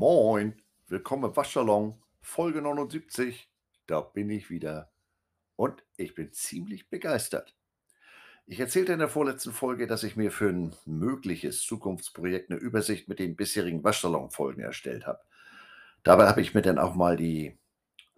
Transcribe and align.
Moin, 0.00 0.54
willkommen 0.86 1.24
im 1.24 1.36
Waschsalon, 1.36 2.00
Folge 2.20 2.62
79. 2.62 3.50
Da 3.88 4.00
bin 4.00 4.30
ich 4.30 4.48
wieder 4.48 4.92
und 5.56 5.82
ich 5.96 6.14
bin 6.14 6.32
ziemlich 6.32 6.88
begeistert. 6.88 7.56
Ich 8.46 8.60
erzählte 8.60 8.92
in 8.92 9.00
der 9.00 9.08
vorletzten 9.08 9.50
Folge, 9.50 9.88
dass 9.88 10.04
ich 10.04 10.14
mir 10.14 10.30
für 10.30 10.50
ein 10.50 10.72
mögliches 10.84 11.62
Zukunftsprojekt 11.62 12.48
eine 12.48 12.60
Übersicht 12.60 13.08
mit 13.08 13.18
den 13.18 13.34
bisherigen 13.34 13.82
Waschsalon-Folgen 13.82 14.62
erstellt 14.62 15.04
habe. 15.04 15.18
Dabei 16.04 16.28
habe 16.28 16.42
ich 16.42 16.54
mir 16.54 16.62
dann 16.62 16.78
auch 16.78 16.94
mal 16.94 17.16
die 17.16 17.58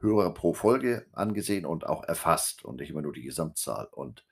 Hörer 0.01 0.35
pro 0.35 0.53
Folge 0.53 1.07
angesehen 1.13 1.65
und 1.65 1.87
auch 1.87 2.05
erfasst 2.05 2.63
und 2.63 2.81
nicht 2.81 2.91
immer 2.91 3.01
nur 3.01 3.15
die 3.15 3.23
Gesamtzahl. 3.23 3.89
Und 3.91 4.27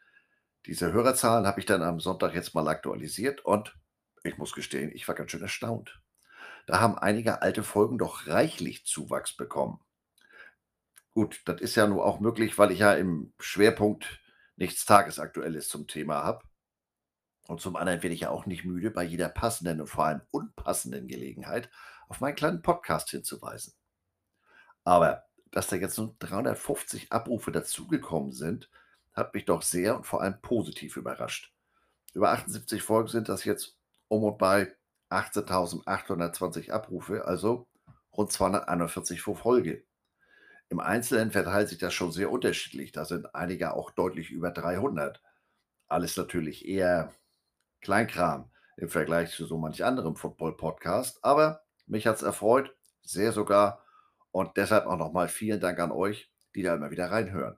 diese 0.67 0.93
Hörerzahlen 0.93 1.47
habe 1.47 1.61
ich 1.61 1.65
dann 1.65 1.81
am 1.81 1.99
Sonntag 1.99 2.35
jetzt 2.35 2.55
mal 2.55 2.69
aktualisiert 2.69 3.43
und 3.43 3.75
ich 4.23 4.37
muss 4.37 4.53
gestehen, 4.53 4.93
ich 4.93 5.09
war 5.09 5.15
ganz 5.15 5.31
schön 5.31 5.41
erstaunt. 5.41 5.99
Da 6.69 6.81
haben 6.81 6.99
einige 6.99 7.41
alte 7.41 7.63
Folgen 7.63 7.97
doch 7.97 8.27
reichlich 8.27 8.85
Zuwachs 8.85 9.33
bekommen. 9.35 9.81
Gut, 11.15 11.41
das 11.47 11.63
ist 11.63 11.77
ja 11.77 11.87
nur 11.87 12.05
auch 12.05 12.21
möglich, 12.21 12.59
weil 12.59 12.73
ich 12.73 12.81
ja 12.81 12.93
im 12.93 13.33
Schwerpunkt 13.41 14.21
nichts 14.57 14.85
Tagesaktuelles 14.85 15.71
zum 15.71 15.87
Thema 15.87 16.23
habe. 16.23 16.45
Und 17.47 17.63
zum 17.63 17.75
anderen 17.75 18.03
werde 18.03 18.13
ich 18.13 18.21
ja 18.21 18.29
auch 18.29 18.45
nicht 18.45 18.67
müde, 18.67 18.91
bei 18.91 19.03
jeder 19.03 19.31
passenden 19.31 19.81
und 19.81 19.87
vor 19.87 20.05
allem 20.05 20.21
unpassenden 20.31 21.09
Gelegenheit 21.09 21.71
auf 22.07 22.21
meinen 22.21 22.37
kleinen 22.37 22.61
Podcast 22.61 23.09
hinzuweisen. 23.09 23.73
Aber 24.85 25.25
dass 25.51 25.69
da 25.69 25.77
jetzt 25.77 25.97
nur 25.97 26.17
350 26.19 27.11
Abrufe 27.11 27.51
dazugekommen 27.51 28.33
sind, 28.33 28.69
hat 29.15 29.33
mich 29.33 29.47
doch 29.47 29.63
sehr 29.63 29.97
und 29.97 30.05
vor 30.05 30.21
allem 30.21 30.39
positiv 30.43 30.99
überrascht. 30.99 31.51
Über 32.13 32.31
78 32.33 32.83
Folgen 32.83 33.09
sind 33.09 33.31
das 33.31 33.45
jetzt 33.45 33.79
um 34.09 34.25
und 34.25 34.37
bei 34.37 34.77
18.820 35.11 36.71
Abrufe, 36.71 37.25
also 37.27 37.67
rund 38.17 38.33
241 38.33 39.23
pro 39.23 39.35
Folge. 39.35 39.85
Im 40.69 40.81
Einzelnen 40.81 41.31
verteilt 41.31 41.69
sich 41.71 41.79
das 41.79 41.95
schon 41.95 42.13
sehr 42.13 42.31
unterschiedlich. 42.31 42.93
Da 42.93 43.05
sind 43.05 43.35
einige 43.35 43.75
auch 43.75 43.91
deutlich 43.91 44.31
über 44.31 44.51
300. 44.51 45.23
Alles 45.87 46.17
natürlich 46.17 46.69
eher 46.69 47.15
Kleinkram 47.81 48.51
im 48.77 48.91
Vergleich 48.91 49.31
zu 49.31 49.47
so 49.47 49.57
manch 49.57 49.85
anderem 49.85 50.17
Football-Podcast. 50.17 51.25
Aber 51.25 51.63
mich 51.87 52.07
hat 52.07 52.17
es 52.17 52.23
erfreut, 52.23 52.77
sehr 53.03 53.33
sogar. 53.33 53.83
Und 54.31 54.57
deshalb 54.59 54.87
auch 54.87 54.99
nochmal 54.99 55.29
vielen 55.29 55.61
Dank 55.61 55.79
an 55.79 55.91
euch, 55.91 56.31
die 56.55 56.63
da 56.63 56.75
immer 56.75 56.91
wieder 56.91 57.11
reinhören. 57.11 57.57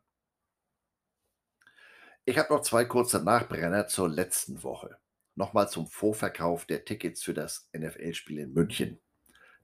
Ich 2.24 2.38
habe 2.38 2.54
noch 2.54 2.62
zwei 2.62 2.84
kurze 2.84 3.24
Nachbrenner 3.24 3.88
zur 3.88 4.08
letzten 4.08 4.62
Woche 4.62 4.98
nochmal 5.40 5.68
zum 5.68 5.88
Vorverkauf 5.88 6.66
der 6.66 6.84
Tickets 6.84 7.24
für 7.24 7.34
das 7.34 7.68
NFL-Spiel 7.76 8.38
in 8.38 8.52
München. 8.52 9.00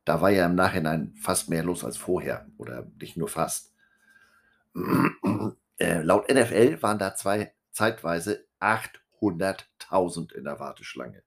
Da 0.05 0.21
war 0.21 0.31
ja 0.31 0.47
im 0.47 0.57
Nachhinein 0.57 1.15
fast 1.21 1.49
mehr 1.49 1.63
los 1.63 1.85
als 1.85 1.97
vorher 1.97 2.47
oder 2.57 2.91
nicht 3.01 3.17
nur 3.17 3.29
fast. 3.29 3.75
äh, 5.79 6.03
laut 6.03 6.29
NFL 6.29 6.83
waren 6.83 6.99
da 6.99 7.15
zwei, 7.15 7.55
zeitweise 7.71 8.47
800.000 8.61 10.33
in 10.33 10.45
der 10.45 10.59
Warteschlange. 10.59 11.23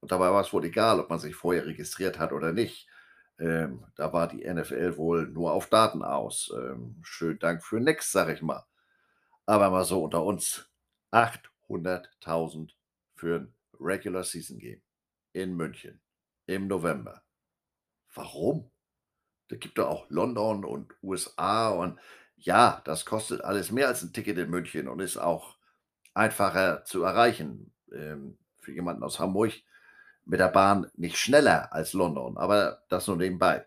Und 0.00 0.12
dabei 0.12 0.30
war 0.30 0.42
es 0.42 0.52
wohl 0.52 0.64
egal, 0.64 1.00
ob 1.00 1.10
man 1.10 1.18
sich 1.18 1.34
vorher 1.34 1.66
registriert 1.66 2.18
hat 2.18 2.32
oder 2.32 2.52
nicht. 2.52 2.86
Ähm, 3.40 3.84
da 3.96 4.12
war 4.12 4.28
die 4.28 4.48
NFL 4.48 4.96
wohl 4.96 5.26
nur 5.28 5.52
auf 5.52 5.68
Daten 5.68 6.02
aus. 6.02 6.52
Ähm, 6.56 6.96
schönen 7.02 7.38
Dank 7.38 7.64
für 7.64 7.80
nix, 7.80 8.12
sag 8.12 8.28
ich 8.28 8.42
mal. 8.42 8.64
Aber 9.46 9.70
mal 9.70 9.84
so 9.84 10.02
unter 10.02 10.24
uns. 10.24 10.68
800.000 11.12 12.77
für 13.18 13.40
ein 13.40 13.54
Regular 13.80 14.24
Season 14.24 14.58
Game 14.58 14.82
in 15.32 15.56
München 15.56 16.00
im 16.46 16.66
November. 16.66 17.22
Warum? 18.14 18.70
Da 19.48 19.56
gibt 19.56 19.78
doch 19.78 19.88
auch 19.88 20.10
London 20.10 20.64
und 20.64 20.94
USA 21.02 21.70
und 21.70 21.98
ja, 22.36 22.80
das 22.84 23.04
kostet 23.04 23.42
alles 23.42 23.70
mehr 23.72 23.88
als 23.88 24.02
ein 24.02 24.12
Ticket 24.12 24.38
in 24.38 24.50
München 24.50 24.88
und 24.88 25.00
ist 25.00 25.16
auch 25.16 25.56
einfacher 26.14 26.84
zu 26.84 27.02
erreichen. 27.02 27.72
Ähm, 27.92 28.38
für 28.60 28.72
jemanden 28.72 29.02
aus 29.02 29.18
Hamburg 29.18 29.52
mit 30.24 30.40
der 30.40 30.48
Bahn 30.48 30.90
nicht 30.94 31.16
schneller 31.16 31.72
als 31.72 31.94
London, 31.94 32.36
aber 32.36 32.82
das 32.88 33.06
nur 33.06 33.16
nebenbei. 33.16 33.66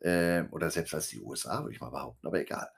Ähm, 0.00 0.48
oder 0.50 0.70
selbst 0.70 0.92
als 0.92 1.08
die 1.08 1.22
USA, 1.22 1.60
würde 1.60 1.72
ich 1.72 1.80
mal 1.80 1.90
behaupten, 1.90 2.26
aber 2.26 2.40
egal. 2.40 2.68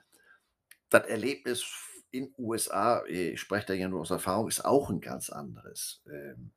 Das 0.89 1.07
Erlebnis 1.07 1.65
in 2.11 2.33
USA, 2.37 3.03
äh, 3.07 3.31
ich 3.31 3.41
spreche 3.41 3.67
da 3.67 3.73
ja 3.73 3.87
nur 3.87 4.01
aus 4.01 4.11
Erfahrung, 4.11 4.47
ist 4.47 4.65
auch 4.65 4.89
ein 4.89 5.01
ganz 5.01 5.29
anderes. 5.29 6.01
Ähm, 6.11 6.51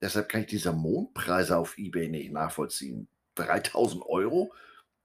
deshalb 0.00 0.28
kann 0.28 0.42
ich 0.42 0.48
diese 0.48 0.72
Mondpreise 0.72 1.56
auf 1.56 1.76
eBay 1.78 2.08
nicht 2.08 2.32
nachvollziehen. 2.32 3.08
3000 3.36 4.04
Euro? 4.06 4.52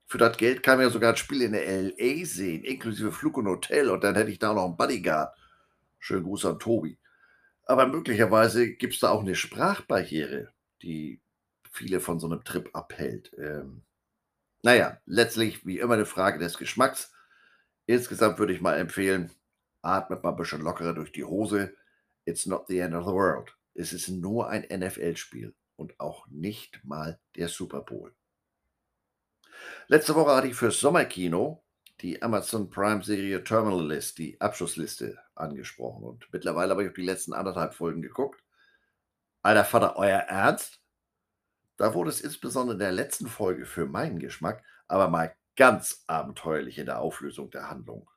Für 0.08 0.18
das 0.18 0.38
Geld 0.38 0.62
kann 0.62 0.78
man 0.78 0.88
ja 0.88 0.92
sogar 0.92 1.12
ein 1.12 1.18
Spiel 1.18 1.42
in 1.42 1.54
der 1.54 1.66
LA 1.66 2.26
sehen, 2.26 2.64
inklusive 2.64 3.12
Flug 3.12 3.38
und 3.38 3.48
Hotel 3.48 3.90
und 3.90 4.04
dann 4.04 4.16
hätte 4.16 4.32
ich 4.32 4.40
da 4.40 4.54
noch 4.54 4.66
einen 4.66 4.78
Bodyguard. 4.78 5.36
Schönen 6.00 6.24
Gruß 6.24 6.46
an 6.46 6.60
Tobi. 6.60 7.00
Aber 7.66 7.88
möglicherweise 7.88 8.74
gibt 8.74 8.94
es 8.94 9.00
da 9.00 9.10
auch 9.10 9.22
eine 9.22 9.34
Sprachbarriere, 9.34 10.54
die 10.84 11.22
viele 11.72 12.00
von 12.00 12.20
so 12.20 12.28
einem 12.28 12.44
Trip 12.44 12.70
abhält. 12.74 13.32
Ähm, 13.40 13.82
naja, 14.62 15.00
letztlich 15.06 15.66
wie 15.66 15.80
immer 15.80 15.96
eine 15.96 16.06
Frage 16.06 16.38
des 16.40 16.58
Geschmacks. 16.58 17.12
Insgesamt 17.88 18.38
würde 18.38 18.54
ich 18.54 18.62
mal 18.62 18.78
empfehlen, 18.78 19.32
atmet 19.86 20.24
mal 20.24 20.32
ein 20.32 20.36
bisschen 20.36 20.62
lockerer 20.62 20.94
durch 20.94 21.12
die 21.12 21.24
Hose. 21.24 21.76
It's 22.26 22.46
not 22.46 22.68
the 22.68 22.80
end 22.80 22.96
of 22.96 23.06
the 23.06 23.14
world. 23.14 23.56
Es 23.74 23.94
ist 23.94 24.10
nur 24.10 24.50
ein 24.50 24.66
NFL-Spiel 24.70 25.54
und 25.76 26.00
auch 26.00 26.28
nicht 26.28 26.84
mal 26.84 27.20
der 27.36 27.50
Super 27.50 27.82
Bowl. 27.82 28.14
Letzte 29.88 30.16
Woche 30.16 30.36
hatte 30.36 30.48
ich 30.48 30.56
fürs 30.56 30.80
Sommerkino 30.80 31.64
die 32.02 32.22
Amazon 32.22 32.70
Prime-Serie 32.70 33.44
Terminal 33.44 33.88
List, 33.88 34.18
die 34.18 34.40
Abschlussliste, 34.42 35.18
angesprochen. 35.36 36.04
Und 36.04 36.28
mittlerweile 36.32 36.72
habe 36.72 36.84
ich 36.84 36.90
auf 36.90 36.96
die 36.96 37.06
letzten 37.06 37.34
anderthalb 37.34 37.74
Folgen 37.74 38.02
geguckt. 38.02 38.44
Alter 39.42 39.66
Vater, 39.66 39.96
euer 39.98 40.20
Ernst? 40.20 40.82
Da 41.78 41.94
wurde 41.94 42.10
es 42.10 42.22
insbesondere 42.22 42.74
in 42.74 42.80
der 42.80 42.92
letzten 42.92 43.28
Folge 43.28 43.66
für 43.66 43.86
meinen 43.86 44.20
Geschmack 44.20 44.64
aber 44.88 45.10
mal 45.10 45.36
ganz 45.56 46.04
abenteuerlich 46.08 46.78
in 46.78 46.86
der 46.86 47.00
Auflösung 47.00 47.50
der 47.50 47.70
Handlung. 47.70 48.10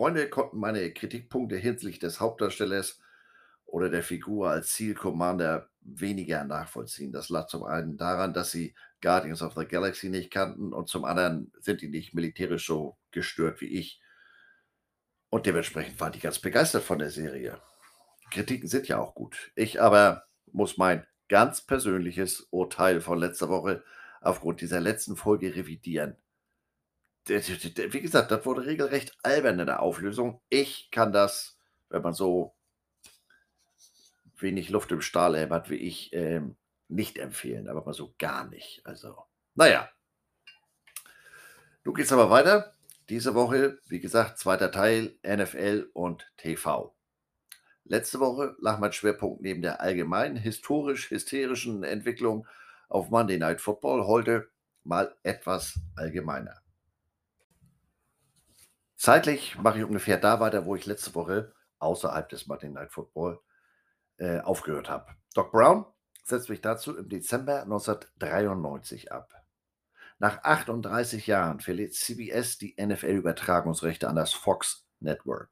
Freunde 0.00 0.30
konnten 0.30 0.56
meine 0.58 0.94
Kritikpunkte 0.94 1.56
hinsichtlich 1.56 1.98
des 1.98 2.20
Hauptdarstellers 2.20 3.00
oder 3.66 3.90
der 3.90 4.02
Figur 4.02 4.48
als 4.48 4.72
Zielcommander 4.72 5.68
weniger 5.82 6.42
nachvollziehen. 6.44 7.12
Das 7.12 7.28
lag 7.28 7.48
zum 7.48 7.64
einen 7.64 7.98
daran, 7.98 8.32
dass 8.32 8.50
sie 8.50 8.74
Guardians 9.02 9.42
of 9.42 9.52
the 9.58 9.66
Galaxy 9.66 10.08
nicht 10.08 10.30
kannten 10.30 10.72
und 10.72 10.88
zum 10.88 11.04
anderen 11.04 11.52
sind 11.60 11.82
die 11.82 11.90
nicht 11.90 12.14
militärisch 12.14 12.66
so 12.66 12.96
gestört 13.10 13.60
wie 13.60 13.78
ich. 13.78 14.00
Und 15.28 15.44
dementsprechend 15.44 16.00
waren 16.00 16.12
die 16.12 16.20
ganz 16.20 16.38
begeistert 16.38 16.82
von 16.82 16.98
der 16.98 17.10
Serie. 17.10 17.60
Kritiken 18.30 18.68
sind 18.70 18.88
ja 18.88 18.96
auch 18.96 19.14
gut. 19.14 19.52
Ich 19.54 19.82
aber 19.82 20.24
muss 20.50 20.78
mein 20.78 21.06
ganz 21.28 21.60
persönliches 21.60 22.48
Urteil 22.50 23.02
von 23.02 23.18
letzter 23.18 23.50
Woche 23.50 23.84
aufgrund 24.22 24.62
dieser 24.62 24.80
letzten 24.80 25.14
Folge 25.14 25.54
revidieren 25.54 26.16
wie 27.26 28.00
gesagt, 28.00 28.30
das 28.30 28.44
wurde 28.46 28.66
regelrecht 28.66 29.16
albern 29.22 29.60
in 29.60 29.66
der 29.66 29.80
Auflösung. 29.80 30.40
Ich 30.48 30.90
kann 30.90 31.12
das, 31.12 31.58
wenn 31.88 32.02
man 32.02 32.14
so 32.14 32.54
wenig 34.38 34.70
Luft 34.70 34.90
im 34.92 35.02
Stahl 35.02 35.48
hat 35.50 35.70
wie 35.70 35.76
ich, 35.76 36.12
ähm, 36.12 36.56
nicht 36.88 37.18
empfehlen, 37.18 37.68
aber 37.68 37.84
mal 37.84 37.92
so 37.92 38.14
gar 38.18 38.48
nicht. 38.48 38.84
Also, 38.84 39.16
naja. 39.54 39.88
Du 41.84 41.92
gehst 41.92 42.12
aber 42.12 42.30
weiter. 42.30 42.74
Diese 43.08 43.34
Woche, 43.34 43.78
wie 43.88 44.00
gesagt, 44.00 44.38
zweiter 44.38 44.70
Teil 44.70 45.18
NFL 45.24 45.90
und 45.92 46.30
TV. 46.36 46.94
Letzte 47.84 48.20
Woche 48.20 48.54
lag 48.60 48.78
mein 48.78 48.92
Schwerpunkt 48.92 49.40
neben 49.40 49.62
der 49.62 49.80
allgemeinen 49.80 50.36
historisch-hysterischen 50.36 51.82
Entwicklung 51.82 52.46
auf 52.88 53.10
Monday 53.10 53.38
Night 53.38 53.60
Football. 53.60 54.06
Heute 54.06 54.48
mal 54.84 55.16
etwas 55.22 55.80
allgemeiner. 55.96 56.60
Zeitlich 59.00 59.56
mache 59.56 59.78
ich 59.78 59.84
ungefähr 59.84 60.18
da 60.18 60.40
weiter, 60.40 60.66
wo 60.66 60.76
ich 60.76 60.84
letzte 60.84 61.14
Woche 61.14 61.54
außerhalb 61.78 62.28
des 62.28 62.46
Monday 62.46 62.68
Night 62.68 62.92
Football 62.92 63.40
äh, 64.18 64.40
aufgehört 64.40 64.90
habe. 64.90 65.06
Doc 65.32 65.52
Brown 65.52 65.86
setzt 66.22 66.50
mich 66.50 66.60
dazu 66.60 66.94
im 66.94 67.08
Dezember 67.08 67.62
1993 67.62 69.10
ab. 69.10 69.32
Nach 70.18 70.42
38 70.42 71.26
Jahren 71.26 71.60
verliert 71.60 71.94
CBS 71.94 72.58
die 72.58 72.76
NFL-Übertragungsrechte 72.78 74.06
an 74.06 74.16
das 74.16 74.34
Fox 74.34 74.86
Network. 74.98 75.48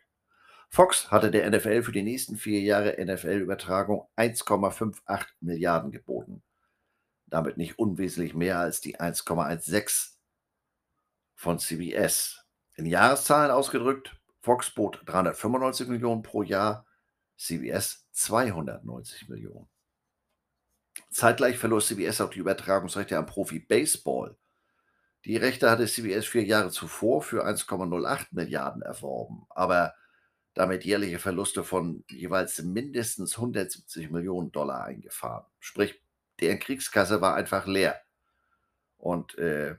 Fox 0.68 1.10
hatte 1.10 1.30
der 1.30 1.50
NFL 1.50 1.84
für 1.84 1.92
die 1.92 2.02
nächsten 2.02 2.36
vier 2.36 2.60
Jahre 2.60 3.02
NFL-Übertragung 3.02 4.06
1,58 4.18 5.24
Milliarden 5.40 5.90
geboten. 5.90 6.42
Damit 7.24 7.56
nicht 7.56 7.78
unwesentlich 7.78 8.34
mehr 8.34 8.58
als 8.58 8.82
die 8.82 9.00
1,16 9.00 10.16
von 11.34 11.58
CBS. 11.58 12.37
In 12.78 12.86
Jahreszahlen 12.86 13.50
ausgedrückt, 13.50 14.14
Fox 14.40 14.70
bot 14.70 15.02
395 15.06 15.88
Millionen 15.88 16.22
pro 16.22 16.44
Jahr, 16.44 16.86
CBS 17.36 18.06
290 18.12 19.28
Millionen. 19.28 19.68
Zeitgleich 21.10 21.58
verlor 21.58 21.80
CBS 21.80 22.20
auch 22.20 22.30
die 22.30 22.38
Übertragungsrechte 22.38 23.18
am 23.18 23.26
Profi 23.26 23.58
Baseball. 23.58 24.36
Die 25.24 25.36
Rechte 25.36 25.68
hatte 25.68 25.88
CBS 25.88 26.26
vier 26.26 26.44
Jahre 26.44 26.70
zuvor 26.70 27.20
für 27.20 27.44
1,08 27.44 28.28
Milliarden 28.30 28.82
erworben, 28.82 29.44
aber 29.50 29.92
damit 30.54 30.84
jährliche 30.84 31.18
Verluste 31.18 31.64
von 31.64 32.04
jeweils 32.08 32.62
mindestens 32.62 33.34
170 33.38 34.08
Millionen 34.12 34.52
Dollar 34.52 34.84
eingefahren. 34.84 35.46
Sprich, 35.58 36.00
deren 36.38 36.60
Kriegskasse 36.60 37.20
war 37.20 37.34
einfach 37.34 37.66
leer. 37.66 38.00
Und 38.98 39.36
äh, 39.36 39.74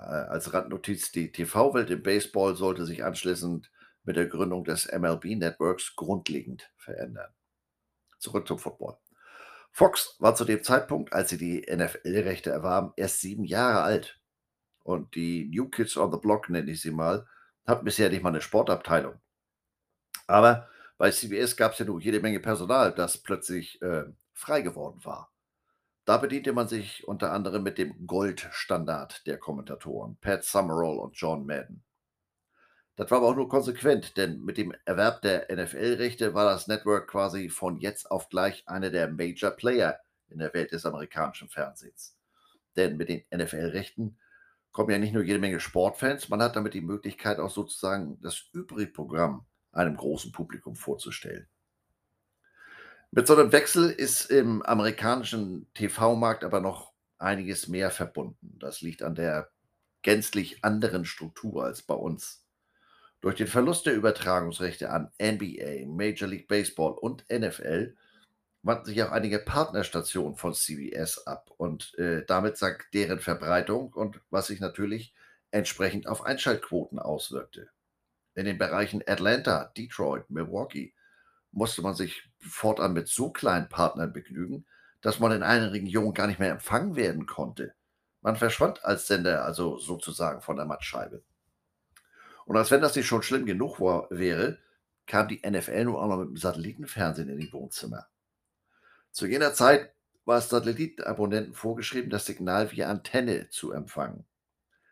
als 0.00 0.52
Randnotiz, 0.52 1.12
die 1.12 1.30
TV-Welt 1.32 1.90
im 1.90 2.02
Baseball 2.02 2.56
sollte 2.56 2.86
sich 2.86 3.04
anschließend 3.04 3.70
mit 4.04 4.16
der 4.16 4.26
Gründung 4.26 4.64
des 4.64 4.90
MLB-Networks 4.90 5.94
grundlegend 5.96 6.72
verändern. 6.76 7.32
Zurück 8.18 8.48
zum 8.48 8.58
Football. 8.58 8.96
Fox 9.72 10.16
war 10.18 10.34
zu 10.34 10.44
dem 10.44 10.62
Zeitpunkt, 10.64 11.12
als 11.12 11.30
sie 11.30 11.38
die 11.38 11.66
NFL-Rechte 11.70 12.50
erwarben, 12.50 12.92
erst 12.96 13.20
sieben 13.20 13.44
Jahre 13.44 13.82
alt. 13.82 14.20
Und 14.82 15.14
die 15.14 15.48
New 15.54 15.68
Kids 15.68 15.96
on 15.96 16.10
the 16.10 16.18
Block, 16.18 16.48
nenne 16.48 16.70
ich 16.70 16.80
sie 16.80 16.90
mal, 16.90 17.26
hatten 17.66 17.84
bisher 17.84 18.10
nicht 18.10 18.22
mal 18.22 18.30
eine 18.30 18.40
Sportabteilung. 18.40 19.20
Aber 20.26 20.68
bei 20.98 21.10
CBS 21.10 21.56
gab 21.56 21.72
es 21.72 21.78
ja 21.78 21.84
nur 21.84 22.00
jede 22.00 22.20
Menge 22.20 22.40
Personal, 22.40 22.94
das 22.94 23.18
plötzlich 23.18 23.80
äh, 23.82 24.04
frei 24.32 24.62
geworden 24.62 25.04
war. 25.04 25.32
Da 26.10 26.16
bediente 26.16 26.52
man 26.52 26.66
sich 26.66 27.06
unter 27.06 27.30
anderem 27.30 27.62
mit 27.62 27.78
dem 27.78 28.04
Goldstandard 28.04 29.24
der 29.28 29.38
Kommentatoren, 29.38 30.16
Pat 30.20 30.42
Summerall 30.42 30.98
und 30.98 31.16
John 31.16 31.46
Madden. 31.46 31.84
Das 32.96 33.12
war 33.12 33.18
aber 33.18 33.28
auch 33.28 33.36
nur 33.36 33.48
konsequent, 33.48 34.16
denn 34.16 34.40
mit 34.40 34.58
dem 34.58 34.74
Erwerb 34.84 35.22
der 35.22 35.46
NFL-Rechte 35.54 36.34
war 36.34 36.46
das 36.46 36.66
Network 36.66 37.08
quasi 37.08 37.48
von 37.48 37.78
jetzt 37.78 38.10
auf 38.10 38.28
gleich 38.28 38.66
einer 38.66 38.90
der 38.90 39.06
Major 39.06 39.52
Player 39.52 40.00
in 40.26 40.40
der 40.40 40.52
Welt 40.52 40.72
des 40.72 40.84
amerikanischen 40.84 41.48
Fernsehens. 41.48 42.16
Denn 42.74 42.96
mit 42.96 43.08
den 43.08 43.22
NFL-Rechten 43.32 44.18
kommen 44.72 44.90
ja 44.90 44.98
nicht 44.98 45.14
nur 45.14 45.22
jede 45.22 45.38
Menge 45.38 45.60
Sportfans, 45.60 46.28
man 46.28 46.42
hat 46.42 46.56
damit 46.56 46.74
die 46.74 46.80
Möglichkeit 46.80 47.38
auch 47.38 47.52
sozusagen 47.52 48.20
das 48.20 48.48
übrige 48.52 48.90
Programm 48.90 49.46
einem 49.70 49.96
großen 49.96 50.32
Publikum 50.32 50.74
vorzustellen. 50.74 51.46
Mit 53.12 53.26
so 53.26 53.34
einem 53.34 53.50
Wechsel 53.50 53.90
ist 53.90 54.30
im 54.30 54.62
amerikanischen 54.62 55.66
TV-Markt 55.74 56.44
aber 56.44 56.60
noch 56.60 56.92
einiges 57.18 57.66
mehr 57.66 57.90
verbunden. 57.90 58.56
Das 58.60 58.82
liegt 58.82 59.02
an 59.02 59.16
der 59.16 59.50
gänzlich 60.02 60.64
anderen 60.64 61.04
Struktur 61.04 61.64
als 61.64 61.82
bei 61.82 61.94
uns. 61.94 62.46
Durch 63.20 63.34
den 63.34 63.48
Verlust 63.48 63.86
der 63.86 63.94
Übertragungsrechte 63.94 64.90
an 64.90 65.10
NBA, 65.20 65.86
Major 65.86 66.28
League 66.28 66.46
Baseball 66.46 66.92
und 66.92 67.24
NFL 67.28 67.96
wandten 68.62 68.86
sich 68.86 69.02
auch 69.02 69.10
einige 69.10 69.40
Partnerstationen 69.40 70.36
von 70.36 70.54
CBS 70.54 71.26
ab 71.26 71.50
und 71.56 71.98
äh, 71.98 72.24
damit 72.24 72.58
sank 72.58 72.86
deren 72.94 73.18
Verbreitung 73.18 73.92
und 73.92 74.20
was 74.30 74.46
sich 74.46 74.60
natürlich 74.60 75.14
entsprechend 75.50 76.06
auf 76.06 76.24
Einschaltquoten 76.24 77.00
auswirkte. 77.00 77.70
In 78.34 78.44
den 78.44 78.56
Bereichen 78.56 79.02
Atlanta, 79.04 79.72
Detroit, 79.76 80.30
Milwaukee 80.30 80.94
musste 81.50 81.82
man 81.82 81.94
sich 81.94 82.29
fortan 82.40 82.92
mit 82.92 83.08
so 83.08 83.30
kleinen 83.30 83.68
Partnern 83.68 84.12
begnügen, 84.12 84.66
dass 85.00 85.18
man 85.18 85.32
in 85.32 85.42
einigen 85.42 85.70
Regionen 85.70 86.14
gar 86.14 86.26
nicht 86.26 86.38
mehr 86.40 86.50
empfangen 86.50 86.96
werden 86.96 87.26
konnte. 87.26 87.74
Man 88.22 88.36
verschwand 88.36 88.84
als 88.84 89.06
Sender 89.06 89.44
also 89.44 89.78
sozusagen 89.78 90.42
von 90.42 90.56
der 90.56 90.66
Mattscheibe. 90.66 91.22
Und 92.44 92.56
als 92.56 92.70
wenn 92.70 92.80
das 92.80 92.96
nicht 92.96 93.06
schon 93.06 93.22
schlimm 93.22 93.46
genug 93.46 93.80
war, 93.80 94.08
wäre, 94.10 94.58
kam 95.06 95.28
die 95.28 95.40
NFL 95.48 95.84
nun 95.84 95.96
auch 95.96 96.08
noch 96.08 96.18
mit 96.18 96.28
dem 96.28 96.36
Satellitenfernsehen 96.36 97.28
in 97.28 97.38
die 97.38 97.52
Wohnzimmer. 97.52 98.06
Zu 99.10 99.26
jener 99.26 99.54
Zeit 99.54 99.92
war 100.24 100.38
es 100.38 100.48
Satellitenabonnenten 100.48 101.54
vorgeschrieben, 101.54 102.10
das 102.10 102.26
Signal 102.26 102.70
via 102.70 102.88
Antenne 102.88 103.48
zu 103.48 103.72
empfangen. 103.72 104.24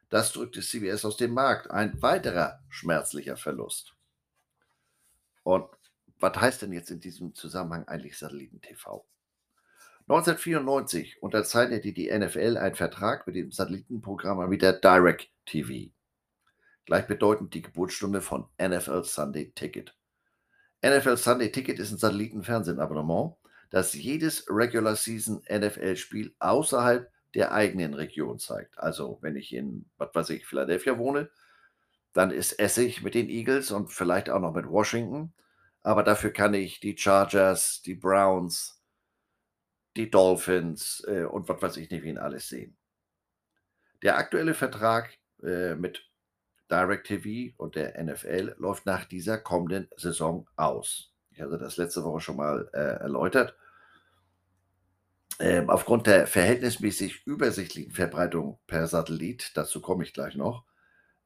Das 0.08 0.32
drückte 0.32 0.60
CBS 0.60 1.04
aus 1.04 1.16
dem 1.16 1.32
Markt. 1.32 1.70
Ein 1.70 2.00
weiterer 2.02 2.60
schmerzlicher 2.68 3.36
Verlust. 3.36 3.94
Und 5.42 5.68
was 6.20 6.36
heißt 6.36 6.62
denn 6.62 6.72
jetzt 6.72 6.90
in 6.90 7.00
diesem 7.00 7.34
Zusammenhang 7.34 7.86
eigentlich 7.86 8.18
Satelliten-TV? 8.18 9.06
1994 10.08 11.22
unterzeichnete 11.22 11.92
die 11.92 12.10
NFL 12.10 12.56
einen 12.56 12.74
Vertrag 12.74 13.26
mit 13.26 13.36
dem 13.36 13.52
Satellitenprogramm 13.52 14.50
wie 14.50 14.58
der 14.58 14.72
Direct 14.72 15.28
TV. 15.44 15.92
Gleichbedeutend 16.86 17.52
die 17.52 17.60
Geburtsstunde 17.60 18.22
von 18.22 18.48
NFL 18.60 19.04
Sunday 19.04 19.52
Ticket. 19.54 19.94
NFL 20.84 21.18
Sunday 21.18 21.52
Ticket 21.52 21.78
ist 21.78 21.90
ein 21.90 21.98
Satellitenfernsehabonnement, 21.98 23.36
das 23.70 23.92
jedes 23.92 24.46
Regular 24.48 24.96
Season 24.96 25.42
NFL-Spiel 25.50 26.34
außerhalb 26.38 27.10
der 27.34 27.52
eigenen 27.52 27.92
Region 27.92 28.38
zeigt. 28.38 28.78
Also, 28.78 29.18
wenn 29.20 29.36
ich 29.36 29.52
in, 29.52 29.84
was 29.98 30.14
weiß 30.14 30.30
ich, 30.30 30.46
Philadelphia 30.46 30.96
wohne, 30.96 31.28
dann 32.14 32.30
ist 32.30 32.58
Essig 32.58 33.02
mit 33.02 33.14
den 33.14 33.28
Eagles 33.28 33.70
und 33.70 33.92
vielleicht 33.92 34.30
auch 34.30 34.40
noch 34.40 34.54
mit 34.54 34.66
Washington. 34.66 35.34
Aber 35.82 36.02
dafür 36.02 36.30
kann 36.30 36.54
ich 36.54 36.80
die 36.80 36.96
Chargers, 36.96 37.82
die 37.82 37.94
Browns, 37.94 38.82
die 39.96 40.10
Dolphins 40.10 41.04
äh, 41.06 41.24
und 41.24 41.48
was 41.48 41.60
weiß 41.60 41.76
ich 41.78 41.90
nicht, 41.90 42.04
wen 42.04 42.18
alles 42.18 42.48
sehen. 42.48 42.76
Der 44.02 44.16
aktuelle 44.16 44.54
Vertrag 44.54 45.18
äh, 45.42 45.74
mit 45.74 46.08
DirecTV 46.70 47.54
und 47.56 47.74
der 47.76 48.02
NFL 48.02 48.54
läuft 48.58 48.86
nach 48.86 49.04
dieser 49.04 49.38
kommenden 49.38 49.88
Saison 49.96 50.46
aus. 50.56 51.12
Ich 51.30 51.40
hatte 51.40 51.58
das 51.58 51.76
letzte 51.76 52.04
Woche 52.04 52.20
schon 52.20 52.36
mal 52.36 52.68
äh, 52.72 53.00
erläutert. 53.00 53.56
Ähm, 55.40 55.70
aufgrund 55.70 56.06
der 56.06 56.26
verhältnismäßig 56.26 57.24
übersichtlichen 57.26 57.92
Verbreitung 57.92 58.58
per 58.66 58.86
Satellit, 58.88 59.52
dazu 59.54 59.80
komme 59.80 60.02
ich 60.02 60.12
gleich 60.12 60.34
noch, 60.34 60.64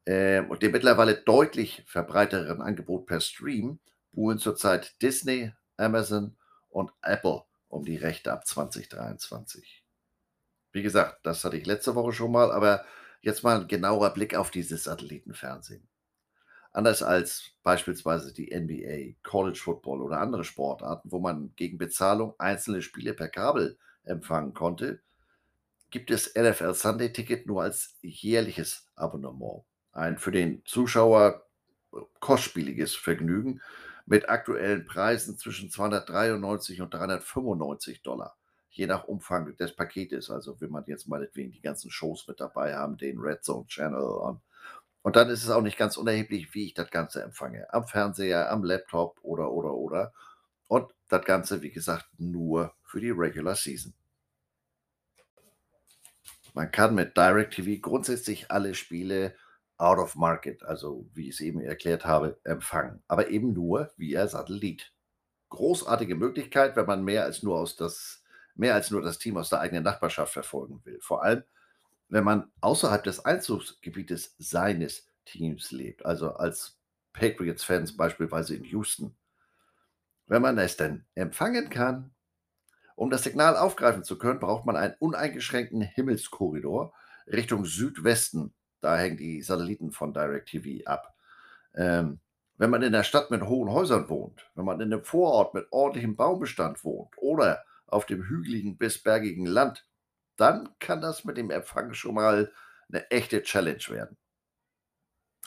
ähm, 0.04 0.50
und 0.50 0.62
dem 0.62 0.72
mittlerweile 0.72 1.14
deutlich 1.14 1.82
verbreiteren 1.86 2.60
Angebot 2.60 3.06
per 3.06 3.20
Stream, 3.20 3.80
buhlen 4.12 4.38
zurzeit 4.38 5.00
Disney, 5.02 5.52
Amazon 5.76 6.36
und 6.70 6.92
Apple 7.02 7.44
um 7.68 7.84
die 7.84 7.96
Rechte 7.96 8.32
ab 8.32 8.46
2023. 8.46 9.82
Wie 10.72 10.82
gesagt, 10.82 11.24
das 11.24 11.44
hatte 11.44 11.56
ich 11.56 11.66
letzte 11.66 11.94
Woche 11.94 12.12
schon 12.12 12.32
mal, 12.32 12.52
aber 12.52 12.84
jetzt 13.20 13.42
mal 13.42 13.60
ein 13.60 13.68
genauer 13.68 14.10
Blick 14.10 14.34
auf 14.34 14.50
dieses 14.50 14.84
Satellitenfernsehen. 14.84 15.86
Anders 16.72 17.02
als 17.02 17.50
beispielsweise 17.62 18.32
die 18.32 18.54
NBA, 18.54 19.18
College 19.22 19.58
Football 19.58 20.00
oder 20.00 20.20
andere 20.20 20.44
Sportarten, 20.44 21.10
wo 21.12 21.18
man 21.18 21.52
gegen 21.56 21.76
Bezahlung 21.76 22.34
einzelne 22.38 22.80
Spiele 22.80 23.12
per 23.12 23.28
Kabel 23.28 23.78
empfangen 24.04 24.54
konnte, 24.54 25.00
gibt 25.90 26.10
es 26.10 26.34
NFL 26.34 26.72
Sunday 26.74 27.12
Ticket 27.12 27.46
nur 27.46 27.62
als 27.62 27.96
jährliches 28.00 28.88
Abonnement. 28.96 29.64
Ein 29.92 30.16
für 30.16 30.32
den 30.32 30.62
Zuschauer 30.64 31.46
kostspieliges 32.20 32.94
Vergnügen 32.94 33.60
mit 34.06 34.28
aktuellen 34.28 34.84
Preisen 34.84 35.38
zwischen 35.38 35.70
293 35.70 36.80
und 36.80 36.92
395 36.92 38.02
Dollar, 38.02 38.36
je 38.70 38.86
nach 38.86 39.04
Umfang 39.04 39.56
des 39.56 39.74
Paketes. 39.74 40.30
Also 40.30 40.60
wenn 40.60 40.70
man 40.70 40.84
jetzt 40.86 41.08
meinetwegen 41.08 41.52
die 41.52 41.60
ganzen 41.60 41.90
Shows 41.90 42.26
mit 42.26 42.40
dabei 42.40 42.74
haben, 42.74 42.96
den 42.96 43.18
Red 43.18 43.44
Zone 43.44 43.66
Channel 43.66 44.02
und, 44.02 44.40
und 45.02 45.16
dann 45.16 45.28
ist 45.30 45.42
es 45.42 45.50
auch 45.50 45.62
nicht 45.62 45.78
ganz 45.78 45.96
unerheblich, 45.96 46.54
wie 46.54 46.66
ich 46.66 46.74
das 46.74 46.90
Ganze 46.90 47.22
empfange. 47.22 47.72
Am 47.72 47.86
Fernseher, 47.86 48.50
am 48.50 48.64
Laptop 48.64 49.18
oder, 49.22 49.50
oder, 49.50 49.74
oder. 49.74 50.12
Und 50.68 50.92
das 51.08 51.24
Ganze, 51.24 51.60
wie 51.62 51.70
gesagt, 51.70 52.06
nur 52.18 52.74
für 52.84 53.00
die 53.00 53.10
Regular 53.10 53.56
Season. 53.56 53.94
Man 56.54 56.70
kann 56.70 56.94
mit 56.94 57.16
DirecTV 57.16 57.80
grundsätzlich 57.80 58.50
alle 58.50 58.74
Spiele 58.74 59.34
out 59.82 59.98
of 59.98 60.16
market, 60.16 60.62
also 60.64 61.06
wie 61.14 61.28
ich 61.28 61.34
es 61.34 61.40
eben 61.40 61.60
erklärt 61.60 62.04
habe, 62.04 62.38
empfangen. 62.44 63.02
Aber 63.08 63.28
eben 63.28 63.52
nur 63.52 63.90
via 63.96 64.26
Satellit. 64.26 64.92
Großartige 65.50 66.14
Möglichkeit, 66.14 66.76
wenn 66.76 66.86
man 66.86 67.04
mehr 67.04 67.24
als 67.24 67.42
nur 67.42 67.58
aus 67.58 67.76
das, 67.76 68.22
mehr 68.54 68.74
als 68.74 68.90
nur 68.90 69.02
das 69.02 69.18
Team 69.18 69.36
aus 69.36 69.50
der 69.50 69.60
eigenen 69.60 69.84
Nachbarschaft 69.84 70.32
verfolgen 70.32 70.80
will. 70.84 70.98
Vor 71.00 71.22
allem, 71.22 71.42
wenn 72.08 72.24
man 72.24 72.50
außerhalb 72.60 73.04
des 73.04 73.24
Einzugsgebietes 73.24 74.34
seines 74.38 75.08
Teams 75.24 75.70
lebt, 75.72 76.06
also 76.06 76.32
als 76.32 76.78
Patriots-Fans 77.12 77.96
beispielsweise 77.96 78.56
in 78.56 78.64
Houston 78.64 79.14
wenn 80.32 80.40
man 80.40 80.56
es 80.56 80.78
denn 80.78 81.04
empfangen 81.14 81.68
kann. 81.68 82.10
Um 82.94 83.10
das 83.10 83.24
Signal 83.24 83.54
aufgreifen 83.54 84.02
zu 84.02 84.16
können, 84.16 84.40
braucht 84.40 84.64
man 84.64 84.76
einen 84.76 84.94
uneingeschränkten 84.98 85.82
Himmelskorridor 85.82 86.94
Richtung 87.26 87.66
Südwesten. 87.66 88.54
Da 88.82 88.98
hängen 88.98 89.16
die 89.16 89.42
Satelliten 89.42 89.92
von 89.92 90.12
DirecTV 90.12 90.86
ab. 90.86 91.14
Ähm, 91.74 92.20
wenn 92.58 92.68
man 92.68 92.82
in 92.82 92.92
der 92.92 93.04
Stadt 93.04 93.30
mit 93.30 93.42
hohen 93.42 93.70
Häusern 93.70 94.08
wohnt, 94.08 94.50
wenn 94.54 94.64
man 94.64 94.80
in 94.80 94.92
einem 94.92 95.04
Vorort 95.04 95.54
mit 95.54 95.66
ordentlichem 95.70 96.16
Baumbestand 96.16 96.84
wohnt 96.84 97.10
oder 97.16 97.64
auf 97.86 98.06
dem 98.06 98.22
hügeligen 98.24 98.76
bis 98.76 99.02
bergigen 99.02 99.46
Land, 99.46 99.86
dann 100.36 100.68
kann 100.78 101.00
das 101.00 101.24
mit 101.24 101.36
dem 101.36 101.50
Empfang 101.50 101.94
schon 101.94 102.16
mal 102.16 102.52
eine 102.88 103.10
echte 103.10 103.42
Challenge 103.42 103.84
werden. 103.88 104.16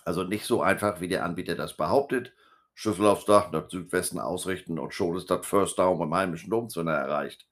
Also 0.04 0.24
nicht 0.24 0.46
so 0.46 0.62
einfach, 0.62 1.02
wie 1.02 1.08
der 1.08 1.26
Anbieter 1.26 1.56
das 1.56 1.76
behauptet. 1.76 2.34
Schlüssel 2.74 3.08
aufs 3.08 3.26
Dach 3.26 3.52
nach 3.52 3.70
Südwesten 3.70 4.20
ausrichten 4.20 4.80
und 4.80 4.94
schon 4.94 5.18
ist 5.18 5.30
das 5.30 5.46
First 5.46 5.80
Down 5.80 6.00
beim 6.00 6.14
heimischen 6.14 6.50
Domzimmer 6.50 6.94
erreicht. 6.94 7.48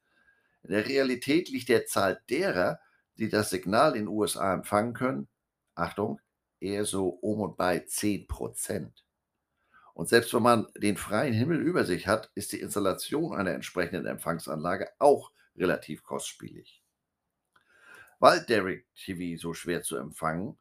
In 0.64 0.72
der 0.72 0.88
Realität 0.88 1.50
liegt 1.50 1.70
der 1.70 1.86
Zahl 1.86 2.22
derer, 2.30 2.80
die 3.18 3.30
das 3.30 3.50
Signal 3.50 3.96
in 3.96 4.06
den 4.06 4.08
USA 4.08 4.54
empfangen 4.54 4.94
können, 4.94 5.28
Achtung, 5.76 6.20
eher 6.60 6.86
so 6.86 7.10
um 7.10 7.42
und 7.42 7.58
bei 7.58 7.78
10% 7.78 8.92
Und 9.94 10.10
selbst 10.10 10.34
wenn 10.34 10.44
man 10.44 10.68
den 10.78 10.98
freien 10.98 11.34
Himmel 11.34 11.60
über 11.60 11.84
sich 11.84 12.08
hat, 12.08 12.32
ist 12.36 12.52
die 12.52 12.62
Installation 12.62 13.36
einer 13.36 13.52
entsprechenden 13.52 14.06
Empfangsanlage 14.06 14.90
auch 15.00 15.32
relativ 15.56 16.04
kostspielig. 16.04 16.82
Weil 18.20 18.42
Derek 18.46 18.88
TV 18.96 19.40
so 19.40 19.54
schwer 19.54 19.84
zu 19.84 19.98
empfangen 19.98 20.58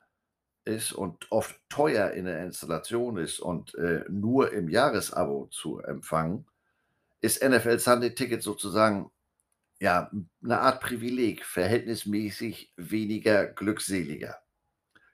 ist 0.64 0.92
und 0.92 1.30
oft 1.30 1.58
teuer 1.68 2.10
in 2.10 2.24
der 2.26 2.44
Installation 2.44 3.16
ist 3.16 3.40
und 3.40 3.74
äh, 3.76 4.04
nur 4.08 4.52
im 4.52 4.68
Jahresabo 4.68 5.46
zu 5.46 5.80
empfangen, 5.80 6.46
ist 7.20 7.42
NFL 7.42 7.78
Sunday 7.78 8.14
Ticket 8.14 8.42
sozusagen 8.42 9.10
ja 9.80 10.10
eine 10.42 10.60
Art 10.60 10.80
Privileg, 10.80 11.44
verhältnismäßig 11.44 12.72
weniger 12.76 13.46
glückseliger. 13.46 14.38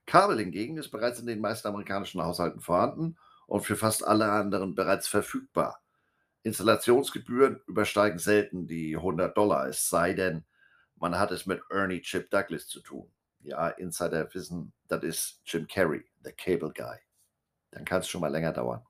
Kabel 0.09 0.39
hingegen 0.39 0.79
ist 0.79 0.91
bereits 0.91 1.21
in 1.21 1.27
den 1.27 1.41
meisten 1.41 1.69
amerikanischen 1.69 2.23
Haushalten 2.23 2.61
vorhanden 2.61 3.19
und 3.47 3.61
für 3.61 3.77
fast 3.77 4.05
alle 4.07 4.33
anderen 4.33 4.75
bereits 4.75 5.07
verfügbar. 5.07 5.83
Installationsgebühren 6.45 7.61
übersteigen 7.67 8.19
selten 8.19 8.67
die 8.67 8.97
100 8.97 9.37
Dollar, 9.37 9.69
es 9.69 9.91
sei 9.91 10.15
denn, 10.15 10.45
man 10.97 11.19
hat 11.19 11.31
es 11.31 11.45
mit 11.45 11.61
Ernie 11.71 12.01
Chip 12.01 12.31
Douglas 12.31 12.67
zu 12.69 12.81
tun. 12.81 13.11
Ja, 13.41 13.69
Insider 13.69 14.33
wissen, 14.33 14.73
das 14.89 15.03
ist 15.03 15.43
Jim 15.45 15.67
Carrey, 15.69 16.05
the 16.25 16.33
Cable 16.33 16.73
Guy. 16.75 16.97
Dann 17.71 17.85
kann 17.85 18.01
es 18.01 18.09
schon 18.09 18.23
mal 18.23 18.33
länger 18.33 18.55
dauern. 18.55 18.83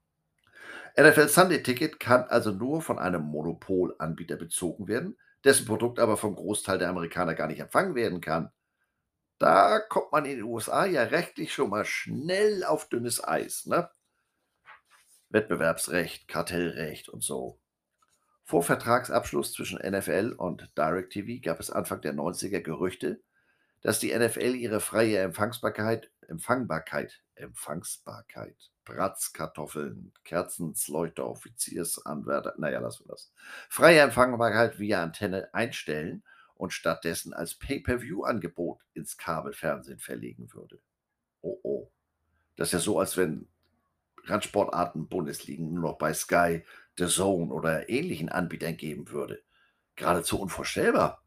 NFL 0.96 1.28
Sunday 1.28 1.64
Ticket 1.64 1.98
kann 1.98 2.24
also 2.28 2.52
nur 2.52 2.80
von 2.80 3.00
einem 3.00 3.22
Monopolanbieter 3.22 4.36
bezogen 4.36 4.86
werden, 4.86 5.18
dessen 5.44 5.66
Produkt 5.66 5.98
aber 5.98 6.16
vom 6.16 6.36
Großteil 6.36 6.78
der 6.78 6.90
Amerikaner 6.90 7.34
gar 7.34 7.48
nicht 7.48 7.60
empfangen 7.60 7.96
werden 7.96 8.20
kann. 8.20 8.52
Da 9.38 9.78
kommt 9.78 10.10
man 10.12 10.24
in 10.24 10.38
den 10.38 10.44
USA 10.44 10.84
ja 10.84 11.04
rechtlich 11.04 11.52
schon 11.52 11.70
mal 11.70 11.84
schnell 11.84 12.64
auf 12.64 12.88
dünnes 12.88 13.22
Eis. 13.22 13.66
Ne? 13.66 13.88
Wettbewerbsrecht, 15.30 16.26
Kartellrecht 16.26 17.08
und 17.08 17.22
so. 17.22 17.60
Vor 18.44 18.62
Vertragsabschluss 18.62 19.52
zwischen 19.52 19.78
NFL 19.78 20.34
und 20.36 20.70
DirecTV 20.76 21.42
gab 21.42 21.60
es 21.60 21.70
Anfang 21.70 22.00
der 22.00 22.14
90er 22.14 22.60
Gerüchte, 22.60 23.20
dass 23.82 24.00
die 24.00 24.16
NFL 24.16 24.54
ihre 24.54 24.80
freie 24.80 25.18
Empfangsbarkeit, 25.18 26.10
Empfangbarkeit, 26.26 27.20
Empfangsbarkeit, 27.34 28.56
Bratzkartoffeln, 28.84 30.12
Kerzensleuchter, 30.24 31.28
Offiziersanwärter, 31.28 32.54
naja, 32.56 32.80
lassen 32.80 33.04
wir 33.04 33.12
das, 33.12 33.30
freie 33.68 34.00
Empfangbarkeit 34.00 34.78
via 34.78 35.02
Antenne 35.02 35.52
einstellen 35.52 36.24
und 36.58 36.72
stattdessen 36.72 37.32
als 37.32 37.54
Pay-per-view-Angebot 37.54 38.80
ins 38.92 39.16
Kabelfernsehen 39.16 39.98
verlegen 39.98 40.52
würde. 40.52 40.80
Oh 41.40 41.58
oh. 41.62 41.90
Das 42.56 42.68
ist 42.68 42.72
ja 42.72 42.78
so, 42.80 42.98
als 42.98 43.16
wenn 43.16 43.48
Randsportarten 44.24 45.08
Bundesligen 45.08 45.72
nur 45.72 45.82
noch 45.90 45.98
bei 45.98 46.12
Sky, 46.12 46.64
The 46.98 47.06
Zone 47.06 47.52
oder 47.52 47.88
ähnlichen 47.88 48.28
Anbietern 48.28 48.76
geben 48.76 49.08
würde. 49.10 49.42
Geradezu 49.96 50.40
unvorstellbar. 50.40 51.22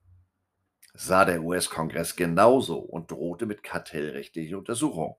Sah 0.93 1.23
der 1.23 1.41
US-Kongress 1.41 2.17
genauso 2.17 2.77
und 2.77 3.09
drohte 3.09 3.45
mit 3.45 3.63
kartellrechtlicher 3.63 4.57
Untersuchung. 4.57 5.15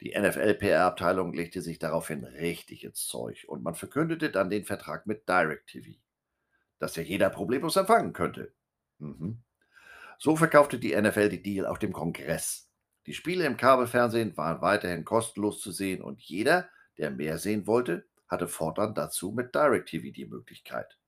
Die 0.00 0.16
NFL-PR-Abteilung 0.16 1.32
legte 1.32 1.60
sich 1.60 1.80
daraufhin 1.80 2.22
richtig 2.22 2.84
ins 2.84 3.06
Zeug 3.08 3.44
und 3.48 3.64
man 3.64 3.74
verkündete 3.74 4.30
dann 4.30 4.48
den 4.48 4.64
Vertrag 4.64 5.08
mit 5.08 5.28
DirecTV, 5.28 5.98
dass 6.78 6.94
ja 6.94 7.02
jeder 7.02 7.30
problemlos 7.30 7.74
empfangen 7.74 8.12
könnte. 8.12 8.52
Mhm. 8.98 9.42
So 10.18 10.36
verkaufte 10.36 10.78
die 10.78 11.00
NFL 11.00 11.28
die 11.28 11.42
Deal 11.42 11.66
auch 11.66 11.78
dem 11.78 11.92
Kongress. 11.92 12.68
Die 13.06 13.14
Spiele 13.14 13.46
im 13.46 13.56
Kabelfernsehen 13.56 14.36
waren 14.36 14.60
weiterhin 14.60 15.04
kostenlos 15.04 15.60
zu 15.60 15.72
sehen 15.72 16.02
und 16.02 16.20
jeder, 16.20 16.68
der 16.98 17.10
mehr 17.10 17.38
sehen 17.38 17.66
wollte, 17.66 18.06
hatte 18.26 18.48
fortan 18.48 18.94
dazu 18.94 19.32
mit 19.32 19.54
DirecTV 19.54 20.12
die 20.12 20.26
Möglichkeit. 20.26 20.98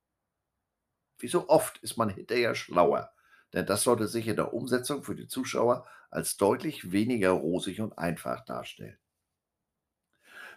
Wie 1.18 1.28
so 1.28 1.48
oft 1.48 1.78
ist 1.78 1.98
man 1.98 2.08
hinterher 2.08 2.54
schlauer, 2.54 3.12
denn 3.52 3.66
das 3.66 3.82
sollte 3.82 4.08
sich 4.08 4.28
in 4.28 4.36
der 4.36 4.54
Umsetzung 4.54 5.02
für 5.02 5.14
die 5.14 5.26
Zuschauer 5.26 5.86
als 6.10 6.36
deutlich 6.36 6.92
weniger 6.92 7.30
rosig 7.30 7.80
und 7.80 7.98
einfach 7.98 8.44
darstellen. 8.44 8.98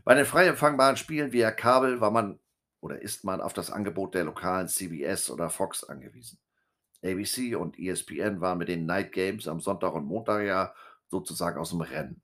Bei 0.03 0.15
den 0.15 0.25
frei 0.25 0.47
empfangbaren 0.47 0.97
Spielen 0.97 1.31
via 1.31 1.51
Kabel 1.51 2.01
war 2.01 2.11
man 2.11 2.39
oder 2.81 3.01
ist 3.01 3.23
man 3.23 3.41
auf 3.41 3.53
das 3.53 3.71
Angebot 3.71 4.13
der 4.13 4.25
lokalen 4.25 4.67
CBS 4.67 5.29
oder 5.29 5.49
Fox 5.49 5.83
angewiesen. 5.83 6.39
ABC 7.03 7.55
und 7.55 7.77
ESPN 7.77 8.41
waren 8.41 8.57
mit 8.57 8.69
den 8.69 8.85
Night 8.85 9.11
Games 9.11 9.47
am 9.47 9.59
Sonntag 9.59 9.93
und 9.93 10.05
Montag 10.05 10.45
ja 10.45 10.73
sozusagen 11.09 11.59
aus 11.59 11.71
dem 11.71 11.81
Rennen. 11.81 12.21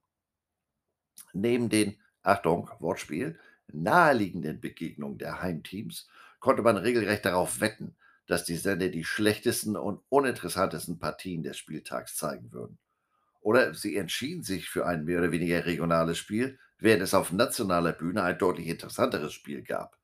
Neben 1.34 1.70
den, 1.70 2.00
Achtung, 2.24 2.70
Wortspiel, 2.80 3.40
naheliegenden 3.68 4.60
Begegnungen 4.60 5.18
der 5.18 5.42
Heimteams 5.42 6.08
konnte 6.40 6.62
man 6.62 6.78
regelrecht 6.78 7.26
darauf 7.26 7.62
wetten, 7.62 7.96
dass 8.28 8.46
die 8.46 8.56
Sender 8.56 8.90
die 8.90 9.04
schlechtesten 9.04 9.76
und 9.76 10.02
uninteressantesten 10.10 11.00
Partien 11.00 11.44
des 11.44 11.58
Spieltags 11.58 12.16
zeigen 12.16 12.52
würden. 12.52 12.78
Oder 13.42 13.74
sie 13.74 13.96
entschieden 13.96 14.44
sich 14.44 14.70
für 14.70 14.86
ein 14.86 15.06
mehr 15.06 15.20
oder 15.20 15.32
weniger 15.32 15.66
regionales 15.66 16.18
Spiel, 16.18 16.60
während 16.78 17.02
es 17.04 17.14
auf 17.14 17.32
nationaler 17.32 17.94
Bühne 17.94 18.24
ein 18.24 18.38
deutlich 18.38 18.68
interessanteres 18.68 19.34
Spiel 19.34 19.64
gab. 19.64 19.98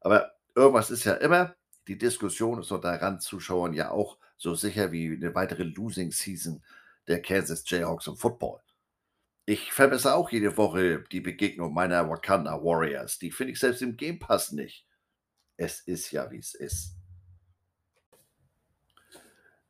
Aber 0.00 0.32
irgendwas 0.54 0.90
ist 0.90 1.04
ja 1.04 1.14
immer, 1.14 1.54
die 1.90 1.98
Diskussion 1.98 2.60
ist 2.60 2.70
unter 2.70 3.02
Randzuschauern 3.02 3.72
ja 3.72 3.90
auch 3.90 4.16
so 4.36 4.54
sicher 4.54 4.92
wie 4.92 5.12
eine 5.12 5.34
weitere 5.34 5.64
Losing 5.64 6.12
Season 6.12 6.62
der 7.08 7.20
Kansas 7.20 7.68
Jayhawks 7.68 8.06
im 8.06 8.16
Football. 8.16 8.60
Ich 9.44 9.72
vermisse 9.72 10.14
auch 10.14 10.30
jede 10.30 10.56
Woche 10.56 11.02
die 11.10 11.20
Begegnung 11.20 11.74
meiner 11.74 12.08
Wakanda 12.08 12.52
Warriors. 12.62 13.18
Die 13.18 13.32
finde 13.32 13.54
ich 13.54 13.58
selbst 13.58 13.82
im 13.82 13.96
Game 13.96 14.20
Pass 14.20 14.52
nicht. 14.52 14.86
Es 15.56 15.80
ist 15.80 16.12
ja, 16.12 16.30
wie 16.30 16.38
es 16.38 16.54
ist. 16.54 16.94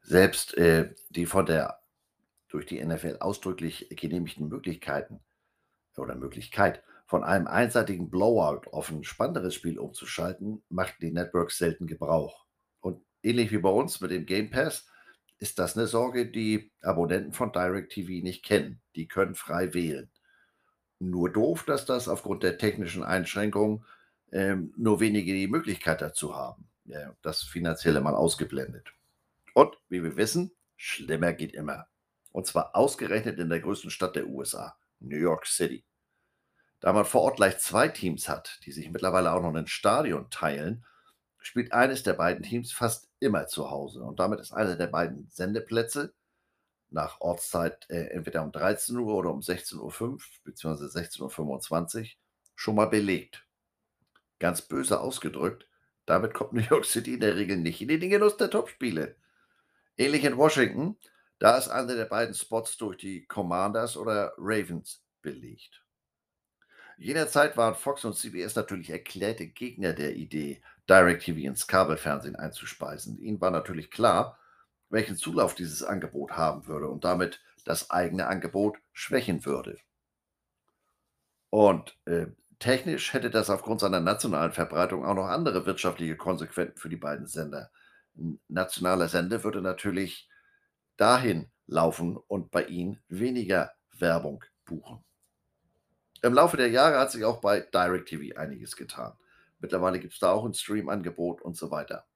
Selbst 0.03 0.53
äh, 0.59 0.95
die 1.09 1.25
von 1.25 1.47
der 1.47 1.81
durch 2.49 2.67
die 2.67 2.85
NFL 2.85 3.17
ausdrücklich 3.21 3.89
genehmigten 3.89 4.49
Möglichkeiten 4.49 5.21
oder 5.97 6.17
Möglichkeit, 6.17 6.83
von 7.11 7.25
einem 7.25 7.49
einseitigen 7.49 8.09
Blowout 8.09 8.71
auf 8.71 8.89
ein 8.89 9.03
spannenderes 9.03 9.57
Spiel 9.57 9.81
umzuschalten, 9.81 10.63
machten 10.69 11.05
die 11.05 11.11
Networks 11.11 11.59
selten 11.59 11.89
Gebrauch. 11.89 12.47
Und 12.81 13.03
ähnlich 13.25 13.51
wie 13.51 13.59
bei 13.59 13.69
uns 13.69 14.01
mit 14.01 14.13
dem 14.13 14.27
Game 14.27 14.49
Pass 14.49 14.87
ist 15.41 15.59
das 15.59 15.77
eine 15.77 15.89
Sorge, 15.89 16.31
die 16.31 16.71
Abonnenten 16.83 17.33
von 17.33 17.51
DirecTV 17.51 18.23
nicht 18.23 18.45
kennen. 18.45 18.81
Die 18.95 19.09
können 19.09 19.35
frei 19.35 19.75
wählen. 19.75 20.09
Nur 21.01 21.33
doof, 21.33 21.65
dass 21.65 21.85
das 21.85 22.07
aufgrund 22.07 22.45
der 22.45 22.59
technischen 22.59 23.03
Einschränkungen 23.03 23.85
ähm, 24.31 24.73
nur 24.77 25.01
wenige 25.01 25.33
die 25.33 25.49
Möglichkeit 25.49 26.03
dazu 26.03 26.37
haben. 26.37 26.69
Ja, 26.85 27.17
das 27.23 27.43
Finanzielle 27.43 28.01
mal 28.01 28.15
ausgeblendet. 28.15 28.87
Und 29.55 29.77
wie 29.89 30.05
wir 30.05 30.17
wissen, 30.17 30.53
schlimmer 30.77 31.33
geht 31.33 31.55
immer. 31.55 31.89
Und 32.31 32.47
zwar 32.47 32.77
ausgerechnet 32.77 33.41
in 33.41 33.49
der 33.49 33.59
größten 33.59 33.91
Stadt 33.91 34.15
der 34.15 34.29
USA, 34.29 34.77
New 35.01 35.17
York 35.17 35.49
City. 35.49 35.83
Da 36.81 36.93
man 36.93 37.05
vor 37.05 37.23
Ort 37.23 37.37
gleich 37.37 37.59
zwei 37.59 37.89
Teams 37.89 38.29
hat, 38.29 38.59
die 38.65 38.73
sich 38.73 38.91
mittlerweile 38.91 39.33
auch 39.33 39.43
noch 39.43 39.55
ein 39.55 39.67
Stadion 39.67 40.31
teilen, 40.31 40.85
spielt 41.39 41.73
eines 41.73 42.03
der 42.03 42.15
beiden 42.15 42.43
Teams 42.43 42.73
fast 42.73 43.09
immer 43.21 43.47
zu 43.47 43.71
Hause 43.71 44.03
und 44.03 44.19
damit 44.19 44.41
ist 44.41 44.53
einer 44.53 44.77
der 44.77 44.87
beiden 44.87 45.29
Sendeplätze 45.31 46.15
nach 46.91 47.21
Ortszeit 47.21 47.89
äh, 47.89 48.09
entweder 48.09 48.43
um 48.43 48.53
13 48.53 48.97
Uhr 48.97 49.15
oder 49.15 49.31
um 49.31 49.41
16.05 49.41 50.01
Uhr 50.01 50.19
bzw. 50.45 50.85
16.25 50.85 52.01
Uhr 52.01 52.07
schon 52.55 52.75
mal 52.75 52.87
belegt. 52.87 53.47
Ganz 54.39 54.63
böse 54.63 55.01
ausgedrückt, 55.01 55.69
damit 56.07 56.35
kommt 56.35 56.55
New 56.55 56.63
York 56.63 56.85
City 56.85 57.15
in 57.15 57.21
der 57.21 57.37
Regel 57.37 57.59
nicht 57.59 57.81
in 57.81 57.89
den 57.89 58.11
Genuss 58.11 58.37
der 58.37 58.51
Topspiele. 58.51 59.17
Ähnlich 59.97 60.25
in 60.25 60.37
Washington, 60.37 60.97
da 61.39 61.59
ist 61.59 61.69
einer 61.69 61.95
der 61.95 62.07
beiden 62.07 62.35
Spots 62.35 62.77
durch 62.77 62.97
die 62.97 63.27
Commanders 63.27 63.97
oder 63.97 64.33
Ravens 64.39 65.05
belegt. 65.23 65.85
Jenerzeit 67.01 67.57
waren 67.57 67.75
Fox 67.75 68.05
und 68.05 68.15
CBS 68.15 68.57
natürlich 68.57 68.91
erklärte 68.91 69.47
Gegner 69.47 69.95
der 69.95 70.17
Idee, 70.17 70.61
DirecTV 70.87 71.39
ins 71.39 71.67
Kabelfernsehen 71.67 72.37
einzuspeisen. 72.37 73.19
Ihnen 73.19 73.41
war 73.41 73.51
natürlich 73.51 73.91
klar, 73.91 74.39
welchen 74.91 75.17
Zulauf 75.17 75.55
dieses 75.55 75.83
Angebot 75.83 76.33
haben 76.33 76.67
würde 76.67 76.89
und 76.89 77.05
damit 77.05 77.41
das 77.65 77.91
eigene 77.91 78.27
Angebot 78.27 78.77
schwächen 78.93 79.47
würde. 79.47 79.79
Und 81.49 81.97
äh, 82.05 82.27
technisch 82.59 83.15
hätte 83.15 83.31
das 83.31 83.49
aufgrund 83.49 83.81
seiner 83.81 84.01
nationalen 84.01 84.53
Verbreitung 84.53 85.07
auch 85.07 85.15
noch 85.15 85.29
andere 85.29 85.65
wirtschaftliche 85.65 86.17
Konsequenzen 86.17 86.77
für 86.77 86.91
die 86.91 86.97
beiden 86.97 87.27
Sender. 87.27 87.71
Ein 88.15 88.41
nationaler 88.49 89.09
Sender 89.09 89.43
würde 89.43 89.63
natürlich 89.63 90.29
dahin 90.99 91.51
laufen 91.67 92.19
und 92.19 92.51
bei 92.51 92.65
ihnen 92.65 93.03
weniger 93.09 93.73
Werbung 93.99 94.45
buchen. 94.67 95.03
Im 96.23 96.35
Laufe 96.35 96.57
der 96.57 96.69
Jahre 96.69 96.99
hat 96.99 97.11
sich 97.11 97.25
auch 97.25 97.41
bei 97.41 97.61
DirecTV 97.61 98.37
einiges 98.37 98.77
getan. 98.77 99.17
Mittlerweile 99.59 100.01
gibt 100.01 100.15
es 100.15 100.19
da 100.19 100.33
auch 100.33 100.45
ein 100.45 100.55
Stream-Angebot 100.55 101.41
und 101.41 101.57
so 101.57 101.71
weiter. 101.71 102.07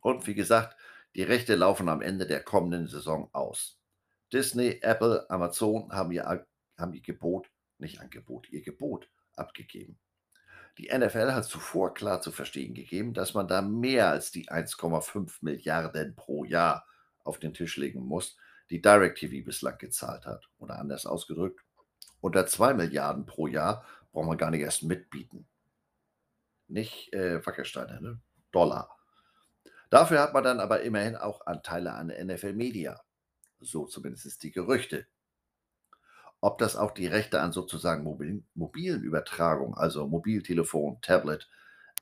Und 0.00 0.26
wie 0.26 0.34
gesagt, 0.34 0.76
die 1.14 1.22
Rechte 1.22 1.54
laufen 1.54 1.88
am 1.88 2.00
Ende 2.00 2.26
der 2.26 2.42
kommenden 2.42 2.88
Saison 2.88 3.28
aus. 3.32 3.78
Disney, 4.32 4.78
Apple, 4.80 5.28
Amazon 5.28 5.92
haben 5.92 6.10
ihr, 6.10 6.24
haben 6.78 6.94
ihr 6.94 7.02
Gebot, 7.02 7.50
nicht 7.78 8.00
Angebot, 8.00 8.48
ihr 8.50 8.62
Gebot 8.62 9.10
abgegeben. 9.36 9.98
Die 10.78 10.88
NFL 10.88 11.32
hat 11.32 11.44
zuvor 11.44 11.92
klar 11.92 12.22
zu 12.22 12.32
verstehen 12.32 12.72
gegeben, 12.72 13.12
dass 13.12 13.34
man 13.34 13.46
da 13.46 13.60
mehr 13.60 14.08
als 14.08 14.30
die 14.30 14.48
1,5 14.48 15.38
Milliarden 15.42 16.14
pro 16.16 16.44
Jahr 16.44 16.86
auf 17.24 17.38
den 17.38 17.52
Tisch 17.52 17.76
legen 17.76 18.00
muss, 18.00 18.38
die 18.70 18.80
DirecTV 18.80 19.44
bislang 19.44 19.76
gezahlt 19.76 20.24
hat. 20.24 20.48
Oder 20.56 20.78
anders 20.78 21.04
ausgedrückt, 21.04 21.60
unter 22.22 22.46
2 22.46 22.72
Milliarden 22.74 23.26
pro 23.26 23.46
Jahr 23.46 23.84
braucht 24.12 24.28
man 24.28 24.38
gar 24.38 24.50
nicht 24.50 24.62
erst 24.62 24.84
mitbieten. 24.84 25.46
Nicht 26.68 27.12
äh, 27.12 27.44
Wackelsteine, 27.44 28.00
ne? 28.00 28.20
Dollar. 28.52 28.96
Dafür 29.90 30.20
hat 30.20 30.32
man 30.32 30.44
dann 30.44 30.60
aber 30.60 30.82
immerhin 30.82 31.16
auch 31.16 31.46
Anteile 31.46 31.92
an 31.92 32.06
NFL 32.06 32.54
Media. 32.54 33.02
So 33.60 33.86
zumindest 33.86 34.42
die 34.42 34.52
Gerüchte. 34.52 35.06
Ob 36.40 36.58
das 36.58 36.76
auch 36.76 36.92
die 36.92 37.06
Rechte 37.06 37.40
an 37.40 37.52
sozusagen 37.52 38.04
mobilen, 38.04 38.46
mobilen 38.54 39.02
Übertragung, 39.02 39.76
also 39.76 40.06
Mobiltelefon, 40.06 41.00
Tablet, 41.02 41.48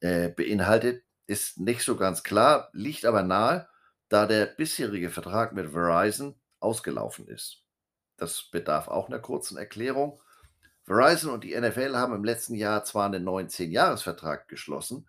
äh, 0.00 0.28
beinhaltet, 0.28 1.04
ist 1.26 1.58
nicht 1.58 1.82
so 1.82 1.96
ganz 1.96 2.22
klar, 2.22 2.70
liegt 2.72 3.04
aber 3.04 3.22
nahe, 3.22 3.68
da 4.08 4.26
der 4.26 4.46
bisherige 4.46 5.10
Vertrag 5.10 5.52
mit 5.52 5.70
Verizon 5.70 6.40
ausgelaufen 6.58 7.28
ist. 7.28 7.59
Das 8.20 8.42
bedarf 8.42 8.88
auch 8.88 9.08
einer 9.08 9.18
kurzen 9.18 9.56
Erklärung. 9.56 10.20
Verizon 10.84 11.30
und 11.30 11.42
die 11.42 11.58
NFL 11.58 11.96
haben 11.96 12.14
im 12.14 12.22
letzten 12.22 12.54
Jahr 12.54 12.84
zwar 12.84 13.06
einen 13.06 13.24
neuen 13.24 13.48
10-Jahres-Vertrag 13.48 14.46
geschlossen, 14.46 15.08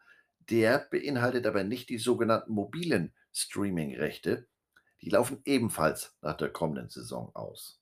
der 0.49 0.79
beinhaltet 0.79 1.45
aber 1.45 1.65
nicht 1.65 1.89
die 1.89 1.97
sogenannten 1.97 2.53
mobilen 2.53 3.13
Streaming-Rechte. 3.33 4.47
Die 5.01 5.09
laufen 5.09 5.41
ebenfalls 5.43 6.15
nach 6.21 6.37
der 6.37 6.51
kommenden 6.51 6.89
Saison 6.89 7.35
aus. 7.35 7.81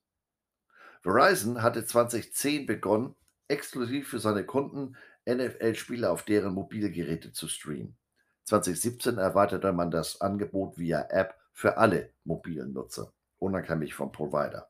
Verizon 1.02 1.62
hatte 1.62 1.86
2010 1.86 2.66
begonnen, 2.66 3.14
exklusiv 3.46 4.08
für 4.08 4.18
seine 4.18 4.44
Kunden 4.44 4.96
NFL-Spiele 5.28 6.10
auf 6.10 6.24
deren 6.24 6.54
Mobilgeräte 6.54 7.32
zu 7.32 7.46
streamen. 7.46 7.96
2017 8.44 9.18
erweiterte 9.18 9.72
man 9.72 9.92
das 9.92 10.20
Angebot 10.20 10.76
via 10.76 11.06
App 11.08 11.38
für 11.52 11.76
alle 11.76 12.12
mobilen 12.24 12.72
Nutzer, 12.72 13.12
unabhängig 13.38 13.94
vom 13.94 14.10
Provider. 14.10 14.69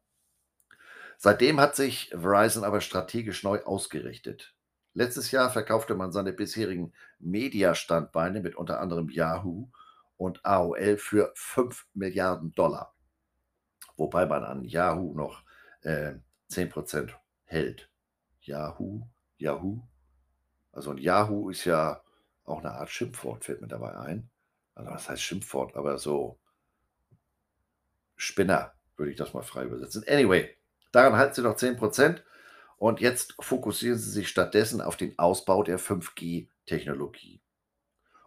Seitdem 1.23 1.61
hat 1.61 1.77
sich 1.77 2.09
Verizon 2.15 2.65
aber 2.65 2.81
strategisch 2.81 3.43
neu 3.43 3.63
ausgerichtet. 3.63 4.55
Letztes 4.95 5.31
Jahr 5.33 5.51
verkaufte 5.51 5.95
man 5.95 6.13
seine 6.13 6.33
bisherigen 6.33 6.95
Media-Standbeine 7.19 8.41
mit 8.41 8.57
unter 8.57 8.81
anderem 8.81 9.11
Yahoo 9.11 9.69
und 10.17 10.43
AOL 10.47 10.97
für 10.97 11.31
5 11.35 11.89
Milliarden 11.93 12.53
Dollar. 12.53 12.95
Wobei 13.99 14.25
man 14.25 14.45
an 14.45 14.65
Yahoo 14.65 15.13
noch 15.13 15.43
äh, 15.83 16.15
10% 16.51 17.11
hält. 17.45 17.91
Yahoo, 18.41 19.03
Yahoo. 19.37 19.83
Also 20.73 20.93
ein 20.93 20.97
Yahoo 20.97 21.51
ist 21.51 21.67
ja 21.67 22.03
auch 22.45 22.61
eine 22.61 22.73
Art 22.73 22.89
Schimpfwort, 22.89 23.45
fällt 23.45 23.61
mir 23.61 23.69
dabei 23.69 23.95
ein. 23.95 24.31
Also 24.75 24.91
was 24.91 25.07
heißt 25.11 25.21
Schimpfwort? 25.21 25.77
Aber 25.77 25.99
so 25.99 26.39
Spinner 28.17 28.73
würde 28.97 29.13
ich 29.13 29.19
das 29.19 29.35
mal 29.35 29.43
frei 29.43 29.65
übersetzen. 29.65 30.03
Anyway, 30.09 30.57
daran 30.93 31.17
halten 31.17 31.35
sie 31.35 31.43
noch 31.43 31.57
10%. 31.57 32.23
Und 32.77 33.01
jetzt 33.01 33.35
fokussieren 33.41 33.99
sie 33.99 34.11
sich 34.11 34.29
stattdessen 34.29 34.81
auf 34.81 34.97
den 34.97 35.19
Ausbau 35.19 35.63
der 35.63 35.79
5G-Technologie. 35.79 37.43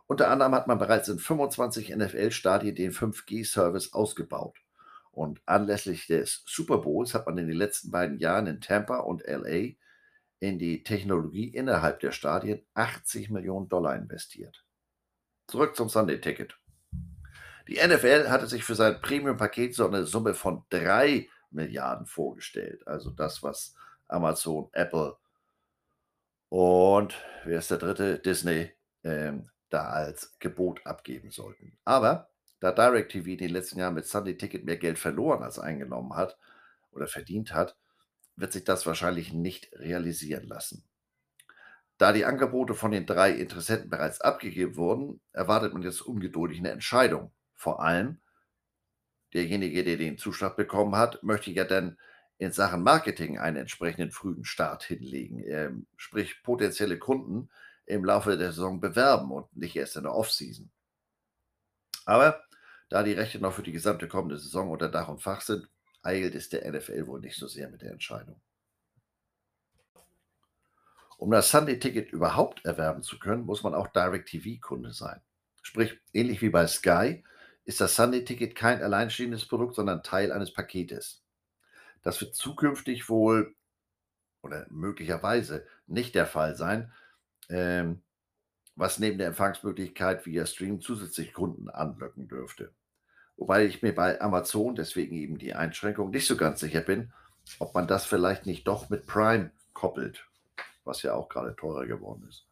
Unter 0.06 0.30
anderem 0.30 0.54
hat 0.54 0.67
man 0.67 0.78
bereits 0.78 1.08
in 1.10 1.17
25 1.17 1.95
NFL-Stadien 1.95 2.76
den 2.76 2.91
5G-Service 2.91 3.93
ausgebaut. 3.93 4.58
Und 5.10 5.41
anlässlich 5.47 6.06
des 6.06 6.43
Super 6.45 6.80
Bowls 6.80 7.13
hat 7.15 7.26
man 7.26 7.38
in 7.39 7.47
den 7.47 7.58
letzten 7.58 7.89
beiden 7.89 8.19
Jahren 8.19 8.45
in 8.45 8.62
Tampa 8.62 8.97
und 8.97 9.23
LA 9.26 9.73
in 10.39 10.60
die 10.60 10.84
Technologie 10.84 11.47
innerhalb 11.47 11.99
der 12.02 12.12
Stadien 12.12 12.62
80 12.73 13.30
Millionen 13.30 13.69
Dollar 13.69 13.95
investiert. 13.95 14.63
Zurück 15.47 15.76
zum 15.76 15.89
Sunday 15.89 16.19
Ticket. 16.19 16.58
Die 17.67 17.76
NFL 17.76 18.30
hatte 18.30 18.47
sich 18.47 18.63
für 18.63 18.76
sein 18.76 19.02
Premium-Paket 19.02 19.73
so 19.73 19.88
eine 19.88 20.04
Summe 20.04 20.34
von 20.34 20.63
3 20.69 21.30
Milliarden 21.54 22.06
vorgestellt. 22.06 22.88
Also 22.88 23.10
das, 23.12 23.44
was 23.44 23.76
Amazon, 24.08 24.70
Apple 24.74 25.18
und 26.54 27.16
wer 27.46 27.58
ist 27.58 27.72
der 27.72 27.80
dritte? 27.80 28.20
Disney 28.20 28.72
ähm, 29.04 29.50
da 29.72 29.89
als 29.89 30.38
Gebot 30.38 30.86
abgeben 30.86 31.32
sollten. 31.32 31.80
Aber 31.84 32.30
da 32.60 32.72
DirecTV 32.72 33.26
in 33.26 33.38
den 33.39 33.50
letzten 33.50 33.80
Jahren 33.80 33.96
mit 33.96 34.06
Sunday 34.06 34.38
Ticket 34.38 34.63
mehr 34.63 34.78
Geld 34.78 35.00
verloren 35.00 35.42
als 35.42 35.58
eingenommen 35.58 36.16
hat 36.16 36.38
oder 36.92 37.08
verdient 37.08 37.56
hat, 37.56 37.76
wird 38.36 38.54
sich 38.54 38.63
das 38.63 38.86
wahrscheinlich 38.86 39.34
nicht 39.34 39.74
realisieren 39.74 40.44
lassen. 40.44 40.84
Da 41.98 42.13
die 42.13 42.26
Angebote 42.26 42.76
von 42.76 42.92
den 42.92 43.08
drei 43.08 43.32
Interessenten 43.32 43.89
bereits 43.89 44.22
abgegeben 44.22 44.76
wurden, 44.76 45.22
erwartet 45.32 45.74
man 45.74 45.82
jetzt 45.82 46.02
ungeduldig 46.02 46.60
eine 46.60 46.70
Entscheidung. 46.70 47.32
Vor 47.56 47.82
allem 47.82 48.22
derjenige, 49.34 49.84
der 49.84 49.98
den 49.98 50.17
Zuschlag 50.17 50.56
bekommen 50.56 50.96
hat, 50.96 51.24
möchte 51.24 51.52
ja 51.52 51.63
dann 51.63 51.98
in 52.38 52.52
Sachen 52.52 52.84
Marketing 52.84 53.39
einen 53.39 53.58
entsprechenden 53.58 54.12
frühen 54.12 54.43
Start 54.43 54.84
hinlegen, 54.84 55.43
ähm, 55.46 55.88
sprich 55.96 56.43
potenzielle 56.43 56.98
Kunden 56.98 57.50
im 57.86 58.06
Laufe 58.06 58.38
der 58.38 58.52
Saison 58.52 58.80
bewerben 58.80 59.32
und 59.32 59.56
nicht 59.56 59.76
erst 59.76 59.96
in 59.98 60.04
der 60.04 60.13
Offseason. 60.13 60.69
Aber 62.06 62.43
da 62.89 63.04
die 63.04 63.13
Rechte 63.13 63.39
noch 63.39 63.54
für 63.54 63.63
die 63.63 63.72
gesamte 63.72 64.08
kommende 64.08 64.38
Saison 64.38 64.69
unter 64.69 64.89
Dach 64.89 65.08
und 65.08 65.22
Fach 65.22 65.41
sind, 65.41 65.67
eilt 66.02 66.36
es 66.36 66.50
der 66.50 66.69
NFL 66.69 67.08
wohl 67.08 67.19
nicht 67.19 67.38
so 67.38 67.48
sehr 67.48 67.69
mit 67.69 67.82
der 67.82 67.91
Entscheidung. 67.91 68.39
Um 71.17 71.32
das 71.32 71.50
Sunday-Ticket 71.50 72.12
überhaupt 72.12 72.65
erwerben 72.65 73.02
zu 73.02 73.17
können, 73.17 73.46
muss 73.46 73.63
man 73.63 73.74
auch 73.74 73.88
Direct-TV-Kunde 73.88 74.91
sein. 74.91 75.22
Sprich, 75.62 75.98
ähnlich 76.12 76.41
wie 76.41 76.50
bei 76.50 76.67
Sky 76.67 77.24
ist 77.65 77.82
das 77.82 77.95
Sunday-Ticket 77.95 78.56
kein 78.56 78.82
alleinstehendes 78.82 79.47
Produkt, 79.47 79.76
sondern 79.76 80.04
Teil 80.04 80.32
eines 80.32 80.54
Paketes. 80.54 81.23
Das 82.02 82.19
wird 82.19 82.36
zukünftig 82.36 83.10
wohl 83.10 83.56
oder 84.41 84.65
möglicherweise 84.69 85.65
nicht 85.88 86.15
der 86.15 86.26
Fall 86.26 86.56
sein, 86.56 86.91
ähm, 87.49 88.04
was 88.76 88.99
neben 88.99 89.17
der 89.17 89.28
Empfangsmöglichkeit 89.28 90.26
via 90.26 90.45
Stream 90.45 90.82
zusätzlich 90.82 91.34
Kunden 91.34 91.69
anlocken 91.69 92.28
dürfte. 92.28 92.73
Wobei 93.38 93.65
ich 93.65 93.82
mir 93.82 93.95
bei 93.95 94.19
Amazon, 94.21 94.76
deswegen 94.76 95.15
eben 95.15 95.38
die 95.38 95.54
Einschränkung, 95.54 96.12
nicht 96.12 96.28
so 96.28 96.36
ganz 96.36 96.60
sicher 96.60 96.82
bin, 96.82 97.13
ob 97.60 97.73
man 97.73 97.88
das 97.88 98.06
vielleicht 98.06 98.45
nicht 98.45 98.67
doch 98.67 98.89
mit 98.89 99.08
Prime 99.08 99.52
koppelt, 99.73 100.28
was 100.84 101.02
ja 101.02 101.13
auch 101.13 101.30
gerade 101.30 101.56
teurer 101.56 101.86
geworden 101.86 102.26
ist. 102.28 102.45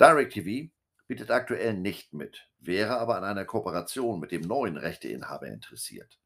DirecTV 0.00 0.70
bietet 1.06 1.30
aktuell 1.30 1.74
nicht 1.74 2.14
mit, 2.14 2.47
wäre 2.60 2.98
aber 2.98 3.16
an 3.16 3.24
einer 3.24 3.44
Kooperation 3.44 4.20
mit 4.20 4.32
dem 4.32 4.42
neuen 4.42 4.76
Rechteinhaber 4.76 5.46
interessiert. 5.46 6.18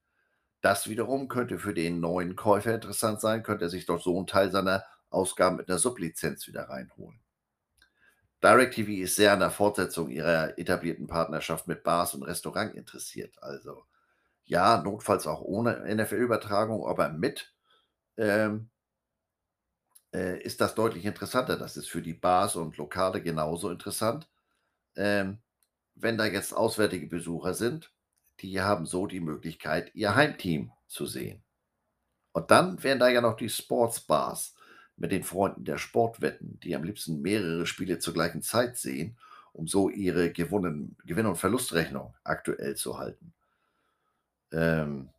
Das 0.60 0.88
wiederum 0.88 1.28
könnte 1.28 1.58
für 1.58 1.74
den 1.74 2.00
neuen 2.00 2.36
Käufer 2.36 2.74
interessant 2.74 3.20
sein, 3.20 3.42
könnte 3.42 3.66
er 3.66 3.70
sich 3.70 3.86
doch 3.86 4.00
so 4.00 4.16
einen 4.16 4.26
Teil 4.26 4.50
seiner 4.50 4.84
Ausgaben 5.10 5.56
mit 5.56 5.68
einer 5.68 5.78
Sublizenz 5.78 6.46
wieder 6.46 6.68
reinholen. 6.68 7.20
DirecTV 8.42 8.88
ist 9.02 9.16
sehr 9.16 9.32
an 9.32 9.40
der 9.40 9.50
Fortsetzung 9.50 10.10
ihrer 10.10 10.58
etablierten 10.58 11.06
Partnerschaft 11.06 11.68
mit 11.68 11.84
Bars 11.84 12.14
und 12.14 12.22
Restaurant 12.24 12.74
interessiert. 12.74 13.40
Also 13.42 13.84
ja, 14.44 14.82
notfalls 14.82 15.26
auch 15.26 15.42
ohne 15.42 15.84
NFL-Übertragung, 15.94 16.86
aber 16.86 17.08
mit 17.10 17.54
ähm, 18.16 18.70
äh, 20.12 20.40
ist 20.42 20.60
das 20.60 20.74
deutlich 20.74 21.04
interessanter. 21.04 21.56
Das 21.56 21.76
ist 21.76 21.88
für 21.88 22.02
die 22.02 22.14
Bars 22.14 22.56
und 22.56 22.76
Lokale 22.76 23.22
genauso 23.22 23.70
interessant. 23.70 24.28
Ähm, 24.96 25.41
wenn 25.94 26.18
da 26.18 26.26
jetzt 26.26 26.54
auswärtige 26.54 27.06
Besucher 27.06 27.54
sind, 27.54 27.92
die 28.40 28.60
haben 28.60 28.86
so 28.86 29.06
die 29.06 29.20
Möglichkeit, 29.20 29.94
ihr 29.94 30.14
Heimteam 30.14 30.72
zu 30.86 31.06
sehen. 31.06 31.42
Und 32.32 32.50
dann 32.50 32.82
wären 32.82 32.98
da 32.98 33.08
ja 33.08 33.20
noch 33.20 33.36
die 33.36 33.50
Sportsbars 33.50 34.54
mit 34.96 35.12
den 35.12 35.22
Freunden 35.22 35.64
der 35.64 35.78
Sportwetten, 35.78 36.58
die 36.60 36.74
am 36.74 36.84
liebsten 36.84 37.20
mehrere 37.20 37.66
Spiele 37.66 37.98
zur 37.98 38.14
gleichen 38.14 38.42
Zeit 38.42 38.76
sehen, 38.78 39.18
um 39.52 39.66
so 39.68 39.88
ihre 39.90 40.32
Gewinn- 40.32 41.26
und 41.26 41.36
Verlustrechnung 41.36 42.14
aktuell 42.24 42.74
zu 42.74 42.98
halten. 42.98 43.34
Ähm, 44.50 45.10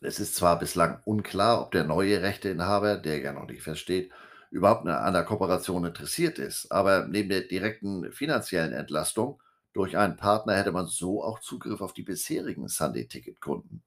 es 0.00 0.20
ist 0.20 0.34
zwar 0.34 0.58
bislang 0.58 1.00
unklar, 1.04 1.62
ob 1.62 1.72
der 1.72 1.84
neue 1.84 2.22
Rechteinhaber, 2.22 2.96
der 2.96 3.18
ja 3.20 3.32
noch 3.32 3.46
nicht 3.46 3.62
feststeht, 3.62 4.12
überhaupt 4.54 4.86
an 4.86 5.12
der 5.12 5.24
Kooperation 5.24 5.84
interessiert 5.84 6.38
ist, 6.38 6.70
aber 6.70 7.06
neben 7.06 7.28
der 7.28 7.42
direkten 7.42 8.12
finanziellen 8.12 8.72
Entlastung 8.72 9.42
durch 9.72 9.96
einen 9.96 10.16
Partner 10.16 10.54
hätte 10.54 10.72
man 10.72 10.86
so 10.86 11.22
auch 11.22 11.40
Zugriff 11.40 11.80
auf 11.80 11.92
die 11.92 12.02
bisherigen 12.04 12.68
Sunday-Ticket-Kunden 12.68 13.82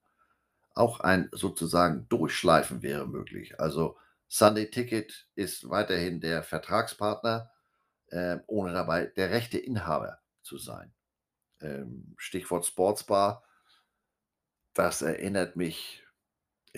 auch 0.76 1.00
ein 1.00 1.30
sozusagen 1.32 2.08
Durchschleifen 2.10 2.84
wäre 2.84 3.08
möglich. 3.08 3.60
Also 3.60 3.98
Sunday 4.28 4.70
Ticket 4.70 5.28
ist 5.34 5.70
weiterhin 5.70 6.22
der 6.22 6.44
Vertragspartner, 6.44 7.50
äh, 8.10 8.38
ohne 8.48 8.74
dabei 8.74 9.08
der 9.08 9.32
rechte 9.32 9.58
Inhaber 9.58 10.20
zu 10.44 10.58
sein. 10.58 10.94
ähm, 11.62 12.14
Stichwort 12.18 12.66
Sportsbar. 12.66 13.44
Das 14.74 15.02
erinnert 15.02 15.56
mich 15.56 16.08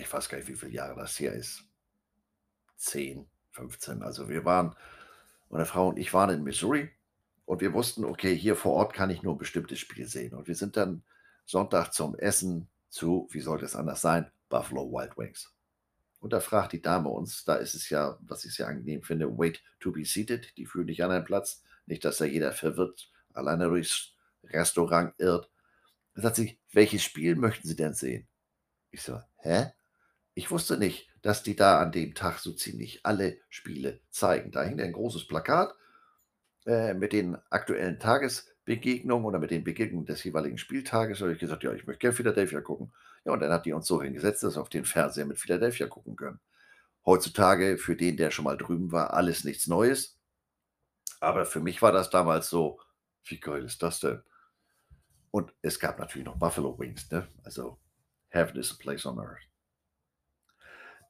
ich 0.00 0.12
weiß 0.12 0.28
gar 0.28 0.38
nicht, 0.38 0.48
wie 0.48 0.54
viele 0.54 0.72
Jahre 0.72 0.98
das 0.98 1.18
her 1.20 1.32
ist. 1.34 1.64
10, 2.76 3.28
15. 3.60 4.02
Also 4.02 4.28
wir 4.28 4.44
waren 4.44 4.74
meine 5.50 5.66
Frau 5.66 5.88
und 5.88 5.98
ich 5.98 6.14
waren 6.14 6.30
in 6.30 6.42
Missouri 6.44 6.90
und 7.46 7.60
wir 7.60 7.72
wussten, 7.74 8.04
okay, 8.04 8.36
hier 8.36 8.56
vor 8.56 8.74
Ort 8.74 8.94
kann 8.94 9.10
ich 9.10 9.22
nur 9.22 9.34
'n 9.34 9.38
bestimmtes 9.38 9.78
Spiel 9.80 10.06
sehen. 10.08 10.34
Und 10.34 10.48
wir 10.48 10.54
sind 10.56 10.76
dann 10.76 11.02
Sonntag 11.46 11.92
zum 11.92 12.14
Essen 12.16 12.68
zu 12.90 13.28
wie 13.32 13.40
sollte 13.40 13.64
es 13.66 13.76
anders 13.76 14.00
sein, 14.02 14.30
Buffalo 14.50 14.90
Wild 14.92 15.16
Wings. 15.18 15.52
Und 16.20 16.32
da 16.34 16.40
fragt 16.40 16.72
die 16.74 16.82
Dame 16.82 17.10
uns 17.10 17.44
da 17.44 17.56
ist 17.56 17.74
es 17.74 17.90
ja, 17.90 18.18
was 18.22 18.44
ich 18.46 18.54
sehr 18.54 18.68
angenehm 18.68 19.02
finde, 19.02 19.28
wait 19.38 19.62
to 19.80 19.92
be 19.92 20.04
seated. 20.06 20.56
Die 20.58 20.66
führen 20.66 20.88
dich 20.88 21.02
an 21.04 21.10
einen 21.12 21.24
Platz, 21.26 21.62
nicht, 21.86 22.04
dass 22.04 22.18
da 22.18 22.26
jeder 22.26 22.52
verwirrt 22.52 23.10
alleine 23.34 23.66
durchs 23.68 24.14
Restaurant 24.44 25.14
irrt. 25.18 25.50
Da 26.14 26.22
sagt 26.22 26.36
sie: 26.36 26.58
„Welches 26.72 27.04
Spiel 27.04 27.36
möchten 27.36 27.68
Sie 27.68 27.76
denn 27.76 27.94
sehen?“ 27.94 28.28
Ich 28.92 29.02
so: 29.02 29.20
„Hä?“ 29.38 29.72
Ich 30.34 30.50
wusste 30.50 30.76
nicht, 30.78 31.08
dass 31.22 31.42
die 31.42 31.54
da 31.56 31.80
an 31.80 31.92
dem 31.92 32.14
Tag 32.14 32.38
so 32.38 32.52
ziemlich 32.52 33.04
alle 33.06 33.38
Spiele 33.48 34.00
zeigen. 34.10 34.50
Da 34.52 34.62
hing 34.62 34.80
ein 34.80 34.92
großes 34.92 35.26
Plakat, 35.28 35.74
äh, 36.66 36.94
mit 36.94 37.12
den 37.12 37.36
aktuellen 37.50 37.98
Tagesbegegnungen 38.00 39.26
oder 39.26 39.38
mit 39.38 39.50
den 39.50 39.64
Begegnungen 39.64 40.06
des 40.06 40.24
jeweiligen 40.24 40.58
Spieltages. 40.58 41.18
Da 41.18 41.24
habe 41.24 41.34
ich 41.34 41.40
gesagt: 41.40 41.64
„Ja, 41.64 41.72
ich 41.74 41.86
möchte 41.86 42.00
gern 42.00 42.14
Philadelphia 42.14 42.60
gucken.“ 42.62 42.92
Ja, 43.24 43.32
und 43.32 43.40
dann 43.40 43.52
hat 43.52 43.66
die 43.66 43.72
uns 43.72 43.86
so 43.86 44.02
hingesetzt, 44.02 44.42
dass 44.42 44.56
wir 44.56 44.62
auf 44.62 44.68
den 44.70 44.84
Fernseher 44.86 45.26
mit 45.26 45.38
Philadelphia 45.40 45.86
gucken 45.88 46.16
können. 46.16 46.40
Heutzutage 47.06 47.78
für 47.78 47.96
den, 47.96 48.16
der 48.18 48.30
schon 48.32 48.44
mal 48.46 48.58
drüben 48.58 48.92
war, 48.92 49.14
alles 49.14 49.44
nichts 49.44 49.66
Neues. 49.68 50.18
Aber 51.20 51.46
für 51.46 51.60
mich 51.60 51.80
war 51.80 51.92
das 51.92 52.10
damals 52.10 52.50
so: 52.50 52.78
„Wie 53.24 53.40
geil 53.40 53.64
ist 53.64 53.82
das 53.82 54.00
denn?“ 54.00 54.22
Und 55.32 55.52
es 55.62 55.80
gab 55.80 55.98
natürlich 55.98 56.24
noch 56.26 56.38
Buffalo 56.38 56.78
Wings, 56.78 57.10
ne? 57.10 57.26
Also, 57.42 57.78
Heaven 58.28 58.56
is 58.60 58.70
a 58.72 58.76
place 58.78 59.06
on 59.06 59.18
earth. 59.18 59.49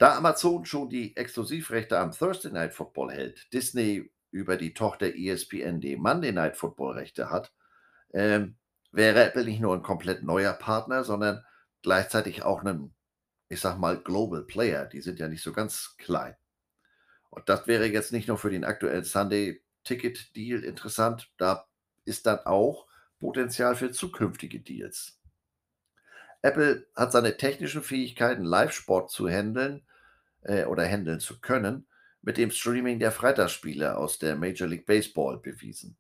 Da 0.01 0.17
Amazon 0.17 0.65
schon 0.65 0.89
die 0.89 1.15
Exklusivrechte 1.15 1.99
am 1.99 2.13
Thursday 2.13 2.51
Night 2.51 2.73
Football 2.73 3.13
hält, 3.13 3.53
Disney 3.53 4.11
über 4.31 4.57
die 4.57 4.73
Tochter 4.73 5.15
ESPN 5.15 5.79
die 5.83 5.97
Monday 5.97 6.33
Night 6.33 6.57
Football 6.57 6.95
Rechte 6.95 7.29
hat, 7.29 7.53
ähm, 8.15 8.57
wäre 8.93 9.25
Apple 9.25 9.45
nicht 9.45 9.61
nur 9.61 9.75
'n 9.75 9.83
komplett 9.83 10.23
neuer 10.23 10.55
Partner, 10.55 11.05
sondern 11.05 11.45
gleichzeitig 11.83 12.43
auch 12.45 12.63
'nen, 12.63 12.95
ich 13.51 13.61
sage 13.61 13.79
mal, 13.79 13.99
Global 13.99 14.43
Player. 14.43 14.87
Die 14.87 15.03
sind 15.03 15.19
ja 15.21 15.29
nicht 15.29 15.43
so 15.43 15.53
ganz 15.53 15.97
klein. 15.99 16.35
Und 17.31 17.49
das 17.51 17.67
wäre 17.67 17.87
jetzt 17.87 18.13
nicht 18.13 18.29
nur 18.29 18.39
für 18.39 18.51
den 18.51 18.65
aktuellen 18.65 19.05
Sunday 19.05 19.63
Ticket 19.85 20.37
Deal 20.37 20.65
interessant, 20.65 21.31
da 21.39 21.67
ist 22.07 22.27
dann 22.27 22.41
auch 22.47 22.87
Potenzial 23.21 23.77
für 23.77 23.93
zukünftige 23.93 24.61
Deals. 24.61 25.19
Apple 26.43 26.87
hat 26.97 27.13
seine 27.13 27.37
technischen 27.37 27.83
Fähigkeiten, 27.83 28.45
Live-Sport 28.45 29.11
zu 29.11 29.29
händeln, 29.29 29.83
äh, 30.43 30.65
oder 30.65 30.85
händeln 30.85 31.21
zu 31.21 31.41
können, 31.41 31.87
mit 32.23 32.37
dem 32.37 32.51
Streaming 32.51 32.99
der 32.99 33.13
Freitagsspiele 33.13 33.97
aus 33.97 34.19
der 34.19 34.37
Major 34.37 34.69
League 34.69 34.87
Baseball 34.87 35.39
bewiesen. 35.39 35.97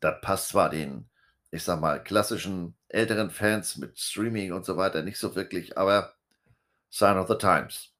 Das 0.00 0.20
passt 0.20 0.48
zwar 0.48 0.70
den, 0.70 1.08
ich 1.50 1.62
sage 1.62 1.80
mal, 1.80 2.02
klassischen 2.02 2.76
älteren 2.88 3.30
Fans 3.30 3.76
mit 3.76 3.98
Streaming 3.98 4.52
und 4.52 4.64
so 4.64 4.76
weiter 4.76 5.02
nicht 5.02 5.18
so 5.18 5.34
wirklich, 5.34 5.78
aber 5.78 6.14
sign 6.90 7.16
of 7.16 7.28
the 7.28 7.36
times. 7.36 7.92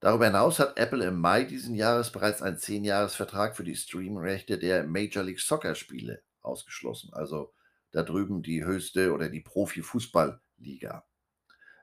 Darüber 0.00 0.26
hinaus 0.26 0.58
hat 0.58 0.78
Apple 0.78 1.04
im 1.04 1.20
Mai 1.20 1.44
diesen 1.44 1.74
Jahres 1.74 2.10
bereits 2.10 2.40
einen 2.40 2.56
10-Jahres-Vertrag 2.56 3.54
für 3.54 3.64
die 3.64 3.76
Streamrechte 3.76 4.58
der 4.58 4.84
Major 4.84 5.22
League 5.22 5.40
Soccer 5.40 5.74
Spiele 5.74 6.22
ausgeschlossen, 6.40 7.12
also 7.12 7.52
da 7.90 8.02
drüben 8.02 8.42
die 8.42 8.64
höchste 8.64 9.12
oder 9.12 9.28
die 9.28 9.40
Profifußball-Liga. 9.40 11.04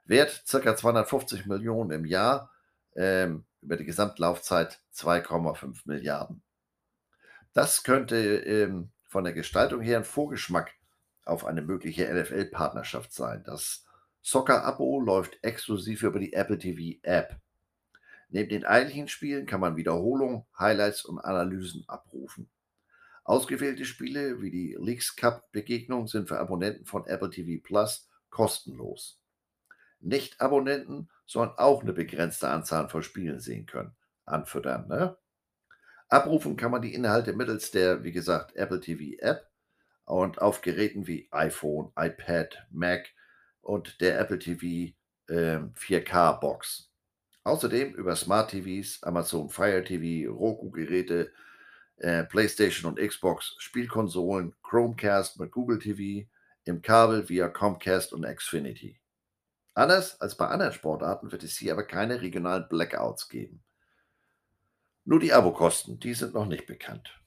Wert 0.08 0.44
circa 0.46 0.76
250 0.76 1.46
Millionen 1.46 1.92
im 1.92 2.06
Jahr, 2.06 2.52
ähm, 2.96 3.46
über 3.62 3.78
die 3.78 3.86
Gesamtlaufzeit 3.86 4.80
2,5 4.92 5.86
Milliarden. 5.86 6.42
Das 7.54 7.84
könnte, 7.84 8.18
ähm, 8.18 8.92
von 9.08 9.24
der 9.24 9.34
Gestaltung 9.34 9.82
her 9.82 9.98
'n 9.98 10.04
Vorgeschmack 10.04 10.74
auf 11.26 11.46
eine 11.46 11.62
mögliche 11.62 12.08
NFL-Partnerschaft 12.08 13.14
sein. 13.14 13.44
Das 13.46 13.86
Soccer-Abo 14.22 15.00
läuft 15.02 15.38
exklusiv 15.44 16.04
über 16.04 16.20
die 16.20 16.34
Apple 16.34 16.58
TV 16.58 17.00
App. 17.04 17.38
Neben 18.30 18.50
den 18.50 18.66
eigentlichen 18.66 19.08
Spielen 19.08 19.46
kann 19.46 19.62
man 19.62 19.78
Wiederholungen, 19.78 20.46
Highlights 20.58 21.06
und 21.06 21.20
Analysen 21.20 21.86
abrufen. 21.88 22.50
Ausgewählte 23.24 23.86
Spiele 23.86 24.42
wie 24.42 24.52
die 24.52 24.78
Leagues 24.80 25.16
Cup-Begegnung 25.16 26.08
sind 26.08 26.28
für 26.28 26.40
Abonnenten 26.40 26.86
von 26.86 27.06
Apple 27.08 27.30
TV+ 27.30 27.62
kostenlos. 28.30 29.20
Nicht-Abonnenten 30.02 31.10
sollen 31.26 31.52
auch 31.58 31.84
'ne 31.84 31.94
begrenzte 31.94 32.50
Anzahl 32.50 32.90
von 32.90 33.04
Spielen 33.04 33.40
sehen 33.40 33.66
können. 33.66 33.96
Anfüttern, 34.26 34.88
ne? 34.88 35.18
Abrufen 36.10 36.58
kann 36.58 36.72
man 36.72 36.82
die 36.82 36.94
Inhalte 36.94 37.34
mittels 37.34 37.72
der, 37.72 38.04
wie 38.04 38.12
gesagt, 38.14 38.56
Apple 38.56 38.80
TV 38.82 39.18
App 39.24 39.50
und 40.06 40.42
auf 40.42 40.62
Geräten 40.62 41.08
wie 41.08 41.28
iPhone, 41.32 41.92
iPad, 41.98 42.66
Mac 42.72 43.08
und 43.62 44.02
der 44.02 44.20
Apple 44.20 44.40
TV, 44.40 44.96
ähm, 45.30 45.74
4K-Box. 45.76 46.92
Außerdem 47.44 47.94
über 47.96 48.16
Smart 48.16 48.52
TVs, 48.52 49.04
Amazon 49.04 49.50
Fire 49.50 49.84
TV, 49.84 50.32
Roku-Geräte, 50.32 51.32
äh, 51.98 52.24
PlayStation 52.26 52.92
und 52.92 53.00
Xbox, 53.06 53.56
Spielkonsolen, 53.60 54.56
Chromecast 54.64 55.40
mit 55.40 55.52
Google 55.52 55.80
TV, 55.80 56.28
im 56.66 56.82
Kabel 56.82 57.28
via 57.30 57.50
Comcast 57.50 58.14
und 58.14 58.26
Xfinity. 58.26 59.00
Anders 59.78 60.20
als 60.22 60.34
bei 60.34 60.48
anderen 60.48 60.74
Sportarten 60.74 61.32
wird 61.32 61.44
es 61.44 61.56
hier 61.56 61.74
aber 61.74 61.84
keine 61.84 62.20
regionalen 62.20 62.68
Blackouts 62.68 63.30
geben. 63.30 63.64
Nur 65.06 65.20
die 65.20 65.34
Abokosten, 65.34 66.00
die 66.00 66.16
sind 66.16 66.34
noch 66.34 66.48
nicht 66.48 66.66
bekannt. 66.66 67.22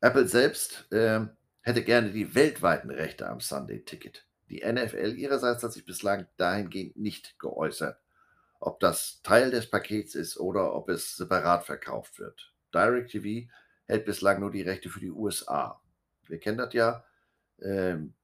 Apple 0.00 0.26
selbst, 0.26 0.88
ähm, 0.90 1.36
hätte 1.60 1.84
gerne 1.84 2.12
die 2.12 2.34
weltweiten 2.34 2.90
Rechte 2.90 3.28
am 3.28 3.40
Sunday 3.40 3.84
Ticket. 3.84 4.26
Die 4.48 4.64
NFL 4.64 5.16
ihrerseits 5.18 5.62
hat 5.62 5.74
sich 5.74 5.84
bislang 5.84 6.26
dahingehend 6.38 6.96
nicht 6.96 7.38
geäußert, 7.38 8.00
ob 8.58 8.80
das 8.80 9.20
Teil 9.22 9.50
des 9.50 9.68
Pakets 9.68 10.14
ist 10.14 10.38
oder 10.38 10.74
ob 10.74 10.88
es 10.88 11.14
separat 11.14 11.66
verkauft 11.66 12.18
wird. 12.18 12.54
DirecTV 12.72 13.50
hält 13.84 14.06
bislang 14.06 14.40
nur 14.40 14.50
die 14.50 14.62
Rechte 14.62 14.88
für 14.88 15.00
die 15.00 15.10
USA. 15.10 15.78
Wir 16.26 16.40
kennen 16.40 16.56
das 16.56 16.72
ja, 16.72 17.04
ähm, 17.60 18.14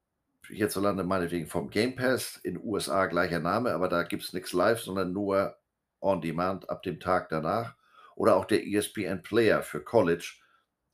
hierzulande 0.51 1.05
meinetwegen 1.05 1.47
vom 1.47 1.71
Game 1.71 1.97
Pass, 1.97 2.37
in 2.43 2.63
USA 2.63 3.07
gleicher 3.07 3.41
Name, 3.41 3.73
aber 3.73 3.89
da 3.89 4.03
gibt's 4.03 4.33
nix 4.33 4.53
live, 4.53 4.81
sondern 4.81 5.13
nur 5.13 5.57
on 6.01 6.21
demand 6.21 6.69
ab 6.69 6.83
dem 6.83 7.01
Tag 7.01 7.29
danach. 7.29 7.75
Oder 8.17 8.37
auch 8.37 8.45
der 8.45 8.67
ESPN 8.67 9.23
Player 9.23 9.63
für 9.63 9.83
College, 9.83 10.35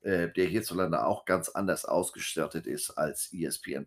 äh, 0.03 0.29
der 0.29 0.47
hierzulande 0.47 1.05
auch 1.05 1.25
ganz 1.25 1.49
anders 1.49 1.85
ausgestattet 1.85 2.67
ist 2.67 2.91
als 2.91 3.33
ESPN+ 3.33 3.87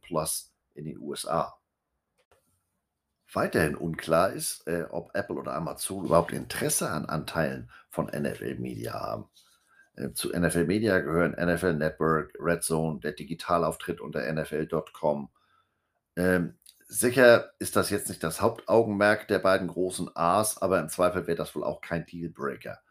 in 0.73 0.86
den 0.86 0.99
USA. 0.99 1.58
Weiterhin 3.32 3.75
unklar 3.75 4.34
ist, 4.34 4.67
äh, 4.67 4.86
ob 4.89 5.13
Apple 5.13 5.36
oder 5.36 5.53
Amazon 5.53 6.05
überhaupt 6.05 6.34
Interesse 6.34 6.89
an 6.89 7.05
Anteilen 7.05 7.69
von 7.89 8.08
NFL 8.08 8.55
Media 8.55 8.93
haben. 8.93 9.29
Äh, 9.95 10.13
zu 10.13 10.29
NFL 10.29 10.65
Media 10.65 10.99
gehören 10.99 11.34
NFL 11.34 11.75
Network, 11.75 12.34
RedZone, 12.39 12.99
der 13.01 13.12
Digitalauftritt 13.12 14.01
unter 14.01 14.21
NFL.com. 14.32 15.29
Ähm, 16.19 16.55
sicher 16.89 17.53
ist 17.60 17.77
das 17.77 17.89
jetzt 17.89 18.10
nicht 18.10 18.21
das 18.23 18.41
Hauptaugenmerk 18.41 19.29
der 19.29 19.39
beiden 19.39 19.69
großen 19.69 20.10
A's, 20.15 20.62
aber 20.62 20.82
im 20.82 20.89
Zweifel 20.89 21.27
wäre 21.27 21.38
das 21.38 21.55
wohl 21.55 21.63
auch 21.63 21.79
kein 21.79 22.05
Dealbreaker. 22.05 22.82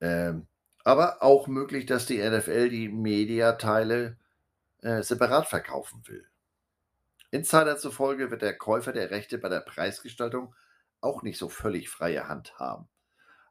Ähm, 0.00 0.46
aber 0.82 1.22
auch 1.22 1.46
möglich, 1.46 1.84
dass 1.84 2.06
die 2.06 2.26
NFL 2.26 2.70
die 2.70 2.88
Mediateile, 2.88 4.16
äh, 4.80 5.02
separat 5.02 5.46
verkaufen 5.46 6.02
will. 6.06 6.24
Insider 7.30 7.76
zufolge 7.76 8.30
wird 8.30 8.40
der 8.40 8.56
Käufer 8.56 8.92
der 8.92 9.10
Rechte 9.10 9.36
bei 9.36 9.50
der 9.50 9.60
Preisgestaltung 9.60 10.54
auch 11.02 11.22
nicht 11.22 11.36
so 11.36 11.50
völlig 11.50 11.90
freie 11.90 12.28
Hand 12.28 12.58
haben. 12.58 12.88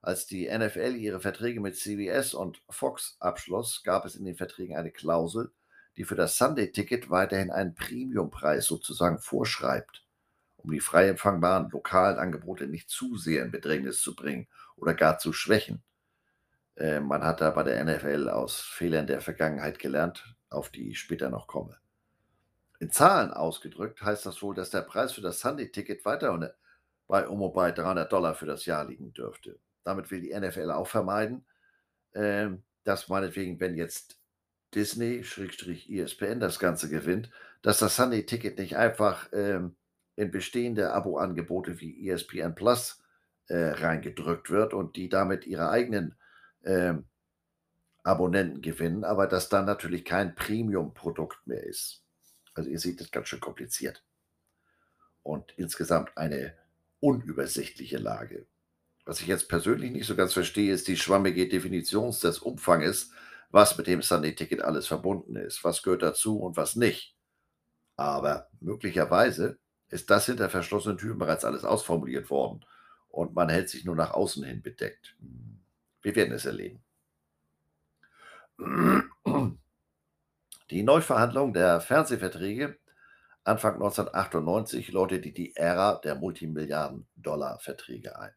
Als 0.02 0.26
die 0.26 0.50
NFL 0.50 0.96
ihre 0.96 1.20
Verträge 1.20 1.60
mit 1.60 1.78
CBS 1.78 2.34
und 2.34 2.64
Fox 2.68 3.18
abschloss, 3.20 3.84
gab 3.84 4.06
es 4.06 4.16
in 4.16 4.26
den 4.26 4.38
Verträgen 4.38 4.76
eine 4.76 4.92
Klausel, 4.92 5.52
die 5.98 6.04
für 6.04 6.16
das 6.16 6.38
Sunday 6.38 6.72
Ticket 6.72 7.10
weiterhin 7.10 7.52
einen 7.52 7.76
Premiumpreis 7.76 8.66
sozusagen 8.66 9.20
vorschreibt, 9.20 10.06
um 10.58 10.72
die 10.72 10.80
frei 10.80 11.10
empfangbaren 11.10 11.70
lokalen 11.72 12.20
Angebote 12.20 12.68
nicht 12.68 12.90
zu 12.90 13.18
sehr 13.18 13.44
in 13.44 13.52
Bedrängnis 13.52 14.02
zu 14.02 14.16
bringen 14.16 14.48
oder 14.76 14.94
gar 14.94 15.18
zu 15.18 15.34
schwächen. 15.34 15.82
Äh, 16.76 17.00
man 17.00 17.24
hat 17.24 17.42
da 17.42 17.50
bei 17.50 17.64
der 17.64 17.84
NFL 17.84 18.30
aus 18.30 18.60
Fehlern 18.60 19.08
der 19.08 19.22
Vergangenheit 19.22 19.80
gelernt, 19.80 20.36
auf 20.50 20.70
die 20.70 20.92
ich 20.92 21.00
später 21.00 21.30
noch 21.30 21.48
komme. 21.48 21.78
In 22.80 22.92
Zahlen 22.92 23.32
ausgedrückt 23.32 24.04
heißt 24.04 24.28
das 24.28 24.42
wohl, 24.44 24.54
dass 24.54 24.70
der 24.70 24.82
Preis 24.82 25.14
für 25.14 25.22
das 25.22 25.40
Sunday 25.40 25.72
Ticket 25.72 26.06
weiter 26.06 26.38
bei 27.08 27.28
um 27.28 27.42
und 27.42 27.54
bei 27.54 27.72
300 27.72 28.38
für 28.38 28.46
das 28.46 28.66
Jahr 28.68 28.86
liegen 28.86 29.14
dürfte. 29.14 29.58
Damit 29.84 30.12
will 30.12 30.22
die 30.22 30.38
NFL 30.38 30.70
auch 30.70 30.88
vermeiden, 30.88 31.44
ähm, 32.14 32.62
dass 32.84 33.08
meinetwegen, 33.08 33.60
wenn 33.60 33.76
jetzt 33.76 34.20
Disney/ESPN 34.76 36.40
das 36.40 36.60
Ganze 36.60 36.90
gewinnt, 36.90 37.30
dass 37.62 37.80
das 37.80 37.96
Sunday-Ticket 37.96 38.58
nicht 38.58 38.78
einfach, 38.78 39.30
ähm, 39.34 39.76
in 40.16 40.32
bestehende 40.32 40.94
Abo-Angebote 40.94 41.80
wie 41.80 42.10
ESPN+ 42.10 42.56
äh, 43.48 43.58
reingedrückt 43.58 44.50
wird 44.50 44.74
und 44.74 44.96
die 44.96 45.10
damit 45.10 45.46
ihre 45.46 45.70
eigenen, 45.70 46.16
ähm, 46.66 47.06
Abonnenten 48.08 48.62
gewinnen, 48.62 49.04
aber 49.04 49.28
dass 49.28 49.50
dann 49.50 49.66
natürlich 49.66 50.06
kein 50.06 50.34
Premium-Produkt 50.34 51.46
mehr 51.46 51.64
ist. 51.64 52.04
Also, 52.54 52.70
ihr 52.70 52.80
seht 52.80 53.02
das 53.02 53.12
ganz 53.12 53.28
schön 53.28 53.42
kompliziert. 53.42 54.04
Und 55.24 55.54
insgesamt 55.58 56.18
eine 56.18 56.54
unübersichtliche 57.02 57.98
Lage. 57.98 58.48
Was 59.06 59.20
ich 59.20 59.28
jetzt 59.28 59.50
persönlich 59.50 59.92
nicht 59.92 60.08
so 60.08 60.16
ganz 60.16 60.34
verstehe, 60.34 60.74
ist 60.74 60.88
die 60.88 60.98
schwammige 60.98 61.48
Definition 61.48 62.12
des 62.12 62.40
Umfanges, 62.40 63.12
was 63.50 63.78
mit 63.78 63.88
dem 63.88 64.02
Sunday-Ticket 64.02 64.62
alles 64.62 64.88
verbunden 64.88 65.36
ist, 65.36 65.64
was 65.64 65.84
gehört 65.84 66.02
dazu 66.02 66.40
und 66.40 66.58
was 66.58 66.76
nicht. 66.76 67.16
Aber 67.96 68.50
möglicherweise 68.60 69.58
ist 69.90 70.10
das 70.10 70.26
hinter 70.26 70.50
verschlossenen 70.50 70.98
Türen 70.98 71.18
bereits 71.18 71.46
alles 71.46 71.64
ausformuliert 71.64 72.30
worden 72.30 72.66
und 73.10 73.34
man 73.34 73.50
hält 73.50 73.70
sich 73.70 73.86
nur 73.86 73.96
nach 73.96 74.12
außen 74.12 74.44
hin 74.44 74.62
bedeckt. 74.62 75.16
Wir 76.02 76.16
werden 76.16 76.34
es 76.34 76.46
erleben. 76.46 76.84
Die 80.70 80.84
Neuverhandlung 80.84 81.54
der 81.54 81.80
Fernsehverträge 81.80 82.78
Anfang 83.48 83.76
1998 83.76 84.92
läutete 84.92 85.32
die 85.32 85.56
Ära 85.56 86.02
der 86.04 86.16
Multimilliarden-Dollar-Verträge 86.16 88.20
ein. 88.20 88.34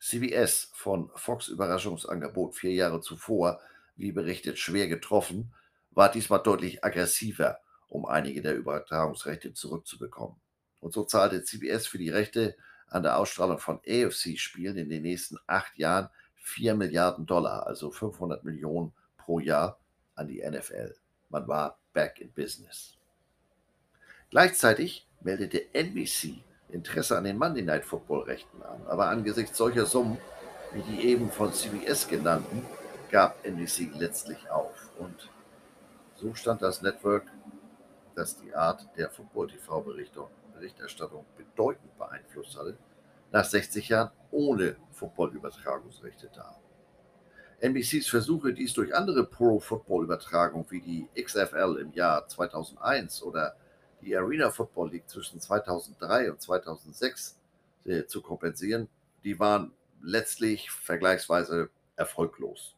CBS 0.00 0.72
von 0.74 1.12
Fox 1.14 1.46
Überraschungsangebot 1.46 2.56
vier 2.56 2.72
Jahre 2.72 3.00
zuvor, 3.00 3.60
wie 3.98 4.12
berichtet, 4.12 4.58
schwer 4.58 4.88
getroffen, 4.88 5.52
war 5.90 6.10
diesmal 6.10 6.42
deutlich 6.42 6.84
aggressiver, 6.84 7.58
um 7.88 8.06
einige 8.06 8.40
der 8.40 8.56
Übertragungsrechte 8.56 9.52
zurückzubekommen. 9.52 10.36
Und 10.80 10.92
so 10.92 11.04
zahlte 11.04 11.42
CBS 11.42 11.86
für 11.86 11.98
die 11.98 12.10
Rechte 12.10 12.56
an 12.88 13.02
der 13.02 13.18
Ausstrahlung 13.18 13.58
von 13.58 13.80
AFC-Spielen 13.86 14.78
in 14.78 14.88
den 14.88 15.02
nächsten 15.02 15.36
acht 15.46 15.76
Jahren 15.76 16.08
4 16.36 16.74
Milliarden 16.74 17.26
Dollar, 17.26 17.66
also 17.66 17.90
500 17.90 18.44
Millionen 18.44 18.92
pro 19.18 19.40
Jahr, 19.40 19.78
an 20.14 20.28
die 20.28 20.42
NFL. 20.42 20.94
Man 21.28 21.46
war 21.46 21.78
back 21.92 22.20
in 22.20 22.32
business. 22.32 22.96
Gleichzeitig 24.30 25.06
meldete 25.20 25.74
NBC 25.74 26.42
Interesse 26.70 27.16
an 27.16 27.24
den 27.24 27.38
Monday 27.38 27.62
Night 27.62 27.84
Football 27.84 28.24
Rechten 28.24 28.62
an, 28.62 28.86
aber 28.86 29.08
angesichts 29.08 29.56
solcher 29.56 29.86
Summen 29.86 30.18
wie 30.72 30.82
die 30.82 31.08
eben 31.08 31.30
von 31.30 31.52
CBS 31.52 32.08
genannten, 32.08 32.62
gab 33.10 33.44
NBC 33.44 33.90
letztlich 33.94 34.50
auf. 34.50 34.90
Und 34.98 35.30
so 36.14 36.34
stand 36.34 36.62
das 36.62 36.82
Network, 36.82 37.24
das 38.14 38.36
die 38.36 38.54
Art 38.54 38.86
der 38.96 39.10
Football 39.10 39.48
TV 39.48 39.80
Berichterstattung 40.54 41.24
bedeutend 41.36 41.96
beeinflusst 41.96 42.58
hatte, 42.58 42.76
nach 43.30 43.44
60 43.44 43.88
Jahren 43.88 44.10
ohne 44.30 44.76
Football-Übertragungsrechte 44.92 46.30
da. 46.34 46.58
NBCs 47.60 48.08
Versuche, 48.08 48.52
dies 48.52 48.72
durch 48.72 48.94
andere 48.94 49.24
Pro-Football-Übertragungen 49.24 50.66
wie 50.70 50.80
die 50.80 51.08
XFL 51.20 51.78
im 51.80 51.92
Jahr 51.92 52.26
2001 52.28 53.22
oder 53.22 53.56
die 54.00 54.16
Arena 54.16 54.50
Football 54.50 54.90
League 54.90 55.08
zwischen 55.08 55.40
2003 55.40 56.30
und 56.30 56.40
2006 56.40 57.36
äh, 57.84 58.04
zu 58.04 58.22
kompensieren, 58.22 58.88
die 59.24 59.40
waren 59.40 59.72
letztlich 60.00 60.70
vergleichsweise 60.70 61.70
erfolglos. 61.96 62.76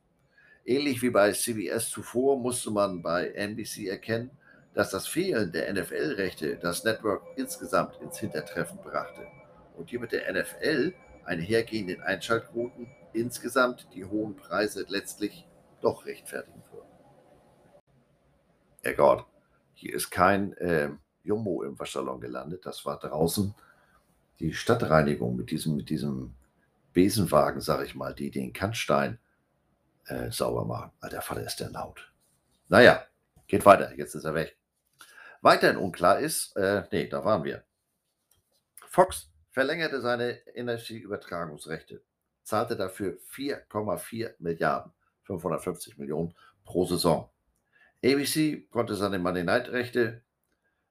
Ähnlich 0.70 1.02
wie 1.02 1.10
bei 1.10 1.32
CBS 1.32 1.90
zuvor 1.90 2.38
musste 2.38 2.70
man 2.70 3.02
bei 3.02 3.30
NBC 3.30 3.88
erkennen, 3.88 4.30
dass 4.72 4.90
das 4.90 5.08
Fehlen 5.08 5.50
der 5.50 5.72
NFL-Rechte 5.72 6.58
das 6.58 6.84
Network 6.84 7.24
insgesamt 7.34 8.00
ins 8.00 8.20
Hintertreffen 8.20 8.78
brachte 8.78 9.26
und 9.76 9.90
hier 9.90 9.98
mit 9.98 10.12
der 10.12 10.32
NFL 10.32 10.94
einhergehenden 11.24 12.00
Einschaltquoten 12.02 12.86
insgesamt 13.12 13.88
die 13.94 14.04
hohen 14.04 14.36
Preise 14.36 14.86
letztlich 14.88 15.44
doch 15.80 16.06
rechtfertigen 16.06 16.62
würden. 16.70 16.86
Herrgott, 18.82 19.26
hier 19.74 19.92
ist 19.92 20.10
kein 20.10 20.52
äh, 20.58 20.90
Jumbo 21.24 21.64
im 21.64 21.80
Waschsalon 21.80 22.20
gelandet. 22.20 22.64
Das 22.64 22.86
war 22.86 23.00
draußen 23.00 23.56
die 24.38 24.52
Stadtreinigung 24.52 25.34
mit 25.34 25.50
diesem, 25.50 25.74
mit 25.74 25.90
diesem 25.90 26.36
Besenwagen, 26.92 27.60
sag 27.60 27.84
ich 27.84 27.96
mal, 27.96 28.14
die 28.14 28.30
den 28.30 28.52
Kannstein 28.52 29.18
äh, 30.10 30.30
sauber 30.30 30.64
machen. 30.64 30.90
Alter 31.00 31.22
Vater, 31.22 31.42
ist 31.42 31.60
der 31.60 31.70
laut. 31.70 32.12
Naja, 32.68 33.04
geht 33.46 33.64
weiter. 33.64 33.94
Jetzt 33.96 34.14
ist 34.14 34.24
er 34.24 34.34
weg. 34.34 34.56
Weiterhin 35.40 35.76
unklar 35.76 36.18
ist, 36.18 36.56
äh, 36.56 36.84
nee, 36.90 37.08
da 37.08 37.24
waren 37.24 37.44
wir. 37.44 37.64
Fox 38.88 39.30
verlängerte 39.50 40.00
seine 40.00 40.38
Energieübertragungsrechte, 40.54 42.02
zahlte 42.42 42.76
dafür 42.76 43.18
4,4 43.32 44.34
Milliarden, 44.38 44.92
550 45.24 45.96
Millionen 45.96 46.34
pro 46.64 46.84
Saison. 46.84 47.30
ABC 48.04 48.66
konnte 48.70 48.94
seine 48.96 49.18
Monday 49.18 49.44
Night 49.44 49.68
Rechte 49.70 50.22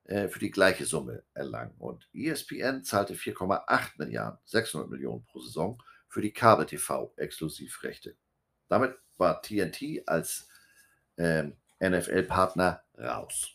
äh, 0.06 0.28
für 0.28 0.40
die 0.40 0.52
gleiche 0.52 0.86
Summe 0.86 1.24
erlangen. 1.34 1.76
Und 1.78 2.08
ESPN 2.14 2.84
zahlte 2.84 3.14
4,8 3.14 3.92
Milliarden, 3.98 4.40
600 4.46 4.90
Millionen 4.90 5.26
pro 5.26 5.40
Saison 5.40 5.82
für 6.08 6.22
die 6.22 6.34
Kabel-TV-Exklusivrechte. 6.34 8.16
Damit 8.68 8.96
war 9.20 9.42
TNT 9.42 10.08
als 10.08 10.48
ähm, 11.18 11.56
NFL-Partner 11.80 12.84
raus. 12.98 13.54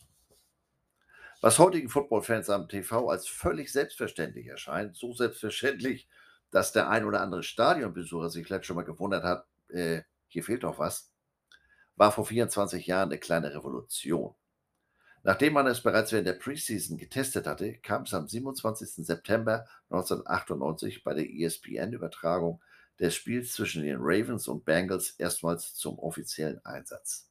Was 1.41 1.59
heutigen 1.59 1.89
Footballfans 1.89 2.49
am 2.49 2.69
TV 2.69 3.09
als 3.11 3.29
völlig 3.29 3.71
selbstverständlich 3.71 4.47
erscheint, 4.47 4.97
so 4.97 5.13
selbstverständlich, 5.13 6.09
dass 6.51 6.73
der 6.73 6.89
ein 6.89 7.05
oder 7.05 7.21
andere 7.21 7.43
Stadionbesucher 7.43 8.31
sich 8.31 8.47
vielleicht 8.47 8.65
schon 8.65 8.77
mal 8.77 8.85
gewundert 8.85 9.25
hat, 9.25 9.47
äh, 9.69 10.03
hier 10.29 10.43
fehlt 10.43 10.63
doch 10.63 10.79
was, 10.79 11.11
war 11.97 12.13
vor 12.13 12.27
24 12.27 12.87
Jahren 12.87 13.11
eine 13.11 13.19
kleine 13.19 13.55
Revolution. 13.55 14.35
Nachdem 15.23 15.55
man 15.55 15.67
es 15.67 15.83
bereits 15.83 16.13
während 16.13 16.29
der 16.29 16.35
Preseason 16.35 16.99
getestet 16.99 17.47
hatte, 17.47 17.75
kam 17.79 18.03
es 18.03 18.13
am 18.13 18.29
27. 18.29 19.07
September 19.07 19.67
1998 19.89 21.03
bei 21.03 21.15
der 21.15 21.31
ESPN-Übertragung 21.31 22.63
des 22.99 23.15
Spiels 23.15 23.53
zwischen 23.53 23.83
den 23.83 23.99
Ravens 23.99 24.49
und 24.49 24.65
Bengals 24.65 25.11
erstmals 25.19 25.75
zum 25.75 25.99
offiziellen 25.99 26.65
Einsatz. 26.65 27.31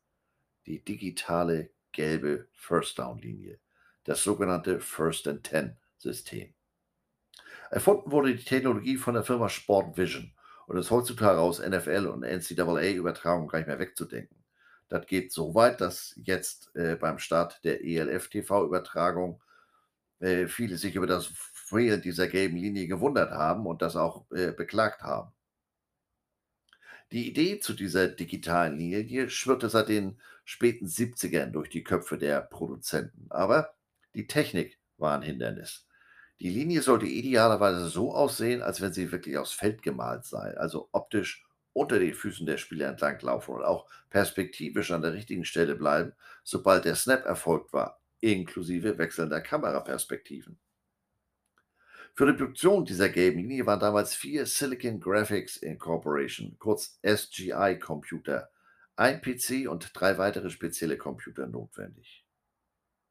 Die 0.65 0.83
digitale 0.83 1.69
gelbe 1.91 2.47
First 2.53 2.99
Down 2.99 3.19
Linie, 3.19 3.59
das 4.03 4.23
sogenannte 4.23 4.79
First 4.79 5.27
and 5.27 5.43
Ten 5.43 5.77
System. 5.97 6.53
Erfunden 7.69 8.11
wurde 8.11 8.35
die 8.35 8.43
Technologie 8.43 8.97
von 8.97 9.13
der 9.13 9.23
Firma 9.23 9.49
Sport 9.49 9.97
Vision 9.97 10.33
und 10.67 10.77
ist 10.77 10.91
heutzutage 10.91 11.39
aus 11.39 11.59
NFL 11.59 12.07
und 12.07 12.23
NCAA-Übertragung 12.23 13.47
gar 13.47 13.59
nicht 13.59 13.67
mehr 13.67 13.79
wegzudenken. 13.79 14.43
Das 14.89 15.07
geht 15.07 15.31
so 15.31 15.55
weit, 15.55 15.81
dass 15.81 16.13
jetzt 16.17 16.75
äh, 16.75 16.95
beim 16.95 17.17
Start 17.17 17.63
der 17.63 17.83
ELF-TV-Übertragung 17.83 19.41
äh, 20.19 20.47
viele 20.47 20.77
sich 20.77 20.95
über 20.95 21.07
das 21.07 21.31
Fehlen 21.53 22.01
dieser 22.01 22.27
gelben 22.27 22.57
Linie 22.57 22.87
gewundert 22.87 23.31
haben 23.31 23.65
und 23.65 23.81
das 23.81 23.95
auch 23.95 24.29
äh, 24.31 24.51
beklagt 24.51 25.01
haben. 25.01 25.31
Die 27.13 27.27
Idee 27.27 27.59
zu 27.59 27.73
dieser 27.73 28.07
digitalen 28.07 28.75
Linie 28.75 29.29
schwirrte 29.29 29.69
seit 29.69 29.87
den 29.87 30.19
späten 30.45 30.87
70ern 30.87 31.51
durch 31.51 31.69
die 31.69 31.83
Köpfe 31.83 32.17
der 32.17 32.41
Produzenten. 32.41 33.27
Aber 33.29 33.75
die 34.15 34.25
Technik 34.25 34.79
war 34.97 35.15
ein 35.15 35.21
Hindernis. 35.21 35.87
Die 36.39 36.49
Linie 36.49 36.81
sollte 36.81 37.05
idealerweise 37.05 37.87
so 37.87 38.15
aussehen, 38.15 38.63
als 38.63 38.81
wenn 38.81 38.93
sie 38.93 39.11
wirklich 39.11 39.37
aufs 39.37 39.51
Feld 39.51 39.83
gemalt 39.83 40.25
sei, 40.25 40.57
also 40.57 40.89
optisch 40.91 41.45
unter 41.71 41.99
den 41.99 42.15
Füßen 42.15 42.47
der 42.47 42.57
Spieler 42.57 42.87
entlanglaufen 42.87 43.53
und 43.53 43.63
auch 43.63 43.87
perspektivisch 44.09 44.89
an 44.89 45.03
der 45.03 45.13
richtigen 45.13 45.45
Stelle 45.45 45.75
bleiben, 45.75 46.13
sobald 46.43 46.85
der 46.85 46.95
Snap 46.95 47.25
erfolgt 47.25 47.73
war, 47.73 48.01
inklusive 48.21 48.97
wechselnder 48.97 49.39
Kameraperspektiven. 49.39 50.57
Für 52.15 52.27
die 52.27 52.33
Produktion 52.33 52.85
dieser 52.85 53.09
gelben 53.09 53.39
Linie 53.39 53.65
waren 53.65 53.79
damals 53.79 54.13
vier 54.13 54.45
Silicon 54.45 54.99
Graphics 54.99 55.57
Incorporation, 55.57 56.55
kurz 56.59 56.99
SGI-Computer, 57.01 58.51
ein 58.95 59.19
PC 59.19 59.67
und 59.67 59.89
drei 59.95 60.19
weitere 60.19 60.51
spezielle 60.51 60.97
Computer 60.97 61.47
notwendig. 61.47 62.23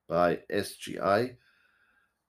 Bei 0.06 0.44
SGI 0.48 1.36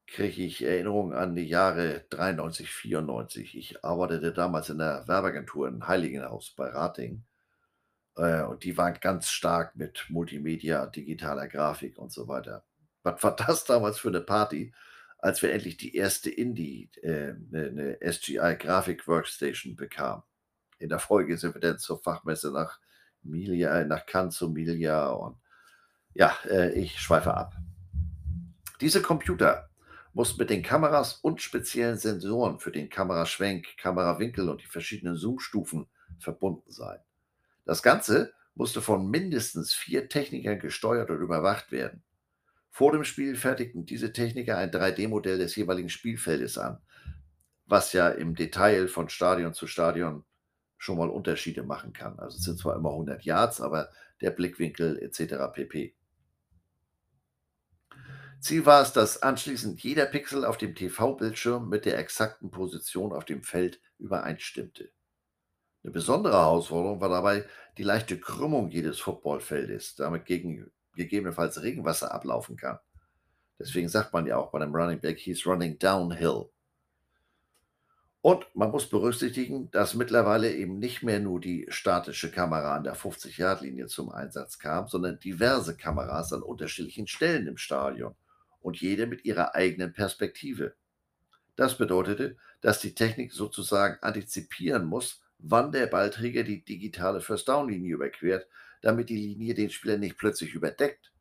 kriege 0.08 0.42
ich 0.42 0.64
Erinnerungen 0.64 1.14
an 1.14 1.36
die 1.36 1.48
Jahre 1.48 2.06
93, 2.10 2.68
94. 2.72 3.56
Ich 3.56 3.84
arbeitete 3.84 4.34
damals 4.34 4.70
in 4.70 4.80
der 4.80 5.08
Werbeagentur 5.08 5.68
in 5.68 5.88
Heiligenhaus 5.88 6.56
bei 6.56 6.70
Rating. 6.70 7.24
Äh, 8.16 8.42
und 8.46 8.64
die 8.64 8.76
waren 8.78 8.96
ganz 9.00 9.30
stark 9.30 9.76
mit 9.76 10.08
Multimedia, 10.10 10.88
digitaler 10.88 11.48
Grafik 11.48 12.00
und 12.00 12.12
so 12.12 12.28
weiter. 12.28 12.64
Was 13.04 13.22
war 13.22 13.36
das 13.36 13.64
damals 13.64 14.00
für 14.00 14.10
eine 14.10 14.22
Party, 14.22 14.74
als 15.24 15.42
wir 15.42 15.54
endlich 15.54 15.78
die 15.78 15.96
erste 15.96 16.30
Indie, 16.30 16.90
äh, 17.02 17.34
eine, 17.52 17.98
eine 18.02 18.12
SGI 18.12 18.58
Grafik 18.60 19.08
Workstation 19.08 19.78
bekamen? 19.78 20.22
In 20.80 20.90
der 20.90 21.00
Folge 21.00 21.38
sind 21.38 21.56
wir 21.56 21.62
dann 21.62 21.80
zur 21.80 21.98
Fachmesse 21.98 22.52
nach 22.52 22.82
Milia, 23.22 23.86
nach 23.86 24.06
Cannes 24.06 24.36
zu 24.36 24.50
Milia 24.50 25.08
und 25.12 25.38
ja, 26.14 26.36
äh, 26.50 26.74
ich 26.74 27.00
schweife 27.00 27.34
ab. 27.34 27.56
Diese 28.82 29.02
Computer 29.02 29.70
muss 30.12 30.38
mit 30.38 30.50
den 30.50 30.62
Kameras 30.62 31.14
und 31.14 31.42
speziellen 31.42 31.98
Sensoren 31.98 32.60
für 32.60 32.74
den 32.74 32.90
Kameraschwenk, 32.90 33.78
Kamerawinkel 33.78 34.50
und 34.50 34.62
die 34.62 34.68
verschiedenen 34.68 35.16
Zoomstufen 35.16 35.88
verbunden 36.20 36.70
sein. 36.70 37.00
Das 37.64 37.82
Ganze 37.82 38.34
musste 38.56 38.82
von 38.82 39.10
mindestens 39.10 39.74
vier 39.74 40.10
Technikern 40.10 40.60
gesteuert 40.60 41.10
und 41.10 41.22
überwacht 41.22 41.72
werden. 41.72 42.04
Vor 42.76 42.92
dem 42.92 43.04
Spiel 43.04 43.36
fertigten 43.36 43.86
diese 43.86 44.14
Techniker 44.14 44.58
ein 44.58 44.72
3D-Modell 44.72 45.38
des 45.38 45.56
jeweiligen 45.56 45.90
Spielfeldes 45.90 46.58
an, 46.58 46.82
was 47.68 47.94
ja 47.94 48.10
im 48.10 48.34
Detail 48.34 48.88
von 48.88 49.10
Stadion 49.10 49.54
zu 49.54 49.68
Stadion 49.68 50.26
schon 50.80 50.98
mal 50.98 51.12
Unterschiede 51.12 51.62
machen 51.62 51.94
kann. 51.94 52.18
Also 52.18 52.36
es 52.38 52.44
sind 52.44 52.58
zwar 52.58 52.76
immer 52.76 52.90
100 52.90 53.24
Yards, 53.26 53.62
aber 53.62 53.92
der 54.22 54.32
Blickwinkel 54.32 54.98
etc. 55.04 55.54
pp. 55.54 55.94
Ziel 58.40 58.66
war 58.66 58.82
es, 58.82 58.92
dass 58.92 59.22
anschließend 59.22 59.84
jeder 59.84 60.08
Pixel 60.08 60.44
auf 60.44 60.58
dem 60.58 60.74
TV-Bildschirm 60.74 61.70
mit 61.70 61.86
der 61.86 62.00
exakten 62.00 62.50
Position 62.50 63.14
auf 63.14 63.24
dem 63.24 63.44
Feld 63.44 63.82
übereinstimmte. 64.00 64.90
Eine 65.84 65.92
besondere 65.92 66.34
Herausforderung 66.34 67.02
war 67.02 67.10
dabei 67.10 67.46
die 67.78 67.84
leichte 67.84 68.20
Krümmung 68.20 68.72
jedes 68.72 69.00
Footballfeldes, 69.00 69.96
damit 69.96 70.26
gegen, 70.26 70.72
gegebenenfalls 70.96 71.62
Regenwasser 71.62 72.14
ablaufen 72.14 72.56
kann. 72.56 72.80
Deswegen 73.60 73.90
sagt 73.90 74.14
man 74.14 74.26
ja 74.26 74.38
auch 74.38 74.52
bei 74.52 74.60
einem 74.60 74.76
Running 74.76 75.00
Back, 75.00 75.20
he's 75.20 75.46
running 75.46 75.78
downhill. 75.80 76.50
Und 78.22 78.46
man 78.56 78.72
muss 78.72 78.90
berücksichtigen, 78.90 79.70
dass 79.72 79.96
mittlerweile 79.96 80.54
eben 80.54 80.80
nicht 80.80 81.04
mehr 81.04 81.20
nur 81.20 81.42
die 81.42 81.66
statische 81.68 82.32
Kamera 82.32 82.74
an 82.74 82.86
der 82.86 82.96
50-Yard-Linie 82.96 83.88
zum 83.88 84.10
Einsatz 84.12 84.60
kam, 84.60 84.88
sondern 84.88 85.20
diverse 85.20 85.76
Kameras 85.76 86.32
an 86.32 86.42
unterschiedlichen 86.42 87.06
Stellen 87.06 87.48
im 87.48 87.58
Stadion 87.58 88.16
und 88.62 88.80
jede 88.80 89.08
mit 89.08 89.26
ihrer 89.26 89.56
eigenen 89.56 89.92
Perspektive. 89.92 90.74
Das 91.58 91.78
bedeutete, 91.78 92.38
dass 92.62 92.80
die 92.80 92.96
Technik 92.96 93.34
sozusagen 93.34 94.02
antizipieren 94.02 94.86
muss, 94.86 95.22
wann 95.38 95.74
der 95.74 95.88
Ballträger 95.88 96.44
die 96.44 96.64
digitale 96.64 97.20
First-Down-Linie 97.20 97.96
überquert, 97.96 98.48
damit 98.84 99.10
die 99.10 99.18
Linie 99.18 99.56
den 99.56 99.70
Spieler 99.70 99.98
nicht 99.98 100.18
plötzlich 100.18 100.54
überdeckt. 100.54 101.12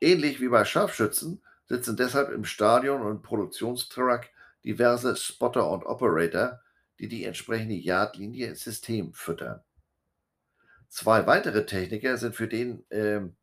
Ähnlich 0.00 0.40
wie 0.40 0.48
bei 0.48 0.64
Scharfschützen 0.64 1.42
sitzen 1.64 1.96
deshalb 1.96 2.30
im 2.30 2.44
Stadion 2.44 3.02
und 3.02 3.22
Produktionstruck 3.22 4.28
diverse 4.64 5.16
Spotter 5.16 5.70
und 5.70 5.84
Operator, 5.84 6.60
die 6.98 7.08
die 7.08 7.24
entsprechende 7.24 7.74
Yardlinie 7.74 8.48
ins 8.48 8.64
System 8.64 9.14
füttern. 9.14 9.62
Zwei 10.88 11.26
weitere 11.26 11.64
Techniker 11.64 12.18
sind 12.18 12.34
für 12.34 12.48
den 12.48 12.84
ähm, 12.90 13.36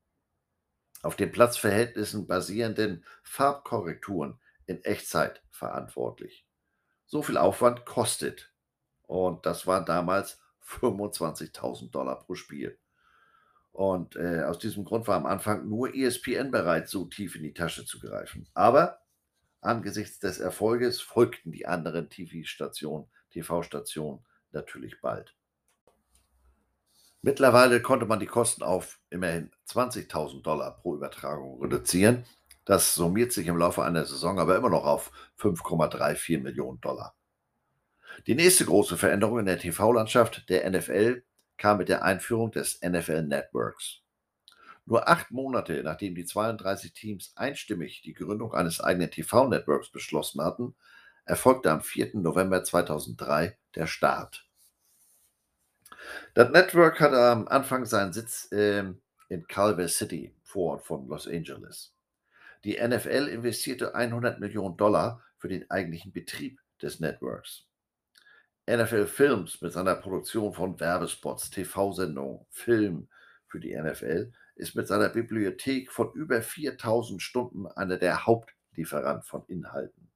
auf 1.02 1.16
den 1.16 1.32
Platzverhältnissen 1.32 2.28
basierenden 2.28 3.06
Farbkorrekturen 3.24 4.38
in 4.66 4.84
Echtzeit 4.84 5.42
verantwortlich. 5.50 6.46
So 7.06 7.22
viel 7.24 7.38
Aufwand 7.38 7.86
kostet. 7.86 8.52
Und 9.08 9.46
das 9.46 9.66
waren 9.66 9.86
damals 9.86 10.40
25.000 10.68 11.90
Dollar 11.90 12.20
pro 12.20 12.36
Spiel. 12.36 12.78
Und 13.80 14.18
äh, 14.18 14.44
aus 14.44 14.60
diesem 14.60 14.84
Grund 14.84 15.08
war 15.08 15.16
am 15.16 15.26
Anfang 15.26 15.70
nur 15.70 15.96
ESPN 15.96 16.52
bereit, 16.52 16.90
so 16.90 17.06
tief 17.06 17.38
in 17.38 17.44
die 17.44 17.54
Tasche 17.54 17.86
zu 17.86 17.98
greifen. 18.02 18.46
Aber 18.54 19.00
angesichts 19.62 20.20
des 20.20 20.40
Erfolges 20.40 21.00
folgten 21.00 21.54
die 21.54 21.66
anderen 21.66 22.10
TV-Stationen, 22.10 23.08
TV-Stationen 23.32 24.20
natürlich 24.52 25.00
bald. 25.00 25.34
Mittlerweile 27.22 27.82
konnte 27.82 28.06
man 28.06 28.20
die 28.20 28.26
Kosten 28.26 28.64
auf 28.64 29.00
immerhin 29.12 29.50
20.000 29.70 30.42
Dollar 30.42 30.76
pro 30.76 30.96
Übertragung 30.96 31.62
reduzieren. 31.62 32.26
Das 32.66 32.96
summiert 32.96 33.32
sich 33.32 33.48
im 33.48 33.56
Laufe 33.56 33.82
einer 33.86 34.04
Saison 34.04 34.40
aber 34.40 34.58
immer 34.58 34.70
noch 34.70 34.84
auf 34.84 35.10
5,34 35.40 36.42
Millionen 36.42 36.82
Dollar. 36.82 37.16
Die 38.28 38.36
nächste 38.36 38.66
große 38.66 38.98
Veränderung 38.98 39.40
in 39.40 39.46
der 39.46 39.58
TV-Landschaft 39.58 40.50
der 40.50 40.70
NFL 40.70 41.24
kam 41.60 41.78
mit 41.78 41.90
der 41.90 42.04
Einführung 42.04 42.52
des 42.52 42.80
NFL 42.82 43.24
Networks. 43.24 44.00
Nur 44.86 45.08
acht 45.08 45.30
Monate 45.30 45.84
nachdem 45.84 46.16
die 46.16 46.26
32 46.26 46.94
Teams 46.94 47.34
einstimmig 47.36 48.02
die 48.02 48.16
Gründung 48.16 48.56
eines 48.56 48.82
eigenen 48.82 49.12
TV-Networks 49.12 49.92
beschlossen 49.92 50.42
hatten, 50.42 50.74
erfolgte 51.26 51.70
am 51.70 51.82
4. 51.82 52.12
November 52.16 52.64
2003 52.64 53.56
der 53.76 53.86
Start. 53.86 54.48
Das 56.34 56.50
Network 56.50 57.00
hatte 57.00 57.20
am 57.20 57.48
Anfang 57.48 57.86
seinen 57.86 58.14
Sitz 58.14 58.48
ähm, 58.52 59.00
in 59.28 59.48
Culver 59.48 59.88
City, 59.88 60.34
Vorort 60.44 60.84
von 60.84 61.08
Los 61.08 61.28
Angeles. 61.28 61.94
Die 62.64 62.80
NFL 62.82 63.28
investierte 63.28 63.94
100 63.94 64.40
Millionen 64.40 64.76
Dollar 64.76 65.22
für 65.38 65.50
den 65.50 65.70
eigentlichen 65.70 66.12
Betrieb 66.12 66.60
des 66.82 67.00
Networks. 67.00 67.69
NFL 68.70 69.08
Films 69.08 69.62
mit 69.62 69.74
seiner 69.74 69.96
Produktion 69.96 70.54
von 70.54 70.80
Werbespots, 70.80 71.50
TV-Sendungen, 71.50 72.46
Film 72.52 73.10
für 73.48 73.60
die 73.60 73.76
NFL 73.76 74.32
ist 74.56 74.76
mit 74.76 74.88
seiner 74.88 75.10
Bibliothek 75.10 75.92
von 75.92 76.12
über 76.14 76.42
4000 76.42 77.22
Stunden 77.22 77.66
einer 77.66 77.98
der 77.98 78.26
Hauptlieferanten 78.26 79.24
von 79.24 79.44
Inhalten. 79.48 80.12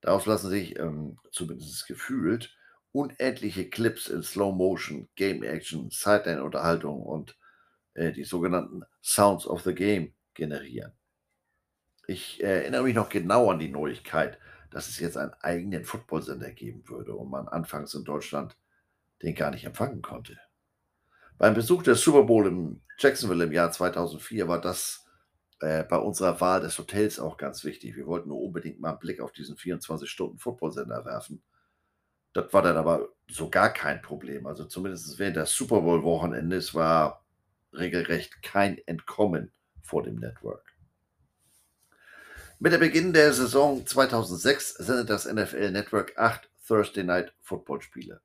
Daraus 0.00 0.26
lassen 0.26 0.48
sich, 0.48 0.78
ähm, 0.78 1.18
zumindest 1.30 1.86
gefühlt, 1.86 2.56
unendliche 2.92 3.68
Clips 3.68 4.08
in 4.08 4.22
Slow 4.22 4.52
Motion, 4.52 5.08
Game 5.14 5.42
Action, 5.42 5.90
Sideline-Unterhaltung 5.90 7.02
und 7.02 7.36
äh, 7.94 8.12
die 8.12 8.24
sogenannten 8.24 8.82
Sounds 9.02 9.46
of 9.46 9.62
the 9.62 9.74
Game 9.74 10.14
generieren. 10.34 10.92
Ich 12.06 12.42
äh, 12.42 12.62
erinnere 12.62 12.82
mich 12.82 12.94
noch 12.94 13.10
genau 13.10 13.50
an 13.50 13.58
die 13.58 13.68
Neuigkeit, 13.68 14.38
dass 14.70 14.88
es 14.88 14.98
jetzt 14.98 15.16
einen 15.16 15.34
eigenen 15.40 15.84
Footballsender 15.84 16.50
geben 16.50 16.88
würde 16.88 17.14
und 17.14 17.30
man 17.30 17.48
anfangs 17.48 17.94
in 17.94 18.04
Deutschland 18.04 18.56
den 19.22 19.34
gar 19.34 19.50
nicht 19.50 19.64
empfangen 19.64 20.02
konnte. 20.02 20.38
Beim 21.38 21.54
Besuch 21.54 21.82
des 21.82 22.02
Super 22.02 22.24
Bowl 22.24 22.46
in 22.46 22.82
Jacksonville 22.98 23.44
im 23.44 23.52
Jahr 23.52 23.70
2004 23.70 24.48
war 24.48 24.60
das 24.60 25.06
äh, 25.60 25.84
bei 25.84 25.96
unserer 25.96 26.40
Wahl 26.40 26.60
des 26.60 26.78
Hotels 26.78 27.18
auch 27.18 27.36
ganz 27.36 27.64
wichtig. 27.64 27.96
Wir 27.96 28.06
wollten 28.06 28.28
nur 28.28 28.40
unbedingt 28.40 28.80
mal 28.80 28.90
einen 28.90 28.98
Blick 28.98 29.20
auf 29.20 29.32
diesen 29.32 29.56
24-Stunden-Footballsender 29.56 31.04
werfen. 31.04 31.42
Das 32.32 32.52
war 32.52 32.62
dann 32.62 32.76
aber 32.76 33.08
so 33.28 33.50
gar 33.50 33.72
kein 33.72 34.00
Problem. 34.02 34.46
Also 34.46 34.64
zumindest 34.64 35.18
während 35.18 35.36
des 35.36 35.52
Super 35.52 35.80
Bowl-Wochenendes 35.80 36.74
war 36.74 37.24
regelrecht 37.72 38.42
kein 38.42 38.78
Entkommen 38.86 39.52
vor 39.82 40.02
dem 40.02 40.16
Network. 40.16 40.69
Mit 42.62 42.74
der 42.74 42.78
Beginn 42.78 43.14
der 43.14 43.32
Saison 43.32 43.86
2006 43.86 44.74
sendet 44.74 45.08
das 45.08 45.24
NFL 45.24 45.70
Network 45.70 46.18
acht 46.18 46.50
Thursday 46.66 47.02
Night 47.02 47.32
Football 47.40 47.80
Spiele. 47.80 48.20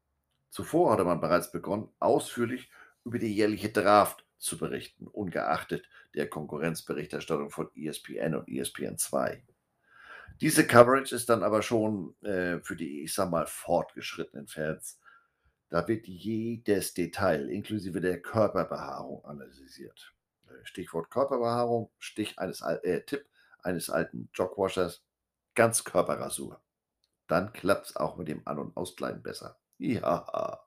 Zuvor 0.50 0.92
hatte 0.92 1.06
man 1.06 1.22
bereits 1.22 1.54
begonnen, 1.54 1.88
ausführlich 2.00 2.70
über 3.06 3.18
die 3.18 3.34
jährliche 3.34 3.70
Draft 3.70 4.26
zu 4.38 4.58
berichten, 4.58 5.08
ungeachtet 5.08 5.88
der 6.16 6.30
Konkurrenzberichterstattung 6.30 7.50
von 7.50 7.70
ESPN 7.78 8.36
und 8.36 8.50
ESPN 8.50 8.98
2. 8.98 9.42
Diese 10.42 10.68
Coverage 10.68 11.16
ist 11.16 11.30
dann 11.30 11.42
aber 11.42 11.62
schon 11.62 12.14
äh, 12.22 12.60
für 12.60 12.76
die, 12.76 13.04
ich 13.04 13.14
sag 13.14 13.32
mal, 13.32 13.48
fortgeschrittenen 13.48 14.48
Fans. 14.48 15.00
Da 15.70 15.88
wird 15.88 16.08
jedes 16.08 16.94
Detail 16.94 17.50
inklusive 17.50 18.02
der 18.02 18.22
Körperbehaarung 18.22 19.24
analysiert. 19.24 20.14
Stichwort 20.64 21.10
Körperbehaarung, 21.10 21.90
Stich 22.00 22.38
eines, 22.38 22.60
äh, 22.60 23.00
Tipp 23.06 23.26
eines 23.66 23.90
alten 23.90 24.30
Jogwashers, 24.34 25.04
Ganzkörperrasur. 25.56 26.62
Dann 27.28 27.52
klappt 27.54 27.88
es 27.88 27.96
auch 27.96 28.18
mit 28.18 28.28
dem 28.28 28.48
An- 28.48 28.60
und 28.60 28.78
Auskleiden 28.78 29.24
besser. 29.24 29.58
Ja. 29.78 30.62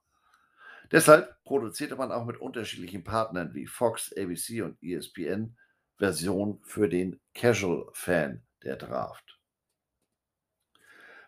Deshalb 0.90 1.42
produzierte 1.44 1.96
man 1.96 2.12
auch 2.12 2.24
mit 2.24 2.40
unterschiedlichen 2.40 3.04
Partnern 3.04 3.54
wie 3.54 3.66
Fox, 3.66 4.12
ABC 4.16 4.62
und 4.62 4.82
ESPN 4.82 5.56
Versionen 5.98 6.60
für 6.62 6.88
den 6.88 7.20
Casual-Fan 7.34 8.42
der 8.62 8.76
Draft. 8.76 9.38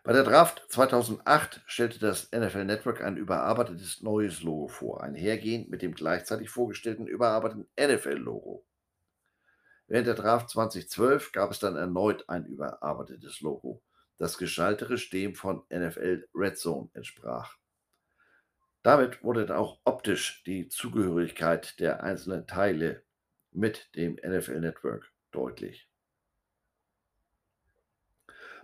Bei 0.03 0.13
der 0.13 0.23
Draft 0.23 0.65
2008 0.69 1.61
stellte 1.67 1.99
das 1.99 2.31
NFL 2.31 2.65
Network 2.65 3.01
ein 3.01 3.17
überarbeitetes 3.17 4.01
neues 4.01 4.41
Logo 4.41 4.67
vor, 4.67 5.03
einhergehend 5.03 5.69
mit 5.69 5.83
dem 5.83 5.93
gleichzeitig 5.93 6.49
vorgestellten 6.49 7.05
überarbeiteten 7.05 7.67
NFL-Logo. 7.79 8.65
Während 9.91 10.07
der 10.07 10.15
Draft 10.15 10.49
2012 10.51 11.33
gab 11.33 11.51
es 11.51 11.59
dann 11.59 11.75
erneut 11.75 12.29
ein 12.29 12.45
überarbeitetes 12.45 13.41
Logo, 13.41 13.83
das 14.17 14.37
gestalterisch 14.37 15.09
dem 15.09 15.35
von 15.35 15.63
NFL 15.69 16.29
Red 16.33 16.57
Zone 16.57 16.89
entsprach. 16.93 17.57
Damit 18.83 19.21
wurde 19.21 19.45
dann 19.45 19.57
auch 19.57 19.81
optisch 19.83 20.43
die 20.45 20.69
Zugehörigkeit 20.69 21.77
der 21.81 22.03
einzelnen 22.03 22.47
Teile 22.47 23.03
mit 23.51 23.93
dem 23.97 24.13
NFL 24.25 24.61
Network 24.61 25.11
deutlich. 25.31 25.89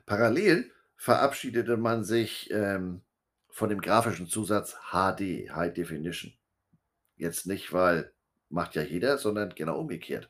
Parallel 0.05 0.71
verabschiedete 0.95 1.75
man 1.75 2.05
sich 2.05 2.49
ähm, 2.51 3.01
von 3.49 3.67
dem 3.67 3.81
grafischen 3.81 4.27
Zusatz 4.27 4.77
HD, 4.93 5.53
High 5.53 5.73
Definition. 5.73 6.31
Jetzt 7.17 7.47
nicht, 7.47 7.73
weil 7.73 8.13
macht 8.47 8.75
ja 8.75 8.81
jeder, 8.81 9.17
sondern 9.17 9.53
genau 9.55 9.77
umgekehrt. 9.77 10.29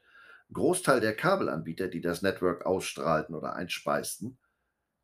Großteil 0.53 1.01
der 1.01 1.15
Kabelanbieter, 1.15 1.87
die 1.87 2.01
das 2.01 2.21
Network 2.21 2.65
ausstrahlten 2.65 3.35
oder 3.35 3.55
einspeisten, 3.55 4.37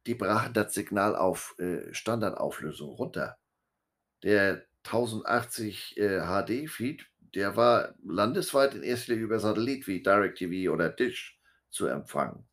die 0.05 0.15
brachen 0.15 0.53
das 0.53 0.73
Signal 0.73 1.15
auf 1.15 1.55
äh, 1.59 1.93
Standardauflösung 1.93 2.89
runter. 2.89 3.37
Der 4.23 4.65
1080 4.85 5.97
äh, 5.97 6.19
HD-Feed, 6.19 7.05
der 7.35 7.55
war 7.55 7.95
landesweit 8.03 8.75
in 8.75 8.83
erster 8.83 9.13
Linie 9.13 9.25
über 9.25 9.39
Satellit 9.39 9.87
wie 9.87 10.03
DirecTV 10.03 10.71
oder 10.71 10.89
Dish 10.89 11.39
zu 11.69 11.87
empfangen. 11.87 12.45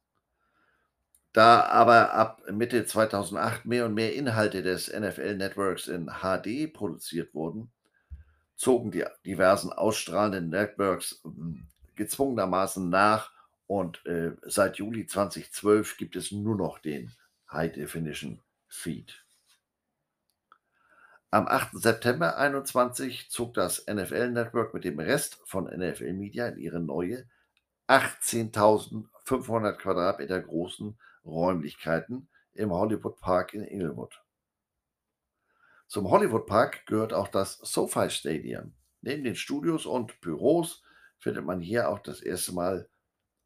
Da 1.33 1.65
aber 1.65 2.13
ab 2.13 2.43
Mitte 2.51 2.85
2008 2.85 3.65
mehr 3.65 3.87
und 3.87 3.95
mehr 3.95 4.15
Inhalte 4.15 4.63
des 4.63 4.89
NFL-Networks 4.89 5.87
in 5.87 6.07
HD 6.07 6.73
produziert 6.73 7.35
wurden, 7.35 7.71
zogen 8.57 8.91
die 8.91 9.05
diversen 9.25 9.73
ausstrahlenden 9.73 10.51
Networks 10.51 11.21
hm, 11.23 11.69
gezwungenermaßen 12.01 12.89
nach 12.89 13.31
und 13.67 14.05
äh, 14.07 14.33
seit 14.43 14.79
Juli 14.79 15.07
2012 15.07 15.99
gibt 15.99 16.17
es 16.17 16.33
nur 16.33 16.57
noch 16.57 16.79
den 16.79 17.13
High 17.53 17.73
Definition 17.73 18.41
Feed. 18.69 19.23
Am 21.31 21.47
8. 21.47 21.73
September 21.75 22.31
2021 22.31 23.31
zog 23.31 23.53
das 23.53 23.87
NFL 23.87 24.31
Network 24.31 24.73
mit 24.73 24.85
dem 24.85 24.99
Rest 24.99 25.43
von 25.45 25.65
NFL 25.65 26.15
Media 26.15 26.49
in 26.49 26.57
ihre 26.57 26.81
neue 26.81 27.29
18.500 27.87 29.75
Quadratmeter 29.75 30.41
großen 30.41 30.99
Räumlichkeiten 31.27 32.31
im 32.55 32.73
Hollywood 32.73 33.21
Park 33.21 33.53
in 33.53 33.63
Inglewood. 33.63 34.23
Zum 35.87 36.11
Hollywood 36.11 36.47
Park 36.47 36.87
gehört 36.87 37.13
auch 37.13 37.29
das 37.29 37.59
SoFi 37.59 38.09
Stadium. 38.09 38.73
Neben 39.03 39.23
den 39.23 39.37
Studios 39.37 39.85
und 39.85 40.19
Büros 40.23 40.83
findet 41.21 41.45
man 41.45 41.61
hier 41.61 41.89
auch 41.89 42.01
das 42.01 42.21
erste 42.21 42.53
Mal 42.53 42.89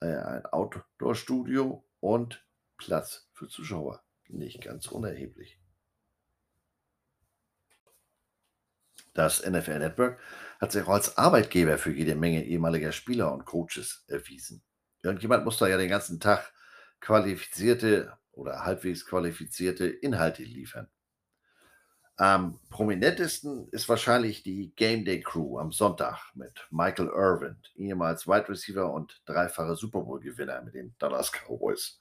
äh, 0.01 0.07
ein 0.07 0.47
Outdoor-Studio 0.47 1.85
und 2.01 2.47
Platz 2.79 3.29
für 3.33 3.49
Zuschauer. 3.49 4.03
Nicht 4.29 4.63
ganz 4.63 4.87
unerheblich. 4.87 5.61
Das 9.13 9.47
NFL 9.47 9.79
Network 9.79 10.21
hat 10.61 10.73
sich 10.73 10.83
auch 10.85 10.89
als 10.89 11.17
Arbeitgeber 11.17 11.79
für 11.79 11.93
jede 11.93 12.17
Menge 12.17 12.45
ehemaliger 12.45 12.91
Spieler 12.91 13.33
und 13.33 13.45
Coaches 13.45 14.05
erwiesen. 14.09 14.63
Irgendjemand 15.03 15.45
muss 15.45 15.59
da 15.59 15.69
ja 15.69 15.77
den 15.77 15.91
ganzen 15.91 16.19
Tag 16.19 16.53
qualifizierte 17.01 18.19
oder 18.33 18.65
halbwegs 18.65 19.07
qualifizierte 19.07 19.87
Inhalte 19.87 20.43
liefern. 20.43 20.89
Am 22.17 22.61
prominentesten 22.71 23.69
ist 23.71 23.89
wahrscheinlich 23.89 24.45
die 24.45 24.73
Game 24.77 25.05
Day 25.05 25.21
Crew 25.21 25.59
am 25.59 25.73
Sonntag 25.73 26.33
mit 26.37 26.65
Michael 26.71 27.09
Irvin, 27.09 27.57
ehemals 27.75 28.29
Wide 28.29 28.49
Receiver 28.49 28.93
und 28.93 29.21
dreifache 29.27 29.75
Super 29.75 30.03
Bowl-Gewinner 30.03 30.63
mit 30.63 30.75
den 30.75 30.95
Dallas 31.01 31.33
Cowboys. 31.33 31.99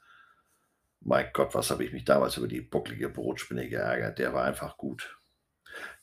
Mein 1.01 1.31
Gott, 1.33 1.55
was 1.55 1.71
habe 1.71 1.83
ich 1.83 1.91
mich 1.91 2.05
damals 2.05 2.37
über 2.37 2.47
die 2.47 2.61
bucklige 2.61 3.09
Brotspinne 3.09 3.67
geärgert. 3.67 4.19
Der 4.19 4.33
war 4.33 4.43
einfach 4.43 4.77
gut. 4.77 5.17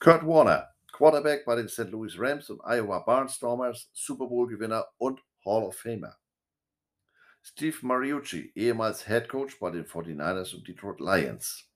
Kurt 0.00 0.26
Warner, 0.26 0.74
Quarterback 0.92 1.44
bei 1.44 1.54
den 1.54 1.68
St. 1.68 1.90
Louis 1.90 2.18
Rams 2.18 2.50
und 2.50 2.60
Iowa 2.64 2.98
Barnstormers, 2.98 3.90
Super 3.92 4.26
Bowl-Gewinner 4.26 4.88
und 4.98 5.20
Hall 5.44 5.62
of 5.62 5.76
Famer. 5.76 6.16
Steve 7.42 7.76
Mariucci, 7.82 8.50
ehemals 8.56 9.06
Head 9.06 9.28
Coach 9.28 9.58
bei 9.60 9.70
den 9.70 9.86
49ers 9.86 10.56
und 10.56 10.66
Detroit 10.66 10.98
Lions. 10.98 11.69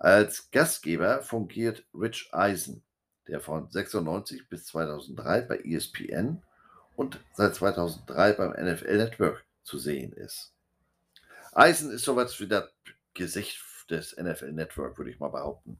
Als 0.00 0.50
Gastgeber 0.50 1.22
fungiert 1.22 1.84
Rich 1.92 2.30
Eisen, 2.32 2.82
der 3.28 3.38
von 3.38 3.70
96 3.70 4.48
bis 4.48 4.64
2003 4.64 5.42
bei 5.42 5.58
ESPN 5.58 6.42
und 6.96 7.20
seit 7.34 7.54
2003 7.54 8.32
beim 8.32 8.52
NFL 8.52 8.96
Network 8.96 9.44
zu 9.62 9.76
sehen 9.76 10.14
ist. 10.14 10.54
Eisen 11.52 11.90
ist 11.90 12.06
sowas 12.06 12.40
wie 12.40 12.48
das 12.48 12.70
Gesicht 13.12 13.60
des 13.90 14.16
NFL 14.16 14.52
Network, 14.52 14.96
würde 14.96 15.10
ich 15.10 15.20
mal 15.20 15.28
behaupten. 15.28 15.78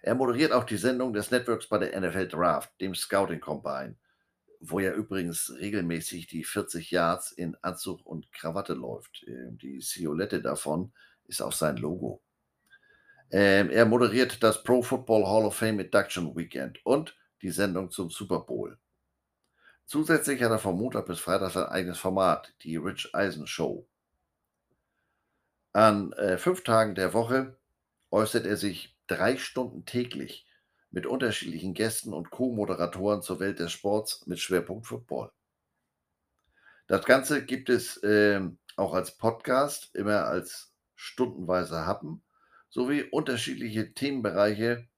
Er 0.00 0.14
moderiert 0.14 0.52
auch 0.52 0.64
die 0.64 0.78
Sendung 0.78 1.12
des 1.12 1.30
Networks 1.30 1.66
bei 1.66 1.76
der 1.76 2.00
NFL 2.00 2.28
Draft, 2.28 2.72
dem 2.80 2.94
Scouting 2.94 3.40
Combine, 3.40 3.96
wo 4.60 4.80
er 4.80 4.94
übrigens 4.94 5.52
regelmäßig 5.60 6.28
die 6.28 6.44
40 6.44 6.90
Yards 6.90 7.30
in 7.30 7.58
Anzug 7.60 8.06
und 8.06 8.32
Krawatte 8.32 8.72
läuft. 8.72 9.22
Ähm, 9.26 9.58
die 9.58 9.82
Silhouette 9.82 10.40
davon 10.40 10.94
ist 11.26 11.42
auch 11.42 11.52
sein 11.52 11.76
Logo. 11.76 12.22
Ähm, 13.36 13.68
er 13.70 13.84
moderiert 13.84 14.44
das 14.44 14.62
Pro 14.62 14.80
Football 14.80 15.26
Hall 15.26 15.44
of 15.44 15.56
Fame 15.56 15.80
Induction 15.80 16.36
Weekend 16.36 16.78
und 16.86 17.16
die 17.42 17.50
Sendung 17.50 17.90
zum 17.90 18.08
Super 18.08 18.38
Bowl. 18.38 18.78
Zusätzlich 19.86 20.40
hat 20.40 20.52
er 20.52 20.60
von 20.60 20.78
Montag 20.78 21.06
bis 21.06 21.18
Freitag 21.18 21.50
sein 21.50 21.64
eigenes 21.66 21.98
Format, 21.98 22.54
die 22.62 22.76
Rich 22.76 23.12
Eisen 23.12 23.48
Show. 23.48 23.88
An 25.72 26.12
äh, 26.12 26.38
fünf 26.38 26.62
Tagen 26.62 26.94
der 26.94 27.12
Woche 27.12 27.56
äußert 28.12 28.46
er 28.46 28.56
sich 28.56 28.96
drei 29.08 29.36
Stunden 29.36 29.84
täglich 29.84 30.46
mit 30.92 31.04
unterschiedlichen 31.04 31.74
Gästen 31.74 32.12
und 32.12 32.30
Co-Moderatoren 32.30 33.22
zur 33.22 33.40
Welt 33.40 33.58
des 33.58 33.72
Sports 33.72 34.28
mit 34.28 34.38
Schwerpunkt 34.38 34.86
Football. 34.86 35.32
Das 36.86 37.04
Ganze 37.04 37.44
gibt 37.44 37.68
es 37.68 37.96
äh, 38.04 38.40
auch 38.76 38.94
als 38.94 39.18
Podcast, 39.18 39.92
immer 39.96 40.26
als 40.26 40.72
stundenweise 40.94 41.84
Happen, 41.84 42.23
sowie 42.74 43.04
unterschiedliche 43.04 43.94
Themenbereiche, 43.94 44.88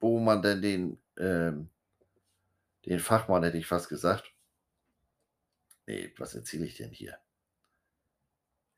wo 0.00 0.18
man 0.18 0.40
denn 0.40 0.62
den, 0.62 1.02
äh, 1.16 1.52
den 2.86 2.98
Fachmann, 3.00 3.42
hätte 3.44 3.58
ich 3.58 3.66
fast 3.66 3.90
gesagt, 3.90 4.32
nee, 5.86 6.10
was 6.16 6.34
erzähle 6.34 6.64
ich 6.64 6.78
denn 6.78 6.90
hier? 6.90 7.18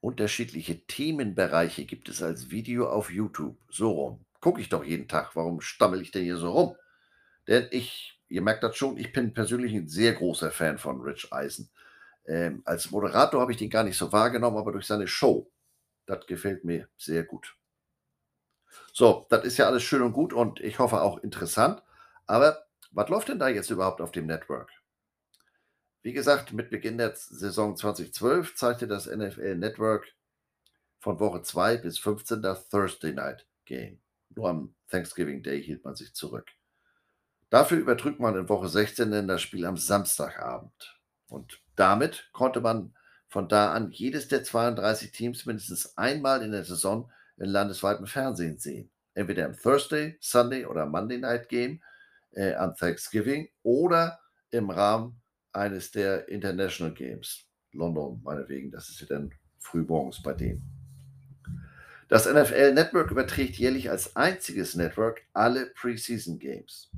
Unterschiedliche 0.01 0.85
Themenbereiche 0.85 1.85
gibt 1.85 2.09
es 2.09 2.25
als 2.25 2.51
Video 2.51 2.91
auf 2.91 3.09
YouTube. 3.09 3.57
So 3.71 3.93
rum 3.93 4.25
gucke 4.41 4.61
ich 4.61 4.69
doch 4.69 4.83
jeden 4.83 5.07
Tag. 5.07 5.37
Warum 5.37 5.61
stammel 5.61 6.03
ich 6.03 6.11
denn 6.11 6.25
hier 6.25 6.39
so 6.39 6.51
rum? 6.51 6.77
Denn 7.47 7.69
ich, 7.71 8.21
ihr 8.27 8.43
merkt 8.43 8.65
das 8.65 8.77
schon, 8.77 8.97
ich 8.97 9.13
bin 9.13 9.33
persönlich 9.33 9.73
ein 9.75 9.87
sehr 9.87 10.15
großer 10.15 10.51
Fan 10.51 10.77
von 10.77 11.01
Rich 11.03 11.33
Eisen. 11.33 11.71
Ähm, 12.27 12.63
als 12.65 12.91
Moderator 12.91 13.41
habe 13.41 13.53
ich 13.53 13.59
den 13.59 13.71
gar 13.71 13.85
nicht 13.85 13.97
so 13.97 14.11
wahrgenommen, 14.11 14.57
aber 14.57 14.73
durch 14.73 14.87
seine 14.87 15.07
Show, 15.07 15.53
das 16.07 16.27
gefällt 16.27 16.65
mir 16.65 16.89
sehr 16.97 17.23
gut. 17.23 17.57
So, 18.93 19.27
das 19.31 19.45
ist 19.45 19.57
ja 19.57 19.67
alles 19.67 19.83
schön 19.83 20.03
und 20.03 20.13
gut 20.13 20.33
und 20.33 20.61
ich 20.61 20.79
hoffe 20.79 21.01
auch 21.01 21.19
interessant. 21.19 21.83
Aber 22.27 22.65
was 22.91 23.09
läuft 23.09 23.29
denn 23.29 23.39
da 23.39 23.49
jetzt 23.49 23.71
überhaupt 23.71 24.01
auf 24.01 24.13
dem 24.13 24.27
Network? 24.27 24.71
Wie 26.03 26.13
gesagt, 26.13 26.53
mit 26.53 26.71
Beginn 26.71 26.99
der 26.99 27.15
Saison 27.15 27.77
2012 27.77 28.57
zeigte 28.57 28.87
das 28.89 29.07
NFL 29.07 29.57
Network 29.57 30.07
von 30.99 31.21
Woche 31.21 31.43
2 31.43 31.79
bis 31.79 31.99
15 31.99 32.43
das 32.43 32.69
Thursday 32.69 33.13
Night 33.13 33.47
Game. 33.65 34.01
Nur 34.31 34.49
am 34.49 34.75
Thanksgiving 34.89 35.43
Day 35.43 35.63
hielt 35.63 35.85
man 35.85 35.95
sich 35.95 36.13
zurück. 36.15 36.51
Dafür 37.51 37.79
übertrug 37.79 38.19
man 38.19 38.37
in 38.37 38.49
Woche 38.49 38.69
16 38.69 39.11
dann 39.11 39.29
das 39.29 39.43
Spiel 39.43 39.67
am 39.67 39.77
Samstagabend. 39.77 40.99
Und 41.29 41.61
damit 41.77 42.31
konnte 42.33 42.61
man 42.61 42.95
von 43.29 43.49
da 43.49 43.73
an 43.73 43.91
jedes 43.91 44.29
der 44.29 44.45
32 44.45 45.13
Teams 45.13 45.47
mindestens 45.47 45.97
einmal 45.97 46.43
in 46.43 46.53
der 46.53 46.65
Saison 46.65 47.11
in 47.43 47.51
landesweitem 47.51 48.07
Fernsehen 48.07 48.59
sehen. 48.59 48.91
Entweder 49.15 49.47
im 49.47 49.57
Thursday, 49.57 50.17
Sunday 50.21 50.65
oder 50.65 50.87
Monday 50.87 51.19
Night 51.19 51.49
Game 51.49 51.83
äh, 52.33 52.55
am 52.55 52.75
Thanksgiving 52.75 53.49
oder 53.63 54.21
im 54.51 54.71
Rahmen 54.71 55.21
eines 55.53 55.91
der 55.91 56.29
International 56.29 56.95
Games. 56.95 57.45
London, 57.73 58.21
meinetwegen, 58.23 58.71
das 58.71 58.89
ist 58.89 59.01
ja 59.01 59.07
dann 59.07 59.33
frühmorgens 59.59 60.23
bei 60.23 60.33
denen. 60.33 60.63
Das 62.09 62.27
NFL 62.27 62.75
Network 62.75 63.11
überträgt 63.11 63.57
jährlich 63.57 63.91
als 63.91 64.15
einziges 64.17 64.75
Network 64.75 65.23
alle 65.33 65.67
Preseason 65.67 66.39
Games. 66.39 66.91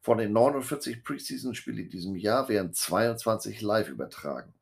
Von 0.00 0.18
den 0.18 0.32
49 0.32 1.02
Preseason-Spielen 1.02 1.78
in 1.78 1.90
diesem 1.90 2.14
Jahr 2.14 2.48
werden 2.48 2.72
22 2.72 3.60
live 3.60 3.88
übertragen. 3.88 4.54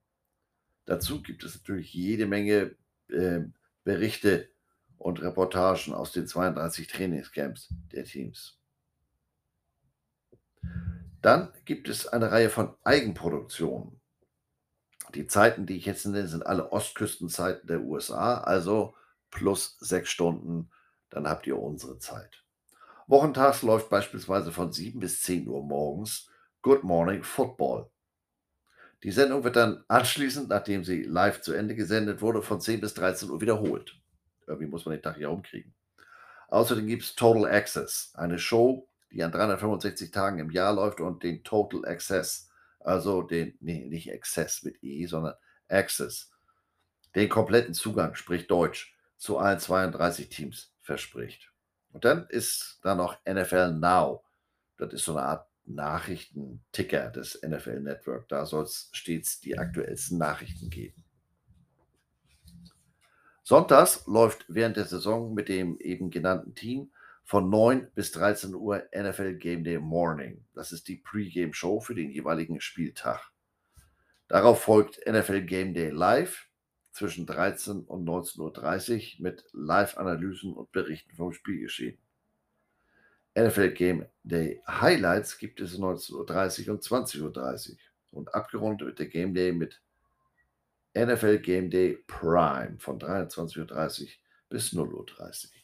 Dazu 0.87 1.23
gibt 1.23 1.45
es 1.45 1.57
natürlich 1.57 1.93
jede 1.93 2.27
Menge 2.27 2.75
äh, 3.09 3.41
Berichte 3.85 4.52
und 5.03 5.21
Reportagen 5.21 5.93
aus 5.95 6.13
den 6.13 6.29
32 6.29 6.87
Trainingscamps 6.87 7.75
der 7.93 8.05
Teams. 8.05 8.59
Dann 11.21 11.53
gibt 11.65 11.89
es 11.89 12.07
eine 12.07 12.31
Reihe 12.31 12.51
von 12.51 12.75
Eigenproduktionen. 12.85 14.01
Die 15.15 15.27
Zeiten, 15.27 15.67
die 15.67 15.77
ich 15.77 15.87
jetzt 15.87 16.07
nenne, 16.07 16.29
sind 16.29 16.47
alle 16.47 16.71
Ostküstenzeiten 16.71 17.67
der 17.67 17.83
USA, 17.83 18.39
also 18.39 18.95
plus 19.31 19.77
sechs 19.81 20.11
Stunden, 20.11 20.71
dann 21.11 21.29
habt 21.29 21.47
ihr 21.47 21.59
unsere 21.59 21.99
Zeit. 21.99 22.45
Wochentags 23.09 23.63
läuft 23.63 23.91
beispielsweise 23.91 24.53
von 24.53 24.73
7 24.73 25.01
bis 25.01 25.21
10 25.23 25.49
Uhr 25.49 25.65
morgens 25.65 26.31
Good 26.63 26.85
Morning 26.85 27.25
Football. 27.25 27.91
Die 29.03 29.11
Sendung 29.11 29.43
wird 29.43 29.57
dann 29.57 29.85
anschließend, 29.89 30.49
nachdem 30.49 30.85
sie 30.85 31.03
live 31.03 31.41
zu 31.41 31.53
Ende 31.53 31.75
gesendet 31.75 32.23
wurde, 32.23 32.41
von 32.41 32.61
10 32.61 32.81
bis 32.81 32.95
13 32.95 33.31
Uhr 33.31 33.41
wiederholt. 33.41 34.02
Irgendwie 34.47 34.69
muss 34.69 34.85
man 34.85 34.95
den 34.95 35.03
Tag 35.03 35.19
ja 35.19 35.29
umkriegen. 35.29 35.75
Außerdem 36.49 36.87
gibt 36.87 37.03
es 37.03 37.15
Total 37.15 37.51
Access, 37.51 38.13
eine 38.15 38.39
Show, 38.39 38.89
die 39.11 39.23
an 39.23 39.33
365 39.33 40.11
Tagen 40.11 40.39
im 40.39 40.51
Jahr 40.51 40.75
läuft 40.75 41.01
und 41.01 41.23
den 41.23 41.45
Total 41.45 41.85
Access, 41.87 42.51
also 42.81 43.23
den, 43.23 43.57
nee, 43.61 43.87
nicht 43.87 44.13
Access 44.13 44.63
mit 44.63 44.83
E, 44.83 45.07
sondern 45.07 45.35
Access, 45.69 46.31
den 47.15 47.29
kompletten 47.29 47.75
Zugang, 47.75 48.15
sprich 48.15 48.47
Deutsch, 48.47 48.97
zu 49.17 49.39
allen 49.39 49.59
32 49.59 50.29
Teams 50.29 50.75
verspricht. 50.81 51.53
Und 51.93 52.05
dann 52.05 52.27
ist 52.29 52.81
da 52.83 52.95
noch 52.95 53.17
NFL 53.27 53.73
Now. 53.73 54.25
Das 54.79 54.93
ist 54.93 55.05
so 55.05 55.17
eine 55.17 55.27
Art 55.27 55.49
Nachrichtenticker 55.65 57.11
des 57.11 57.41
NFL 57.43 57.81
Network. 57.81 58.29
Da 58.29 58.47
soll 58.47 58.65
es 58.65 58.89
stets 58.93 59.41
die 59.41 59.59
aktuellsten 59.59 60.19
Nachrichten 60.19 60.71
geben. 60.71 61.05
Sonntags 63.53 64.07
läuft 64.07 64.47
während 64.49 64.79
der 64.79 64.87
Saison 64.87 65.35
mit 65.35 65.51
dem 65.51 65.79
eben 65.79 66.09
genannten 66.09 66.55
Team 66.55 66.91
von 67.23 67.51
9 67.51 67.91
bis 67.95 68.11
13 68.13 68.55
Uhr 68.55 68.85
NFL 68.97 69.35
Game 69.35 69.63
Day 69.63 69.79
Morning. 69.79 70.43
Das 70.55 70.73
ist 70.73 70.89
die 70.89 70.97
Pre-Game 70.97 71.53
Show 71.53 71.79
für 71.79 71.95
den 71.95 72.11
jeweiligen 72.11 72.63
Spieltag. 72.63 73.31
Darauf 74.27 74.63
folgt 74.63 75.07
NFL 75.07 75.43
Game 75.43 75.75
Day 75.75 75.91
Live 75.91 76.49
zwischen 76.93 77.27
13 77.27 77.81
und 77.81 78.09
19.30 78.09 79.19
Uhr 79.19 79.23
mit 79.23 79.45
Live-Analysen 79.53 80.55
und 80.55 80.73
Berichten 80.73 81.15
vom 81.15 81.35
Spielgeschehen. 81.35 81.99
NFL 83.39 83.73
Game 83.73 84.07
Day 84.23 84.63
Highlights 84.67 85.37
gibt 85.37 85.61
es 85.61 85.79
19.30 85.79 86.69
Uhr 86.69 86.73
und 86.73 86.83
20.30 86.83 87.73
Uhr 87.73 87.77
und 88.13 88.35
abgerundet 88.35 88.87
wird 88.87 88.99
der 88.99 89.09
Game 89.09 89.35
Day 89.35 89.53
mit 89.53 89.83
NFL 90.95 91.39
Game 91.39 91.71
Day 91.71 91.99
Prime 92.07 92.77
von 92.79 92.99
23.30 92.99 94.03
Uhr 94.03 94.09
bis 94.49 94.73
0.30 94.73 95.47
Uhr. 95.47 95.63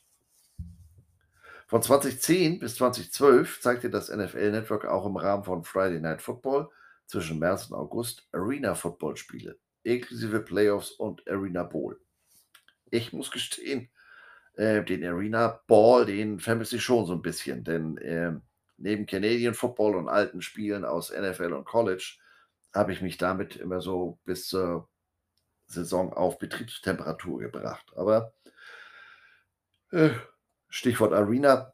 Von 1.67 1.83
2010 1.83 2.59
bis 2.59 2.77
2012 2.77 3.61
zeigte 3.61 3.91
das 3.91 4.09
NFL 4.09 4.53
Network 4.53 4.87
auch 4.87 5.05
im 5.05 5.17
Rahmen 5.17 5.45
von 5.45 5.65
Friday 5.65 6.01
Night 6.01 6.23
Football 6.23 6.71
zwischen 7.07 7.39
März 7.39 7.67
und 7.67 7.77
August 7.77 8.27
Arena 8.33 8.75
Football 8.75 9.17
Spiele, 9.19 9.59
inklusive 9.83 10.41
Playoffs 10.41 10.93
und 10.93 11.29
Arena 11.29 11.65
Bowl. 11.65 12.01
Ich 12.91 13.13
muss 13.13 13.31
gestehen, 13.31 13.91
äh, 14.55 14.83
den 14.83 15.05
Arena 15.05 15.61
Ball, 15.67 16.07
den 16.07 16.39
vermisse 16.39 16.77
ich 16.77 16.83
schon 16.83 17.05
so 17.05 17.13
ein 17.13 17.23
bisschen, 17.23 17.65
denn 17.65 17.99
äh, 17.99 18.33
neben 18.79 19.05
Canadian 19.05 19.53
Football 19.53 19.97
und 19.97 20.09
alten 20.09 20.41
Spielen 20.41 20.87
aus 20.87 21.13
NFL 21.13 21.53
und 21.53 21.67
College 21.67 22.17
habe 22.75 22.93
ich 22.93 23.03
mich 23.03 23.19
damit 23.19 23.57
immer 23.57 23.83
so 23.83 24.19
bis 24.25 24.49
zur 24.49 24.89
Saison 25.69 26.13
auf 26.13 26.39
Betriebstemperatur 26.39 27.39
gebracht. 27.39 27.93
Aber 27.97 28.33
äh, 29.93 30.11
Stichwort 30.69 31.13
Arena, 31.13 31.73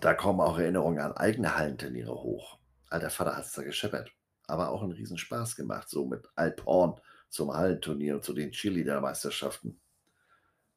da 0.00 0.14
kommen 0.14 0.40
auch 0.40 0.58
Erinnerungen 0.58 1.00
an 1.00 1.16
eigene 1.16 1.56
Hallenturniere 1.56 2.14
hoch. 2.14 2.58
Alter 2.88 3.10
Vater 3.10 3.36
hat 3.36 3.44
es 3.44 3.52
da 3.52 3.62
gescheppert. 3.62 4.12
Aber 4.46 4.70
auch 4.70 4.82
einen 4.82 4.92
Riesenspaß 4.92 5.54
gemacht, 5.54 5.88
so 5.88 6.06
mit 6.06 6.26
Alphorn 6.34 7.00
zum 7.28 7.54
Hallenturnier 7.54 8.16
und 8.16 8.24
zu 8.24 8.32
den 8.32 8.50
Cheerleader-Meisterschaften. 8.50 9.80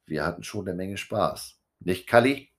Wir 0.05 0.25
hatten 0.25 0.43
schon 0.43 0.67
eine 0.67 0.75
Menge 0.75 0.97
Spaß. 0.97 1.57
Nicht, 1.79 2.07
Kali? 2.07 2.51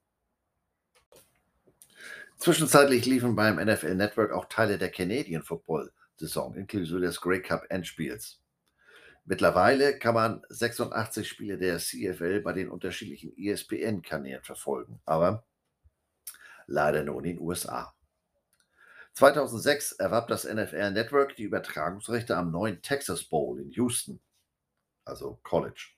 Zwischenzeitlich 2.39 3.07
liefen 3.07 3.37
beim 3.37 3.57
NFL 3.57 3.95
Network 3.95 4.33
auch 4.33 4.47
Teile 4.47 4.77
der 4.77 4.91
Canadian 4.91 5.43
Football 5.43 5.93
Saison, 6.17 6.55
inklusive 6.55 7.01
des 7.01 7.21
Grey 7.21 7.41
Cup 7.41 7.65
Endspiels. 7.71 8.44
Mittlerweile 9.27 9.99
kann 9.99 10.15
man 10.15 10.43
86 10.51 11.27
Spiele 11.27 11.57
der 11.57 11.79
CFL 11.79 12.41
bei 12.41 12.53
den 12.53 12.69
unterschiedlichen 12.69 13.33
ESPN-Kanälen 13.39 14.43
verfolgen, 14.43 15.01
aber 15.07 15.47
leider 16.67 17.03
nur 17.05 17.19
in 17.19 17.25
den 17.25 17.41
USA. 17.41 17.95
2006 19.15 19.93
erwarb 19.93 20.29
das 20.29 20.45
NFL 20.45 20.91
Network 20.91 21.37
die 21.37 21.45
Übertragungsrechte 21.45 22.37
am 22.37 22.51
neuen 22.51 22.83
Texas 22.83 23.25
Bowl 23.25 23.59
in 23.61 23.71
Houston, 23.71 24.21
also 25.05 25.39
College, 25.43 25.93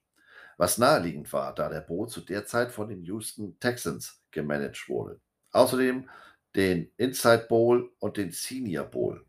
was 0.56 0.78
naheliegend 0.78 1.32
war, 1.32 1.54
da 1.54 1.68
der 1.68 1.80
Bowl 1.80 2.08
zu 2.08 2.20
der 2.20 2.46
Zeit 2.46 2.70
von 2.70 2.88
den 2.88 3.02
Houston 3.02 3.58
Texans 3.58 4.22
gemanagt 4.30 4.88
wurde. 4.88 5.20
Außerdem 5.50 6.08
den 6.54 6.92
Inside 6.96 7.46
Bowl 7.48 7.92
und 7.98 8.16
den 8.18 8.30
Senior 8.30 8.84
Bowl. 8.84 9.24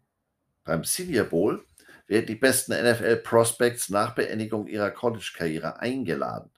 Beim 0.64 0.84
Senior 0.84 1.26
Bowl 1.26 1.66
werden 2.08 2.26
die 2.26 2.36
besten 2.36 2.74
NFL-Prospects 2.74 3.89
nach 3.89 4.16
Beendigung 4.16 4.68
ihrer 4.68 4.91
College-Karriere 4.91 5.80
eingeladen, 5.80 6.51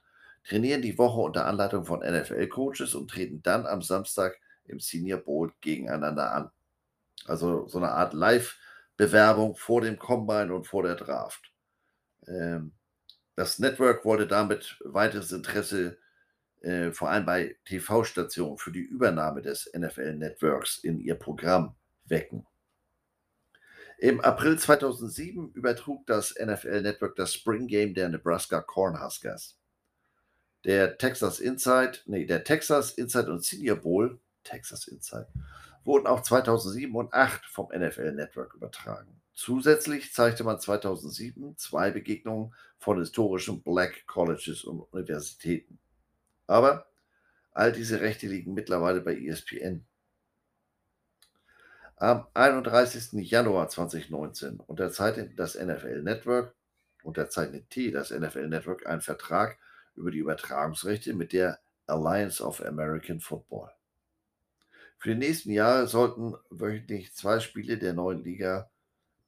trainieren 0.44 0.82
die 0.82 0.96
Woche 0.96 1.20
unter 1.20 1.46
Anleitung 1.46 1.84
von 1.84 2.00
NFL-Coaches 2.00 2.94
und 2.94 3.10
treten 3.10 3.42
dann 3.42 3.66
am 3.66 3.82
Samstag 3.82 4.38
im 4.64 4.80
Senior 4.80 5.18
Bowl 5.18 5.52
gegeneinander 5.60 6.32
an. 6.32 6.50
Also 7.26 7.66
so 7.66 7.78
eine 7.78 7.90
Art 7.90 8.14
Live-Bewerbung 8.14 9.56
vor 9.56 9.80
dem 9.80 9.98
Combine 9.98 10.54
und 10.54 10.66
vor 10.66 10.84
der 10.84 10.94
Draft. 10.94 11.52
Ähm, 12.26 12.72
das 13.34 13.58
Network 13.58 14.04
wollte 14.04 14.26
damit 14.26 14.78
weiteres 14.84 15.32
Interesse 15.32 15.98
äh, 16.62 16.92
vor 16.92 17.10
allem 17.10 17.24
bei 17.24 17.56
TV-Stationen 17.64 18.58
für 18.58 18.70
die 18.70 18.80
Übernahme 18.80 19.42
des 19.42 19.70
NFL-Networks 19.74 20.78
in 20.78 21.00
ihr 21.00 21.14
Programm 21.14 21.74
wecken. 22.04 22.46
Im 24.00 24.22
April 24.22 24.58
2007 24.58 25.52
übertrug 25.52 26.06
das 26.06 26.34
NFL 26.34 26.80
Network 26.80 27.16
das 27.16 27.34
Spring 27.34 27.66
Game 27.66 27.92
der 27.92 28.08
Nebraska 28.08 28.62
Cornhuskers. 28.62 29.58
Der 30.64 30.96
Texas 30.96 31.38
Inside, 31.38 31.98
nee, 32.06 32.24
der 32.24 32.42
Texas 32.42 32.92
Inside 32.92 33.30
und 33.30 33.44
Senior 33.44 33.76
Bowl, 33.76 34.18
Texas 34.42 34.88
Inside, 34.88 35.28
wurden 35.84 36.06
auch 36.06 36.22
2007 36.22 36.94
und 36.94 37.10
2008 37.10 37.44
vom 37.44 37.68
NFL 37.74 38.12
Network 38.12 38.54
übertragen. 38.54 39.20
Zusätzlich 39.34 40.14
zeigte 40.14 40.44
man 40.44 40.58
2007 40.58 41.58
zwei 41.58 41.90
Begegnungen 41.90 42.54
von 42.78 42.98
historischen 42.98 43.62
Black 43.62 44.06
Colleges 44.06 44.64
und 44.64 44.80
Universitäten. 44.94 45.78
Aber 46.46 46.86
all 47.52 47.72
diese 47.72 48.00
Rechte 48.00 48.28
liegen 48.28 48.54
mittlerweile 48.54 49.02
bei 49.02 49.14
ESPN. 49.14 49.84
Am 52.00 52.26
31. 52.32 53.12
Januar 53.30 53.68
2019 53.68 54.58
unterzeichnete 54.60 55.34
das 55.34 55.54
NFL 55.54 56.00
Network, 56.00 56.54
unterzeichnete 57.02 57.92
das 57.92 58.10
NFL 58.10 58.48
Network 58.48 58.86
einen 58.86 59.02
Vertrag 59.02 59.58
über 59.96 60.10
die 60.10 60.16
Übertragungsrechte 60.16 61.12
mit 61.12 61.34
der 61.34 61.60
Alliance 61.86 62.42
of 62.42 62.64
American 62.64 63.20
Football. 63.20 63.70
Für 64.96 65.10
die 65.10 65.16
nächsten 65.16 65.50
Jahre 65.50 65.86
sollten 65.88 66.36
wöchentlich 66.48 67.14
zwei 67.14 67.38
Spiele 67.38 67.76
der 67.76 67.92
neuen 67.92 68.24
Liga 68.24 68.70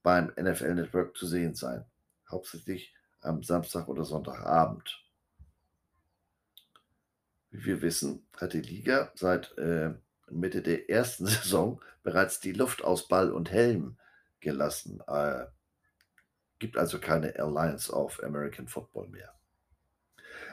beim 0.03 0.33
NFL 0.41 0.75
Network 0.75 1.15
zu 1.15 1.27
sehen 1.27 1.55
sein, 1.55 1.85
hauptsächlich 2.31 2.95
am 3.21 3.43
Samstag 3.43 3.87
oder 3.87 4.07
Sonntagabend. 4.07 5.05
Wie 7.51 7.67
wir 7.67 7.83
wissen, 7.83 8.25
hat 8.39 8.55
die 8.55 8.63
Liga 8.63 9.13
seit 9.15 9.59
äh, 9.59 9.93
Mitte 10.33 10.63
der 10.63 10.91
ersten 10.91 11.27
Saison 11.27 11.81
bereits 12.03 12.41
die 12.41 12.53
Luft 12.53 12.85
aus 12.85 13.09
Ball 13.09 13.31
und 13.31 13.51
Helm 13.51 13.97
gelassen. 14.41 15.03
Äh, 15.07 15.45
gibt 16.59 16.77
also 16.77 16.99
keine 16.99 17.37
Alliance 17.39 17.93
of 17.93 18.23
American 18.23 18.69
Football 18.69 19.09
mehr. 19.09 19.35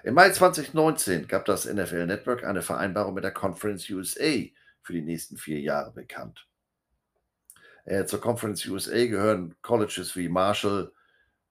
Im 0.03 0.13
Mai 0.13 0.30
2019 0.30 1.27
gab 1.27 1.45
das 1.45 1.65
NFL 1.65 2.05
Network 2.05 2.43
eine 2.43 2.61
Vereinbarung 2.61 3.13
mit 3.13 3.23
der 3.23 3.32
Conference 3.32 3.89
USA 3.89 4.45
für 4.82 4.93
die 4.93 5.01
nächsten 5.01 5.38
vier 5.38 5.59
Jahre 5.59 5.91
bekannt. 5.91 6.47
Äh, 7.86 8.05
zur 8.05 8.21
Conference 8.21 8.65
USA 8.65 9.05
gehören 9.05 9.55
Colleges 9.61 10.15
wie 10.15 10.30
Marshall, 10.30 10.91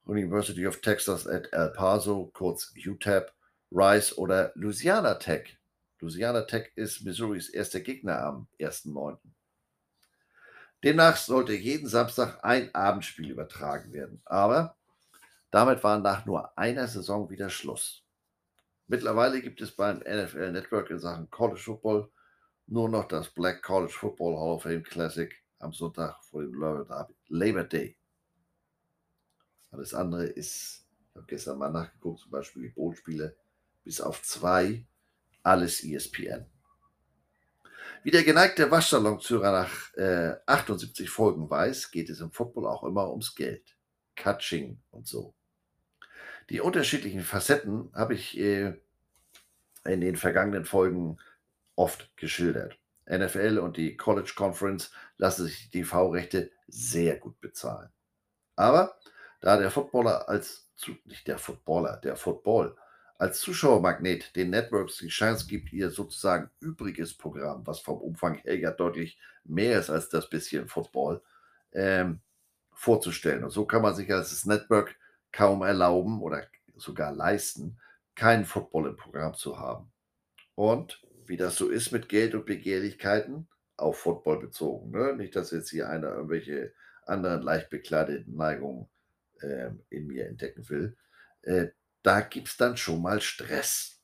University 0.06 0.66
of 0.66 0.80
Texas 0.80 1.26
at 1.26 1.52
El 1.52 1.70
Paso, 1.70 2.30
kurz 2.32 2.72
UTEP, 2.76 3.30
Rice 3.70 4.16
oder 4.16 4.52
Louisiana 4.54 5.14
Tech. 5.14 5.58
Louisiana 6.00 6.42
Tech 6.42 6.70
ist 6.76 7.02
Missouris 7.02 7.48
erster 7.48 7.80
Gegner 7.80 8.22
am 8.22 8.48
1.9. 8.60 9.18
Demnach 10.84 11.16
sollte 11.16 11.54
jeden 11.54 11.88
Samstag 11.88 12.38
ein 12.44 12.72
Abendspiel 12.74 13.30
übertragen 13.30 13.92
werden. 13.92 14.22
Aber 14.24 14.76
damit 15.50 15.82
war 15.82 15.98
nach 15.98 16.24
nur 16.24 16.56
einer 16.56 16.86
Saison 16.86 17.28
wieder 17.30 17.50
Schluss. 17.50 18.04
Mittlerweile 18.86 19.42
gibt 19.42 19.60
es 19.60 19.72
beim 19.72 19.98
NFL 19.98 20.52
Network 20.52 20.90
in 20.90 20.98
Sachen 20.98 21.28
College 21.30 21.60
Football 21.60 22.10
nur 22.66 22.88
noch 22.88 23.08
das 23.08 23.30
Black 23.30 23.62
College 23.62 23.92
Football 23.92 24.36
Hall 24.36 24.54
of 24.54 24.62
Fame 24.62 24.82
Classic 24.82 25.34
am 25.58 25.72
Sonntag 25.72 26.22
vor 26.24 26.42
dem 26.42 26.54
Labor 27.28 27.64
Day. 27.64 27.96
Alles 29.70 29.94
andere 29.94 30.26
ist, 30.26 30.86
ich 31.10 31.16
habe 31.16 31.26
gestern 31.26 31.58
mal 31.58 31.70
nachgeguckt, 31.70 32.20
zum 32.20 32.30
Beispiel 32.30 32.62
die 32.62 32.68
Bootspiele, 32.68 33.36
bis 33.84 34.00
auf 34.00 34.22
zwei 34.22 34.86
alles 35.42 35.82
ESPN. 35.82 36.46
Wie 38.02 38.10
der 38.10 38.22
geneigte 38.22 38.70
Waschsalonzürer 38.70 39.52
nach 39.52 39.94
äh, 39.94 40.36
78 40.46 41.10
Folgen 41.10 41.50
weiß, 41.50 41.90
geht 41.90 42.10
es 42.10 42.20
im 42.20 42.30
Football 42.30 42.66
auch 42.66 42.84
immer 42.84 43.10
ums 43.10 43.34
Geld. 43.34 43.76
Catching 44.14 44.80
und 44.90 45.06
so. 45.06 45.34
Die 46.50 46.60
unterschiedlichen 46.60 47.22
Facetten 47.22 47.90
habe 47.94 48.14
ich 48.14 48.38
äh, 48.38 48.74
in 49.84 50.00
den 50.00 50.16
vergangenen 50.16 50.64
Folgen 50.64 51.18
oft 51.76 52.16
geschildert. 52.16 52.78
NFL 53.08 53.58
und 53.58 53.76
die 53.76 53.96
College 53.96 54.32
Conference 54.34 54.90
lassen 55.16 55.46
sich 55.46 55.70
die 55.70 55.80
TV-Rechte 55.80 56.50
sehr 56.66 57.16
gut 57.16 57.40
bezahlen. 57.40 57.90
Aber 58.56 58.98
da 59.40 59.56
der 59.56 59.70
Footballer 59.70 60.28
als, 60.28 60.70
nicht 61.04 61.26
der 61.26 61.38
Footballer, 61.38 61.96
der 61.98 62.16
Football 62.16 62.76
als 63.18 63.40
Zuschauermagnet 63.40 64.34
den 64.36 64.50
Networks 64.50 64.98
die 64.98 65.08
Chance 65.08 65.46
gibt, 65.46 65.72
ihr 65.72 65.90
sozusagen 65.90 66.50
übriges 66.60 67.14
Programm, 67.14 67.66
was 67.66 67.80
vom 67.80 67.98
Umfang 68.00 68.36
her 68.38 68.58
ja 68.58 68.70
deutlich 68.70 69.18
mehr 69.44 69.80
ist 69.80 69.90
als 69.90 70.08
das 70.08 70.30
bisschen 70.30 70.68
Football, 70.68 71.20
ähm, 71.72 72.20
vorzustellen. 72.72 73.42
Und 73.42 73.50
so 73.50 73.66
kann 73.66 73.82
man 73.82 73.94
sich 73.94 74.12
als 74.12 74.46
Network 74.46 74.96
kaum 75.32 75.62
erlauben 75.62 76.22
oder 76.22 76.46
sogar 76.76 77.12
leisten, 77.12 77.78
keinen 78.14 78.44
Football 78.44 78.88
im 78.88 78.96
Programm 78.96 79.34
zu 79.34 79.58
haben. 79.58 79.90
Und 80.54 81.02
wie 81.26 81.36
das 81.36 81.56
so 81.56 81.68
ist 81.68 81.90
mit 81.90 82.08
Geld 82.08 82.34
und 82.34 82.46
Begehrlichkeiten, 82.46 83.48
auf 83.76 83.98
Football 83.98 84.40
bezogen. 84.40 84.90
Ne? 84.90 85.14
Nicht, 85.14 85.36
dass 85.36 85.50
jetzt 85.50 85.70
hier 85.70 85.88
einer 85.88 86.08
irgendwelche 86.08 86.72
anderen 87.06 87.42
leicht 87.42 87.70
bekleideten 87.70 88.36
Neigungen 88.36 88.88
äh, 89.40 89.70
in 89.88 90.06
mir 90.06 90.26
entdecken 90.26 90.68
will. 90.68 90.96
Äh, 91.42 91.68
da 92.08 92.22
gibt 92.22 92.48
es 92.48 92.56
dann 92.56 92.78
schon 92.78 93.02
mal 93.02 93.20
Stress. 93.20 94.00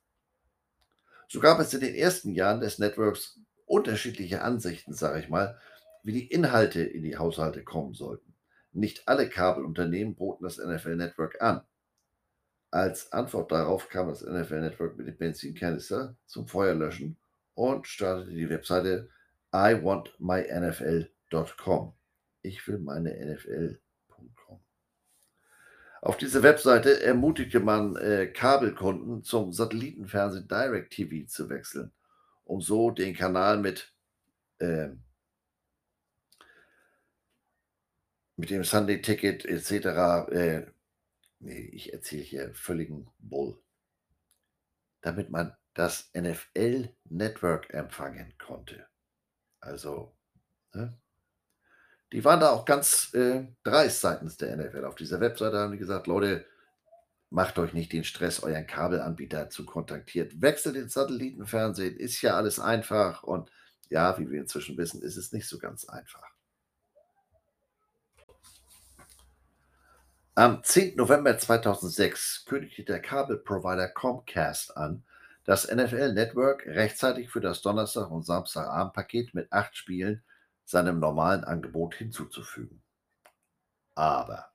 So 1.27 1.41
gab 1.41 1.59
es 1.59 1.73
in 1.73 1.81
den 1.81 1.95
ersten 1.95 2.33
Jahren 2.33 2.61
des 2.61 2.79
Networks 2.79 3.41
unterschiedliche 3.65 4.43
Ansichten, 4.43 4.93
sage 4.93 5.21
ich 5.21 5.31
mal, 5.31 5.59
wie 6.03 6.13
die 6.13 6.27
Inhalte 6.27 6.83
in 6.83 7.03
die 7.03 7.17
Haushalte 7.17 7.65
kommen 7.65 7.95
sollten. 7.95 8.35
Nicht 8.73 9.09
alle 9.09 9.31
Kabelunternehmen 9.31 10.17
boten 10.17 10.45
das 10.45 10.59
NFL 10.59 10.97
Network 10.97 11.41
an. 11.41 11.63
Als 12.71 13.11
Antwort 13.11 13.51
darauf 13.51 13.89
kam 13.89 14.09
das 14.09 14.21
NFL 14.21 14.61
Network 14.61 14.99
mit 14.99 15.07
dem 15.07 15.17
Benzinkanister 15.17 16.15
zum 16.27 16.47
Feuerlöschen 16.47 17.17
und 17.55 17.87
startete 17.87 18.33
die 18.33 18.51
Webseite 18.51 19.09
iwantmynfl.com. 19.51 21.95
Ich 22.43 22.69
will 22.69 22.81
meine 22.81 23.35
NFL.com. 23.35 23.84
Auf 26.05 26.19
dieser 26.19 26.43
Webseite 26.43 27.03
ermutigte 27.03 27.61
man 27.61 27.97
äh, 27.97 28.27
Kabelkunden 28.27 29.25
zum 29.25 29.55
Satellitenfernsehen 29.55 30.47
DirecTV 30.47 31.27
zu 31.27 31.49
wechseln, 31.49 31.93
um 32.45 32.61
so 32.61 32.91
den 32.91 33.15
Kanal 33.15 33.57
mit, 33.57 33.95
äh, 34.59 34.89
mit 38.37 38.51
dem 38.51 38.65
Sunday 38.65 39.01
Ticket 39.01 39.47
etc. 39.47 40.31
Äh, 40.31 40.67
nee, 41.39 41.71
ich 41.73 41.95
erzähle 41.95 42.23
hier 42.23 42.55
völligen 42.55 43.09
Bull. 43.19 43.59
Damit 45.01 45.31
man 45.31 45.57
das 45.73 46.11
NFL 46.13 46.91
Network 47.05 47.73
empfangen 47.73 48.35
konnte. 48.37 48.87
Also, 49.59 50.15
ne? 50.75 50.99
Die 52.15 52.25
waren 52.25 52.39
da 52.39 52.51
auch 52.51 52.65
ganz 52.65 53.13
äh, 53.15 53.45
dreist 53.65 54.01
seitens 54.01 54.37
der 54.37 54.57
NFL. 54.57 54.85
Auf 54.85 54.95
dieser 54.95 55.19
Webseite 55.19 55.59
haben 55.59 55.73
die 55.73 55.79
gesagt, 55.79 56.07
Leute, 56.07 56.47
macht 57.29 57.59
euch 57.59 57.73
nicht 57.73 57.93
den 57.93 58.05
Stress, 58.05 58.41
euren 58.41 58.69
Kabelanbieter 58.69 59.51
zu 59.51 59.67
kontaktieren. 59.67 60.31
Wechselt 60.41 60.77
den 60.77 60.89
Satellitenfernsehen, 60.89 61.97
ist 61.97 62.23
ja 62.23 62.37
alles 62.37 62.61
einfach. 62.61 63.25
Und 63.25 63.51
ja, 63.89 64.17
wie 64.17 64.31
wir 64.31 64.41
inzwischen 64.41 64.79
wissen, 64.79 65.03
ist 65.03 65.17
es 65.17 65.33
nicht 65.33 65.49
so 65.49 65.59
ganz 65.59 65.89
einfach. 65.89 66.31
Am 70.37 70.63
10. 70.63 70.95
November 70.95 71.37
2006 71.37 72.45
kündigte 72.45 72.85
der 72.85 73.01
Kabelprovider 73.01 73.89
Comcast 73.89 74.77
an, 74.77 75.03
das 75.43 75.69
NFL 75.69 76.13
Network 76.13 76.65
rechtzeitig 76.65 77.29
für 77.29 77.41
das 77.41 77.61
Donnerstag- 77.61 78.13
und 78.13 78.25
Samstagabendpaket 78.25 79.35
mit 79.35 79.51
acht 79.51 79.77
Spielen 79.77 80.23
seinem 80.65 80.99
normalen 80.99 81.45
Angebot 81.45 81.95
hinzuzufügen. 81.95 82.83
Aber 83.95 84.51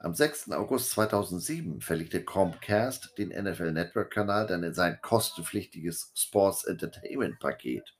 am 0.00 0.14
6. 0.14 0.52
August 0.52 0.90
2007 0.90 1.80
verlegte 1.80 2.22
Comcast 2.24 3.18
den 3.18 3.30
NFL 3.30 3.72
Network-Kanal 3.72 4.46
dann 4.46 4.62
in 4.62 4.74
sein 4.74 4.98
kostenpflichtiges 5.02 6.12
Sports 6.14 6.64
Entertainment-Paket. 6.64 7.96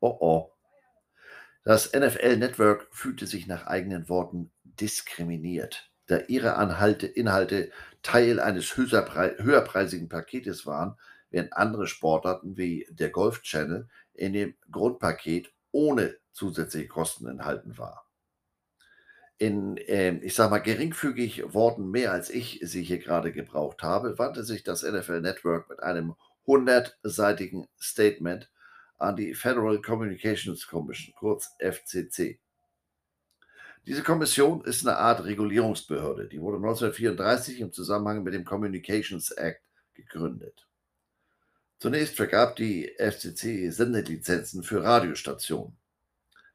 Oh 0.00 0.16
oh. 0.20 0.52
Das 1.64 1.92
NFL 1.92 2.38
Network 2.38 2.88
fühlte 2.90 3.28
sich 3.28 3.46
nach 3.46 3.66
eigenen 3.66 4.08
Worten 4.08 4.50
diskriminiert 4.64 5.92
da 6.06 6.18
ihre 6.28 6.56
Anhalte, 6.56 7.06
Inhalte 7.06 7.70
Teil 8.02 8.40
eines 8.40 8.76
höherpreisigen 8.76 10.08
Paketes 10.08 10.66
waren, 10.66 10.96
während 11.30 11.52
andere 11.54 11.86
Sportarten 11.86 12.56
wie 12.56 12.86
der 12.90 13.10
Golf 13.10 13.42
Channel 13.42 13.88
in 14.12 14.32
dem 14.32 14.54
Grundpaket 14.70 15.52
ohne 15.72 16.16
zusätzliche 16.32 16.88
Kosten 16.88 17.26
enthalten 17.26 17.76
war. 17.78 18.06
In, 19.38 19.76
äh, 19.76 20.16
ich 20.18 20.34
sage 20.34 20.50
mal, 20.50 20.58
geringfügig 20.58 21.52
Worten 21.52 21.90
mehr 21.90 22.12
als 22.12 22.30
ich 22.30 22.60
sie 22.62 22.82
hier 22.82 22.98
gerade 22.98 23.32
gebraucht 23.32 23.82
habe, 23.82 24.18
wandte 24.18 24.44
sich 24.44 24.62
das 24.62 24.82
NFL 24.82 25.20
Network 25.20 25.68
mit 25.68 25.82
einem 25.82 26.14
hundertseitigen 26.46 27.66
Statement 27.80 28.50
an 28.98 29.16
die 29.16 29.34
Federal 29.34 29.80
Communications 29.82 30.66
Commission, 30.66 31.12
kurz 31.18 31.50
FCC. 31.58 32.38
Diese 33.84 34.04
Kommission 34.04 34.64
ist 34.64 34.86
eine 34.86 34.96
Art 34.96 35.24
Regulierungsbehörde. 35.24 36.28
Die 36.28 36.40
wurde 36.40 36.58
1934 36.58 37.60
im 37.60 37.72
Zusammenhang 37.72 38.22
mit 38.22 38.32
dem 38.32 38.44
Communications 38.44 39.32
Act 39.32 39.62
gegründet. 39.94 40.68
Zunächst 41.82 42.14
vergab 42.14 42.54
die 42.54 42.94
FCC 42.96 43.68
Sendelizenzen 43.72 44.62
für 44.62 44.84
Radiostationen. 44.84 45.76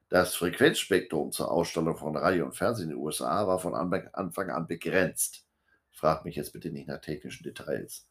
Das 0.07 0.35
Frequenzspektrum 0.35 1.33
zur 1.33 1.51
Ausstellung 1.51 1.97
von 1.97 2.15
Radio 2.15 2.45
und 2.45 2.55
Fernsehen 2.55 2.91
in 2.91 2.95
den 2.95 3.03
USA 3.03 3.45
war 3.45 3.59
von 3.59 3.75
Anfang 3.75 4.49
an 4.49 4.67
begrenzt. 4.67 5.45
Fragt 5.91 6.23
mich 6.23 6.37
jetzt 6.37 6.53
bitte 6.53 6.71
nicht 6.71 6.87
nach 6.87 7.01
technischen 7.01 7.43
Details. 7.43 8.07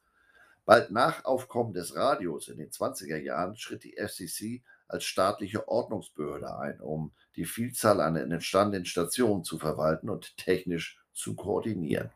Bald 0.67 0.91
nach 0.91 1.25
Aufkommen 1.25 1.73
des 1.73 1.97
Radios 1.97 2.49
in 2.49 2.59
den 2.59 2.69
20er 2.69 3.17
Jahren 3.17 3.57
schritt 3.57 3.85
die 3.85 3.97
FCC 3.97 4.63
als 4.87 5.05
staatliche 5.05 5.69
Ordnungsbehörde 5.69 6.59
ein, 6.59 6.83
um 6.83 7.15
die 7.35 7.47
Vielzahl 7.47 8.03
an 8.03 8.17
entstandenen 8.17 8.85
Stationen 8.85 9.43
zu 9.43 9.59
verwalten 9.59 10.11
und 10.11 10.37
technisch 10.37 11.01
zu 11.15 11.35
koordinieren. 11.35 12.11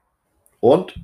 Und 0.61 0.95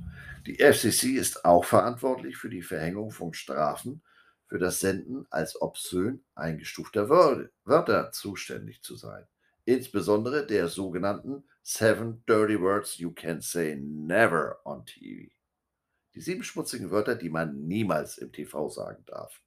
die 0.45 0.59
FCC 0.59 1.17
ist 1.17 1.43
auch 1.43 1.65
verantwortlich 1.65 2.37
für 2.37 2.49
die 2.49 2.61
Verhängung 2.61 3.11
von 3.11 3.33
Strafen 3.33 4.01
für 4.47 4.59
das 4.59 4.79
Senden 4.79 5.25
als 5.29 5.61
obszön 5.61 6.23
eingestufter 6.35 7.09
Wörter 7.09 8.11
zuständig 8.11 8.81
zu 8.81 8.95
sein. 8.95 9.27
Insbesondere 9.65 10.47
der 10.47 10.69
sogenannten 10.69 11.43
Seven 11.61 12.23
Dirty 12.29 12.59
Words 12.61 12.97
You 12.97 13.11
Can 13.11 13.41
Say 13.41 13.75
Never 13.75 14.61
on 14.63 14.85
TV. 14.85 15.29
Die 16.15 16.21
sieben 16.21 16.43
schmutzigen 16.43 16.91
Wörter, 16.91 17.15
die 17.15 17.29
man 17.29 17.67
niemals 17.67 18.17
im 18.17 18.31
TV 18.31 18.69
sagen 18.69 19.03
darf. 19.05 19.41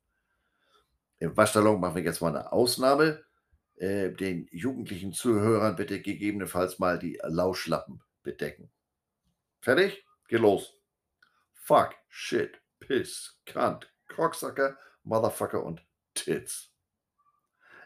Im 1.18 1.34
Waschsalon 1.36 1.80
machen 1.80 1.96
wir 1.96 2.02
jetzt 2.02 2.20
mal 2.20 2.28
eine 2.28 2.52
Ausnahme. 2.52 3.24
Äh, 3.76 4.10
den 4.10 4.46
jugendlichen 4.52 5.12
Zuhörern 5.12 5.76
bitte 5.76 6.02
gegebenenfalls 6.02 6.78
mal 6.78 6.98
die 6.98 7.18
Lauschlappen 7.22 8.02
bedecken. 8.22 8.70
Fertig? 9.60 10.04
Geh 10.28 10.38
los. 10.38 10.74
Fuck, 11.52 11.94
shit, 12.08 12.60
piss, 12.78 13.38
Kant, 13.44 13.92
Cocksucker, 14.08 14.78
Motherfucker 15.04 15.62
und 15.62 15.82
Tits. 16.14 16.72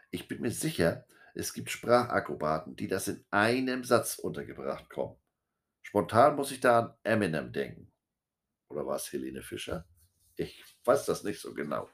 Ich 0.09 0.27
bin 0.27 0.41
mir 0.41 0.51
sicher, 0.51 1.05
es 1.33 1.53
gibt 1.53 1.69
Sprachakrobaten, 1.69 2.75
die 2.77 2.87
das 2.87 3.09
in 3.09 3.25
einem 3.29 3.83
Satz 3.83 4.17
untergebracht 4.17 4.89
kommen. 4.89 5.17
Spontan 5.81 6.35
muss 6.35 6.51
ich 6.51 6.61
da 6.61 6.79
an 6.79 6.93
Eminem 7.03 7.51
denken. 7.51 7.91
Oder 8.69 8.85
war 8.85 8.95
es 8.95 9.11
Helene 9.11 9.41
Fischer? 9.41 9.85
Ich 10.35 10.63
weiß 10.85 11.05
das 11.05 11.23
nicht 11.23 11.41
so 11.41 11.53
genau. 11.53 11.89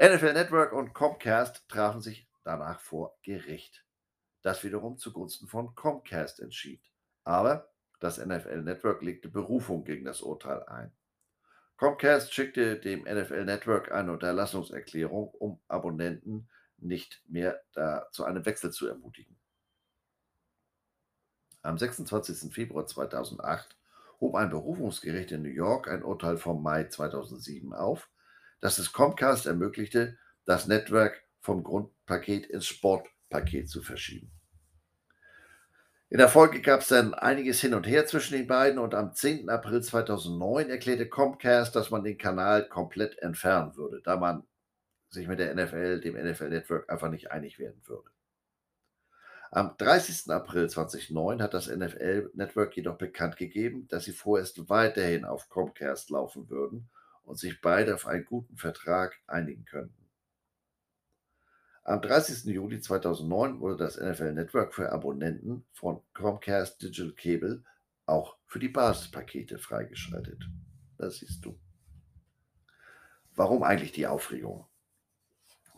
NFL 0.00 0.34
Network 0.34 0.72
und 0.72 0.92
Comcast 0.92 1.68
trafen 1.68 2.02
sich 2.02 2.28
danach 2.44 2.80
vor 2.80 3.18
Gericht, 3.22 3.84
das 4.42 4.62
wiederum 4.62 4.98
zugunsten 4.98 5.48
von 5.48 5.74
Comcast 5.74 6.40
entschied. 6.40 6.82
Aber 7.24 7.72
das 7.98 8.18
NFL 8.24 8.62
Network 8.62 9.02
legte 9.02 9.28
Berufung 9.28 9.84
gegen 9.84 10.04
das 10.04 10.20
Urteil 10.20 10.62
ein. 10.64 10.92
Comcast 11.76 12.34
schickte 12.34 12.78
dem 12.78 13.02
NFL 13.02 13.44
Network 13.44 13.92
eine 13.92 14.12
Unterlassungserklärung, 14.12 15.28
um 15.28 15.60
Abonnenten 15.68 16.48
nicht 16.78 17.22
mehr 17.28 17.62
zu 18.10 18.24
einem 18.24 18.44
Wechsel 18.46 18.72
zu 18.72 18.88
ermutigen. 18.88 19.36
Am 21.62 21.78
26. 21.78 22.52
Februar 22.52 22.86
2008 22.86 23.76
hob 24.20 24.34
ein 24.34 24.50
Berufungsgericht 24.50 25.32
in 25.32 25.42
New 25.42 25.48
York 25.48 25.88
ein 25.88 26.02
Urteil 26.02 26.36
vom 26.36 26.62
Mai 26.62 26.84
2007 26.84 27.72
auf, 27.72 28.08
das 28.60 28.78
es 28.78 28.92
Comcast 28.92 29.46
ermöglichte, 29.46 30.18
das 30.44 30.66
Network 30.66 31.22
vom 31.40 31.62
Grundpaket 31.62 32.46
ins 32.46 32.66
Sportpaket 32.66 33.68
zu 33.68 33.82
verschieben. 33.82 34.32
In 36.10 36.16
der 36.16 36.30
Folge 36.30 36.62
gab 36.62 36.80
es 36.80 36.88
dann 36.88 37.12
einiges 37.12 37.60
hin 37.60 37.74
und 37.74 37.86
her 37.86 38.06
zwischen 38.06 38.34
den 38.34 38.46
beiden 38.46 38.78
und 38.78 38.94
am 38.94 39.12
10. 39.12 39.50
April 39.50 39.82
2009 39.82 40.70
erklärte 40.70 41.06
Comcast, 41.06 41.76
dass 41.76 41.90
man 41.90 42.02
den 42.02 42.16
Kanal 42.16 42.66
komplett 42.66 43.18
entfernen 43.18 43.76
würde, 43.76 44.00
da 44.02 44.16
man 44.16 44.44
sich 45.10 45.28
mit 45.28 45.38
der 45.38 45.54
NFL, 45.54 46.00
dem 46.00 46.14
NFL 46.14 46.48
Network, 46.48 46.90
einfach 46.90 47.10
nicht 47.10 47.30
einig 47.30 47.58
werden 47.58 47.82
würde. 47.84 48.08
Am 49.50 49.74
30. 49.76 50.30
April 50.30 50.70
2009 50.70 51.42
hat 51.42 51.52
das 51.52 51.68
NFL 51.68 52.30
Network 52.32 52.74
jedoch 52.74 52.96
bekannt 52.96 53.36
gegeben, 53.36 53.86
dass 53.88 54.04
sie 54.04 54.12
vorerst 54.12 54.70
weiterhin 54.70 55.26
auf 55.26 55.50
Comcast 55.50 56.08
laufen 56.08 56.48
würden 56.48 56.88
und 57.24 57.38
sich 57.38 57.60
beide 57.60 57.94
auf 57.94 58.06
einen 58.06 58.24
guten 58.24 58.56
Vertrag 58.56 59.18
einigen 59.26 59.66
könnten. 59.66 59.97
Am 61.88 62.02
30. 62.02 62.44
Juli 62.52 62.80
2009 62.80 63.60
wurde 63.60 63.78
das 63.78 63.98
NFL 63.98 64.34
Network 64.34 64.74
für 64.74 64.92
Abonnenten 64.92 65.64
von 65.72 66.02
Comcast 66.12 66.82
Digital 66.82 67.12
Cable 67.12 67.64
auch 68.04 68.36
für 68.44 68.58
die 68.58 68.68
Basispakete 68.68 69.58
freigeschaltet. 69.58 70.44
Das 70.98 71.16
siehst 71.16 71.42
du. 71.46 71.58
Warum 73.34 73.62
eigentlich 73.62 73.92
die 73.92 74.06
Aufregung? 74.06 74.66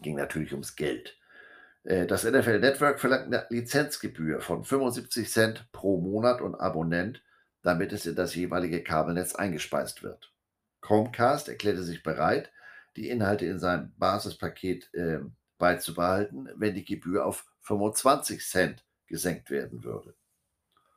Ging 0.02 0.16
natürlich 0.16 0.50
ums 0.50 0.74
Geld. 0.74 1.16
Äh, 1.84 2.08
das 2.08 2.24
NFL 2.24 2.58
Network 2.58 2.98
verlangt 2.98 3.26
eine 3.26 3.46
Lizenzgebühr 3.48 4.40
von 4.40 4.64
75 4.64 5.30
Cent 5.30 5.70
pro 5.70 6.00
Monat 6.00 6.40
und 6.40 6.56
Abonnent, 6.56 7.22
damit 7.62 7.92
es 7.92 8.06
in 8.06 8.16
das 8.16 8.34
jeweilige 8.34 8.82
Kabelnetz 8.82 9.36
eingespeist 9.36 10.02
wird. 10.02 10.34
Comcast 10.80 11.48
erklärte 11.48 11.84
sich 11.84 12.02
bereit, 12.02 12.50
die 12.96 13.08
Inhalte 13.08 13.46
in 13.46 13.60
seinem 13.60 13.92
Basispaket 13.96 14.92
äh, 14.94 15.20
beizubehalten, 15.60 16.48
wenn 16.56 16.74
die 16.74 16.84
Gebühr 16.84 17.24
auf 17.24 17.46
25 17.60 18.44
Cent 18.44 18.84
gesenkt 19.06 19.50
werden 19.50 19.84
würde. 19.84 20.14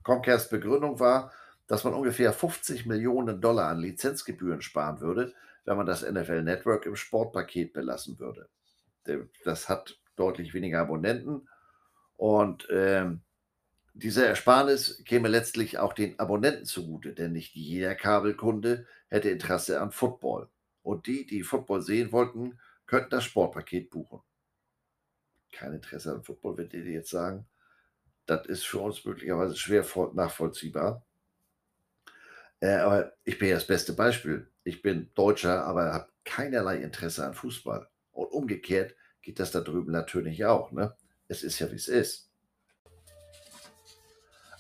Comcasts 0.01 0.49
Begründung 0.49 0.99
war, 0.99 1.32
dass 1.68 1.84
man 1.84 1.93
ungefähr 1.93 2.34
50 2.34 2.88
Millionen 2.88 3.39
Dollar 3.39 3.70
an 3.70 3.80
Lizenzgebühren 3.80 4.61
sparen 4.61 4.99
würde, 5.01 5.34
wenn 5.66 5.78
man 5.78 5.86
das 5.86 6.01
NFL 6.01 6.41
Network 6.41 6.86
im 6.88 6.95
Sportpaket 6.95 7.74
belassen 7.74 8.20
würde. 8.20 8.49
Das 9.43 9.70
hat 9.70 9.99
deutlich 10.16 10.53
weniger 10.53 10.82
Abonnenten 10.82 11.47
und 12.18 12.68
ähm, 12.72 13.22
diese 13.93 14.26
Ersparnis 14.26 15.03
käme 15.05 15.28
letztlich 15.28 15.78
auch 15.78 15.93
den 15.93 16.20
Abonnenten 16.20 16.66
zugute, 16.66 17.14
denn 17.14 17.32
nicht 17.32 17.53
jeder 17.53 17.93
Kabelkunde 17.95 18.88
hätte 19.09 19.30
Interesse 19.30 19.80
an 19.80 19.91
Football. 19.91 20.49
Und 20.82 21.05
die, 21.05 21.26
die 21.26 21.43
Football 21.43 21.82
sehen 21.82 22.11
wollten, 22.11 22.59
könnten 22.88 23.11
das 23.11 23.24
Sportpaket 23.24 23.89
buchen 23.91 24.22
kein 25.54 25.74
Interesse 25.74 26.12
an 26.12 26.24
Football, 26.24 26.58
wenn 26.58 26.70
die 26.70 26.80
jetzt 26.80 27.10
sagen, 27.10 27.45
das 28.26 28.45
ist 28.47 28.66
für 28.66 28.80
uns 28.80 29.04
möglicherweise 29.06 29.56
schwer 29.56 29.86
nachvollziehbar. 30.14 31.06
Äh, 32.60 32.76
aber 32.76 33.14
ich 33.24 33.38
bin 33.38 33.49
ja 33.49 33.56
das 33.56 33.68
beste 33.68 33.93
Beispiel. 33.93 34.49
Ich 34.64 34.82
bin 34.82 35.12
Deutscher, 35.16 35.66
aber 35.66 35.93
habe 35.93 36.10
keinerlei 36.24 36.78
Interesse 36.78 37.26
an 37.26 37.34
Fußball. 37.34 37.89
Und 38.12 38.28
umgekehrt 38.28 38.95
geht 39.22 39.39
das 39.39 39.51
da 39.51 39.62
drüben 39.62 39.91
natürlich 39.91 40.45
auch. 40.45 40.72
Ne? 40.72 40.95
Es 41.28 41.43
ist 41.43 41.60
ja, 41.60 41.72
wie 41.72 41.76
es 41.76 41.88
ist. 41.88 42.30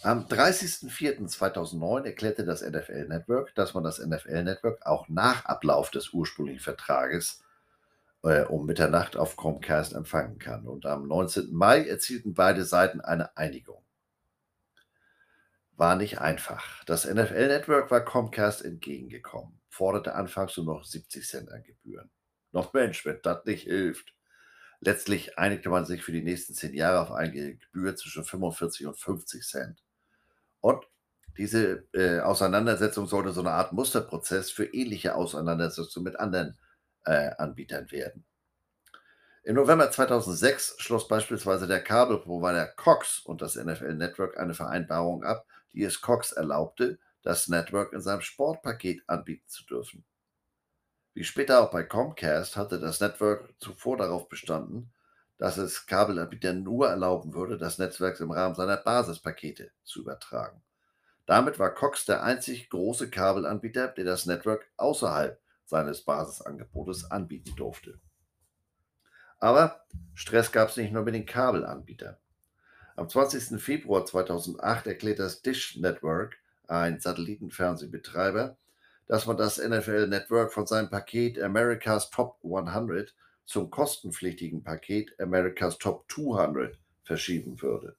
Am 0.01 0.27
30.04.2009 0.27 2.03
erklärte 2.03 2.43
das 2.43 2.61
NFL 2.61 3.07
Network, 3.07 3.55
dass 3.55 3.73
man 3.73 3.85
das 3.85 3.99
NFL 3.99 4.43
Network 4.43 4.85
auch 4.85 5.07
nach 5.07 5.45
Ablauf 5.45 5.91
des 5.91 6.11
ursprünglichen 6.11 6.59
Vertrages 6.59 7.42
äh, 8.23 8.43
um 8.43 8.65
Mitternacht 8.65 9.17
auf 9.17 9.35
Comcast 9.35 9.93
empfangen 9.93 10.39
kann. 10.39 10.65
Und 10.65 10.85
am 10.85 11.07
19. 11.07 11.53
Mai 11.53 11.85
erzielten 11.85 12.33
beide 12.33 12.65
Seiten 12.65 13.01
eine 13.01 13.35
Einigung. 13.37 13.83
War 15.75 15.95
nicht 15.95 16.19
einfach. 16.19 16.83
Das 16.85 17.05
NFL-Network 17.05 17.91
war 17.91 18.05
Comcast 18.05 18.63
entgegengekommen, 18.63 19.59
forderte 19.69 20.15
anfangs 20.15 20.55
nur 20.57 20.67
noch 20.67 20.83
70 20.83 21.27
Cent 21.27 21.51
an 21.51 21.63
Gebühren. 21.63 22.09
Noch 22.51 22.73
Mensch, 22.73 23.05
wenn 23.05 23.19
das 23.23 23.43
nicht 23.45 23.63
hilft. 23.63 24.13
Letztlich 24.79 25.37
einigte 25.37 25.69
man 25.69 25.85
sich 25.85 26.03
für 26.03 26.11
die 26.11 26.21
nächsten 26.21 26.53
zehn 26.53 26.73
Jahre 26.73 26.99
auf 27.01 27.11
eine 27.11 27.55
Gebühr 27.55 27.95
zwischen 27.95 28.23
45 28.23 28.85
und 28.85 28.97
50 28.97 29.43
Cent. 29.43 29.83
Und 30.59 30.85
diese 31.37 31.87
äh, 31.93 32.19
Auseinandersetzung 32.19 33.07
sollte 33.07 33.31
so 33.31 33.41
eine 33.41 33.51
Art 33.51 33.73
Musterprozess 33.73 34.51
für 34.51 34.65
ähnliche 34.65 35.15
Auseinandersetzungen 35.15 36.03
mit 36.03 36.19
anderen 36.19 36.57
äh, 37.05 37.31
Anbietern 37.37 37.91
werden. 37.91 38.25
Im 39.43 39.55
November 39.55 39.91
2006 39.91 40.75
schloss 40.77 41.07
beispielsweise 41.07 41.67
der 41.67 41.83
Kabelprovider 41.83 42.67
Cox 42.67 43.19
und 43.19 43.41
das 43.41 43.55
NFL 43.55 43.95
Network 43.95 44.37
eine 44.37 44.53
Vereinbarung 44.53 45.23
ab, 45.25 45.45
die 45.73 45.83
es 45.83 45.99
Cox 45.99 46.31
erlaubte, 46.31 46.97
das 47.23 47.49
Network 47.49 47.91
in 47.91 48.01
seinem 48.01 48.21
Sportpaket 48.21 49.03
anbieten 49.07 49.47
zu 49.47 49.65
dürfen. 49.65 50.05
Wie 51.13 51.23
später 51.23 51.61
auch 51.61 51.71
bei 51.71 51.83
Comcast 51.83 52.55
hatte 52.55 52.79
das 52.79 53.01
Network 53.01 53.53
zuvor 53.59 53.97
darauf 53.97 54.29
bestanden, 54.29 54.93
dass 55.37 55.57
es 55.57 55.85
Kabelanbietern 55.85 56.63
nur 56.63 56.87
erlauben 56.87 57.33
würde, 57.33 57.57
das 57.57 57.77
Netzwerk 57.77 58.19
im 58.21 58.31
Rahmen 58.31 58.55
seiner 58.55 58.77
Basispakete 58.77 59.71
zu 59.83 60.01
übertragen. 60.01 60.63
Damit 61.25 61.59
war 61.59 61.73
Cox 61.73 62.05
der 62.05 62.23
einzig 62.23 62.69
große 62.69 63.09
Kabelanbieter, 63.09 63.89
der 63.89 64.05
das 64.05 64.25
Network 64.25 64.65
außerhalb 64.77 65.39
seines 65.73 66.03
Basisangebotes 66.03 67.09
anbieten 67.09 67.55
durfte. 67.55 67.99
Aber 69.39 69.83
Stress 70.13 70.51
gab 70.51 70.69
es 70.69 70.77
nicht 70.77 70.93
nur 70.93 71.03
mit 71.03 71.15
den 71.15 71.25
Kabelanbietern. 71.25 72.15
Am 72.95 73.09
20. 73.09 73.59
Februar 73.59 74.05
2008 74.05 74.85
erklärt 74.85 75.17
das 75.17 75.41
Dish 75.41 75.77
Network, 75.77 76.37
ein 76.67 76.99
Satellitenfernsehbetreiber, 76.99 78.55
dass 79.07 79.25
man 79.25 79.35
das 79.35 79.57
NFL 79.57 80.07
Network 80.07 80.53
von 80.53 80.67
seinem 80.67 80.91
Paket 80.91 81.41
America's 81.41 82.11
Top 82.11 82.37
100 82.43 83.15
zum 83.45 83.71
kostenpflichtigen 83.71 84.63
Paket 84.63 85.19
America's 85.19 85.79
Top 85.79 86.05
200 86.11 86.77
verschieben 87.03 87.59
würde. 87.63 87.95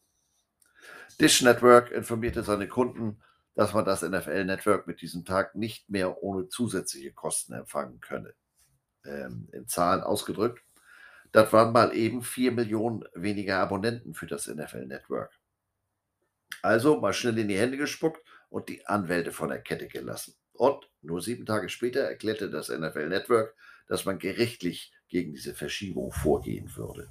Dish 1.21 1.43
Network 1.43 1.91
informierte 1.91 2.45
seine 2.45 2.69
Kunden, 2.69 3.21
dass 3.55 3.73
man 3.73 3.85
das 3.85 4.03
NFL-Network 4.03 4.87
mit 4.87 5.01
diesem 5.01 5.25
Tag 5.25 5.55
nicht 5.55 5.89
mehr 5.89 6.23
ohne 6.23 6.49
zusätzliche 6.49 7.13
Kosten 7.13 7.53
empfangen 7.53 8.01
könne. 8.01 8.35
Ähm, 9.05 9.49
in 9.53 9.69
Zahlen 9.69 10.03
ausgedrückt, 10.03 10.63
das 11.33 11.53
waren 11.53 11.73
mal 11.73 11.95
eben 11.95 12.23
4 12.23 12.53
Millionen 12.53 13.05
weniger 13.15 13.59
Abonnenten 13.59 14.15
für 14.15 14.27
das 14.27 14.47
NFL-Network. 14.47 15.33
Also 16.63 17.01
mal 17.01 17.13
schnell 17.13 17.39
in 17.39 17.49
die 17.49 17.59
Hände 17.59 17.77
gespuckt 17.77 18.21
und 18.49 18.69
die 18.69 18.87
Anwälte 18.87 19.33
von 19.33 19.49
der 19.49 19.61
Kette 19.61 19.89
gelassen. 19.89 20.35
Und 20.53 20.89
nur 21.03 21.21
sieben 21.21 21.45
Tage 21.45 21.69
später 21.69 22.01
erklärte 22.01 22.51
das 22.51 22.69
NFL 22.69 23.09
Network, 23.09 23.57
dass 23.89 24.05
man 24.05 24.19
gerichtlich 24.19 24.93
gegen 25.09 25.33
diese 25.33 25.55
Verschiebung 25.55 26.13
vorgehen 26.13 26.75
würde. 26.77 27.09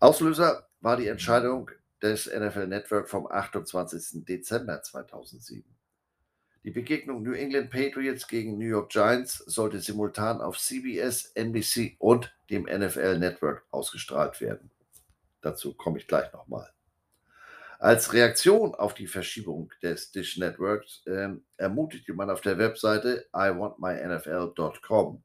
Auslöser 0.00 0.68
war 0.80 0.96
die 0.96 1.08
Entscheidung 1.08 1.70
des 2.04 2.26
NFL 2.26 2.66
Network 2.66 3.08
vom 3.08 3.26
28. 3.26 4.24
Dezember 4.24 4.82
2007. 4.82 5.64
Die 6.62 6.70
Begegnung 6.70 7.22
New 7.22 7.32
England 7.32 7.70
Patriots 7.70 8.28
gegen 8.28 8.58
New 8.58 8.66
York 8.66 8.90
Giants 8.90 9.38
sollte 9.38 9.80
simultan 9.80 10.40
auf 10.40 10.58
CBS, 10.58 11.32
NBC 11.34 11.96
und 11.98 12.34
dem 12.50 12.64
NFL 12.64 13.18
Network 13.18 13.66
ausgestrahlt 13.70 14.40
werden. 14.40 14.70
Dazu 15.40 15.74
komme 15.74 15.98
ich 15.98 16.06
gleich 16.06 16.32
nochmal. 16.32 16.70
Als 17.78 18.12
Reaktion 18.12 18.74
auf 18.74 18.94
die 18.94 19.06
Verschiebung 19.06 19.70
des 19.82 20.10
Dish 20.12 20.38
Networks 20.38 21.02
äh, 21.06 21.30
ermutigte 21.56 22.14
man 22.14 22.30
auf 22.30 22.40
der 22.40 22.56
Webseite 22.58 23.26
iwantmynfl.com 23.34 25.22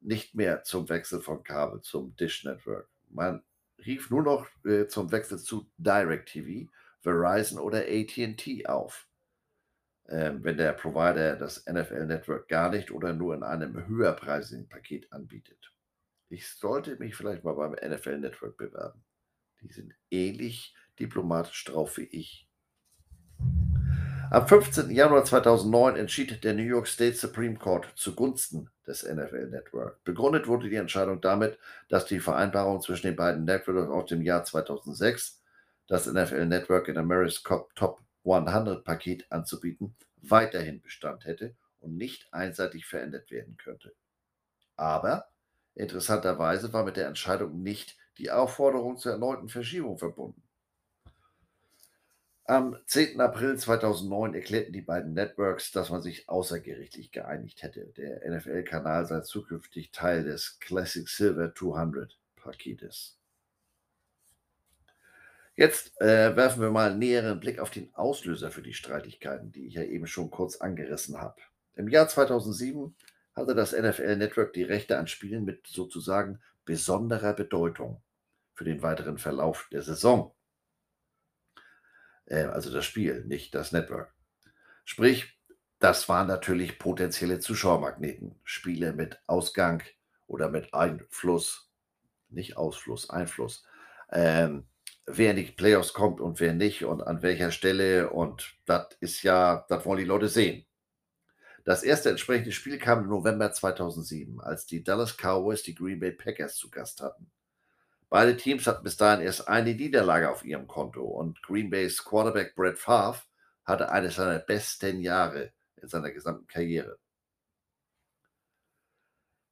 nicht 0.00 0.34
mehr 0.34 0.64
zum 0.64 0.88
Wechsel 0.88 1.22
von 1.22 1.42
Kabel 1.42 1.80
zum 1.80 2.14
Dish 2.16 2.44
Network. 2.44 2.88
Man 3.08 3.42
rief 3.86 4.10
nur 4.10 4.22
noch 4.22 4.48
äh, 4.64 4.86
zum 4.86 5.10
Wechsel 5.12 5.38
zu 5.38 5.70
DirecTV, 5.78 6.70
Verizon 7.00 7.58
oder 7.58 7.84
ATT 7.86 8.66
auf. 8.66 9.08
Ähm, 10.06 10.44
wenn 10.44 10.58
der 10.58 10.72
Provider 10.72 11.36
das 11.36 11.64
NFL 11.66 12.06
Network 12.06 12.48
gar 12.48 12.70
nicht 12.70 12.90
oder 12.90 13.14
nur 13.14 13.34
in 13.34 13.42
einem 13.42 13.86
höherpreisigen 13.86 14.68
Paket 14.68 15.10
anbietet. 15.12 15.72
Ich 16.28 16.48
sollte 16.50 16.96
mich 16.96 17.16
vielleicht 17.16 17.44
mal 17.44 17.54
beim 17.54 17.72
NFL 17.72 18.18
Network 18.18 18.56
bewerben. 18.56 19.04
Die 19.62 19.72
sind 19.72 19.94
ähnlich 20.10 20.74
diplomatisch 20.98 21.64
drauf 21.64 21.96
wie 21.96 22.04
ich. 22.04 22.43
Am 24.30 24.46
15. 24.46 24.90
Januar 24.90 25.24
2009 25.24 25.96
entschied 25.96 26.44
der 26.44 26.54
New 26.54 26.62
York 26.62 26.86
State 26.86 27.16
Supreme 27.16 27.56
Court 27.56 27.86
zugunsten 27.94 28.70
des 28.86 29.02
NFL 29.02 29.48
Network. 29.48 30.02
Begründet 30.04 30.46
wurde 30.46 30.68
die 30.68 30.76
Entscheidung 30.76 31.20
damit, 31.20 31.58
dass 31.88 32.06
die 32.06 32.20
Vereinbarung 32.20 32.80
zwischen 32.80 33.08
den 33.08 33.16
beiden 33.16 33.44
Networks 33.44 33.90
aus 33.90 34.08
dem 34.08 34.22
Jahr 34.22 34.44
2006, 34.44 35.42
das 35.88 36.06
NFL 36.06 36.46
Network 36.46 36.88
in 36.88 36.96
America's 36.96 37.42
Top 37.74 38.00
100 38.24 38.84
Paket 38.84 39.30
anzubieten, 39.30 39.94
weiterhin 40.22 40.80
Bestand 40.80 41.24
hätte 41.24 41.54
und 41.80 41.96
nicht 41.96 42.32
einseitig 42.32 42.86
verändert 42.86 43.30
werden 43.30 43.56
könnte. 43.56 43.92
Aber 44.76 45.26
interessanterweise 45.74 46.72
war 46.72 46.84
mit 46.84 46.96
der 46.96 47.08
Entscheidung 47.08 47.62
nicht 47.62 47.96
die 48.18 48.30
Aufforderung 48.30 48.96
zur 48.96 49.12
erneuten 49.12 49.48
Verschiebung 49.48 49.98
verbunden. 49.98 50.43
Am 52.46 52.76
10. 52.86 53.22
April 53.22 53.56
2009 53.56 54.34
erklärten 54.34 54.74
die 54.74 54.82
beiden 54.82 55.14
Networks, 55.14 55.72
dass 55.72 55.88
man 55.88 56.02
sich 56.02 56.28
außergerichtlich 56.28 57.10
geeinigt 57.10 57.62
hätte. 57.62 57.86
Der 57.96 58.20
NFL-Kanal 58.30 59.06
sei 59.06 59.20
zukünftig 59.20 59.92
Teil 59.92 60.24
des 60.24 60.58
Classic 60.60 61.08
Silver 61.08 61.54
200 61.54 62.18
Paketes. 62.36 63.18
Jetzt 65.56 65.98
äh, 66.02 66.36
werfen 66.36 66.60
wir 66.60 66.70
mal 66.70 66.90
einen 66.90 66.98
näheren 66.98 67.40
Blick 67.40 67.60
auf 67.60 67.70
den 67.70 67.94
Auslöser 67.94 68.50
für 68.50 68.60
die 68.60 68.74
Streitigkeiten, 68.74 69.50
die 69.50 69.66
ich 69.66 69.74
ja 69.74 69.82
eben 69.82 70.06
schon 70.06 70.30
kurz 70.30 70.56
angerissen 70.56 71.18
habe. 71.18 71.40
Im 71.76 71.88
Jahr 71.88 72.08
2007 72.08 72.94
hatte 73.34 73.54
das 73.54 73.72
NFL 73.72 74.16
Network 74.16 74.52
die 74.52 74.64
Rechte 74.64 74.98
an 74.98 75.06
Spielen 75.06 75.46
mit 75.46 75.66
sozusagen 75.66 76.40
besonderer 76.66 77.32
Bedeutung 77.32 78.02
für 78.52 78.64
den 78.64 78.82
weiteren 78.82 79.16
Verlauf 79.16 79.66
der 79.72 79.80
Saison. 79.82 80.34
Äh, 82.26 82.44
also 82.44 82.72
das 82.72 82.84
Spiel, 82.84 83.24
nicht 83.24 83.54
das 83.54 83.72
Network. 83.72 84.14
Sprich, 84.84 85.38
das 85.78 86.08
waren 86.08 86.26
natürlich 86.26 86.78
potenzielle 86.78 87.40
Zuschauermagneten. 87.40 88.38
Spiele 88.44 88.92
mit 88.92 89.20
Ausgang 89.26 89.82
oder 90.26 90.48
mit 90.48 90.72
Einfluss, 90.72 91.70
nicht 92.30 92.56
Ausfluss, 92.56 93.10
Einfluss. 93.10 93.64
Ähm, 94.10 94.66
wer 95.06 95.30
in 95.30 95.36
die 95.36 95.44
Playoffs 95.44 95.92
kommt 95.92 96.20
und 96.20 96.40
wer 96.40 96.54
nicht 96.54 96.84
und 96.84 97.02
an 97.02 97.22
welcher 97.22 97.50
Stelle. 97.50 98.10
Und 98.10 98.56
das 98.64 98.88
ist 99.00 99.22
ja, 99.22 99.66
das 99.68 99.84
wollen 99.84 99.98
die 99.98 100.04
Leute 100.04 100.28
sehen. 100.28 100.66
Das 101.64 101.82
erste 101.82 102.10
entsprechende 102.10 102.52
Spiel 102.52 102.78
kam 102.78 103.04
im 103.04 103.08
November 103.08 103.50
2007, 103.50 104.40
als 104.40 104.66
die 104.66 104.84
Dallas 104.84 105.16
Cowboys 105.16 105.62
die 105.62 105.74
Green 105.74 105.98
Bay 105.98 106.12
Packers 106.12 106.56
zu 106.56 106.70
Gast 106.70 107.00
hatten. 107.00 107.30
Beide 108.14 108.36
Teams 108.36 108.68
hatten 108.68 108.84
bis 108.84 108.96
dahin 108.96 109.26
erst 109.26 109.48
eine 109.48 109.74
Niederlage 109.74 110.30
auf 110.30 110.44
ihrem 110.44 110.68
Konto 110.68 111.02
und 111.02 111.42
Green 111.42 111.68
Bays 111.68 112.04
Quarterback 112.04 112.54
Brett 112.54 112.78
Favre 112.78 113.20
hatte 113.64 113.90
eines 113.90 114.14
seiner 114.14 114.38
besten 114.38 115.00
Jahre 115.00 115.52
in 115.82 115.88
seiner 115.88 116.12
gesamten 116.12 116.46
Karriere. 116.46 116.96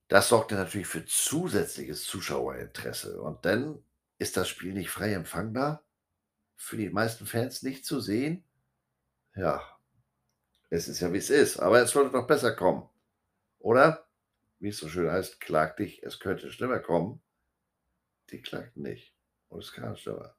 Das 0.06 0.28
sorgte 0.28 0.54
natürlich 0.54 0.86
für 0.86 1.04
zusätzliches 1.04 2.04
Zuschauerinteresse 2.04 3.20
und 3.20 3.44
dann 3.44 3.82
ist 4.18 4.36
das 4.36 4.48
Spiel 4.48 4.74
nicht 4.74 4.90
frei 4.90 5.12
empfangbar, 5.12 5.82
für 6.54 6.76
die 6.76 6.88
meisten 6.88 7.26
Fans 7.26 7.64
nicht 7.64 7.84
zu 7.84 7.98
sehen. 7.98 8.44
Ja, 9.34 9.60
es 10.70 10.86
ist 10.86 11.00
ja 11.00 11.12
wie 11.12 11.18
es 11.18 11.30
ist, 11.30 11.58
aber 11.58 11.82
es 11.82 11.90
sollte 11.90 12.12
doch 12.12 12.28
besser 12.28 12.54
kommen, 12.54 12.88
oder? 13.58 14.06
Wie 14.60 14.68
es 14.68 14.78
so 14.78 14.88
schön 14.88 15.10
heißt, 15.10 15.40
klag 15.40 15.74
dich, 15.74 16.04
es 16.04 16.20
könnte 16.20 16.52
schlimmer 16.52 16.78
kommen 16.78 17.20
die 18.32 18.42
klagten 18.42 18.82
nicht. 18.82 19.14
Und 19.48 19.62
es 19.62 19.72
kam 19.72 19.96
aber. 20.06 20.36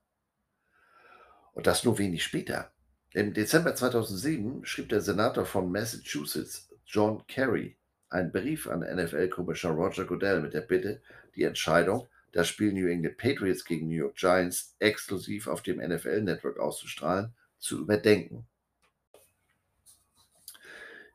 Und 1.53 1.67
das 1.67 1.83
nur 1.83 1.97
wenig 1.99 2.23
später. 2.23 2.71
Im 3.13 3.33
Dezember 3.33 3.75
2007 3.75 4.65
schrieb 4.65 4.89
der 4.89 5.01
Senator 5.01 5.45
von 5.45 5.71
Massachusetts, 5.71 6.69
John 6.85 7.25
Kerry, 7.27 7.77
einen 8.09 8.31
Brief 8.31 8.67
an 8.67 8.81
NFL-Commissioner 8.81 9.75
Roger 9.75 10.05
Goodell 10.05 10.41
mit 10.41 10.53
der 10.53 10.61
Bitte, 10.61 11.01
die 11.35 11.43
Entscheidung, 11.43 12.07
das 12.31 12.47
Spiel 12.47 12.73
New 12.73 12.87
England 12.87 13.17
Patriots 13.17 13.65
gegen 13.65 13.87
New 13.87 13.95
York 13.95 14.15
Giants 14.15 14.75
exklusiv 14.79 15.47
auf 15.47 15.61
dem 15.61 15.77
NFL-Network 15.77 16.57
auszustrahlen, 16.59 17.33
zu 17.59 17.79
überdenken. 17.79 18.47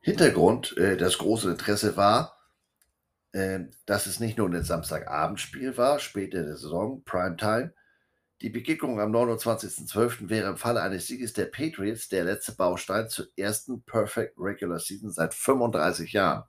Hintergrund, 0.01 0.77
äh, 0.77 0.97
das 0.97 1.19
große 1.19 1.51
Interesse 1.51 1.97
war, 1.97 2.38
ähm, 3.35 3.73
dass 3.87 4.07
es 4.07 4.21
nicht 4.21 4.39
nur 4.39 4.49
ein 4.49 4.63
Samstagabendspiel 4.63 5.77
war, 5.77 5.99
spät 5.99 6.35
in 6.35 6.47
der 6.47 6.57
Saison, 6.57 7.03
Primetime. 7.05 7.75
Die 8.41 8.51
Begegnung 8.51 9.01
am 9.01 9.15
29.12. 9.15 10.29
wäre 10.29 10.49
im 10.49 10.57
Falle 10.57 10.81
eines 10.81 11.09
Sieges 11.09 11.33
der 11.33 11.47
Patriots 11.47 12.09
der 12.09 12.25
letzte 12.25 12.53
Baustein 12.53 13.09
zur 13.09 13.27
ersten 13.37 13.83
Perfect 13.83 14.35
Regular 14.39 14.79
Season 14.79 15.11
seit 15.11 15.35
35 15.35 16.13
Jahren. 16.13 16.45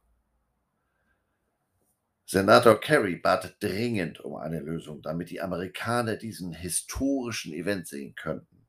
Senator 2.25 2.79
Kerry 2.79 3.15
bat 3.15 3.55
dringend 3.59 4.19
um 4.19 4.35
eine 4.35 4.59
Lösung, 4.59 5.01
damit 5.01 5.31
die 5.31 5.41
Amerikaner 5.41 6.15
diesen 6.15 6.53
historischen 6.53 7.53
Event 7.53 7.87
sehen 7.87 8.13
könnten. 8.13 8.67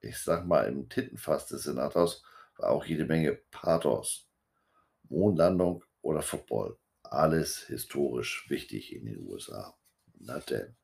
Ich 0.00 0.18
sag 0.18 0.46
mal, 0.46 0.68
im 0.68 0.90
Tintenfass 0.90 1.46
des 1.46 1.62
Senators 1.62 2.22
war 2.58 2.68
auch 2.68 2.84
jede 2.84 3.06
Menge 3.06 3.32
Pathos. 3.50 4.28
Mondlandung 5.08 5.82
oder 6.02 6.20
Football 6.20 6.76
alles 7.14 7.60
historisch 7.66 8.48
wichtig 8.48 8.94
in 8.94 9.06
den 9.06 9.20
USA. 9.26 9.74
Na 10.18 10.38
denn. 10.40 10.74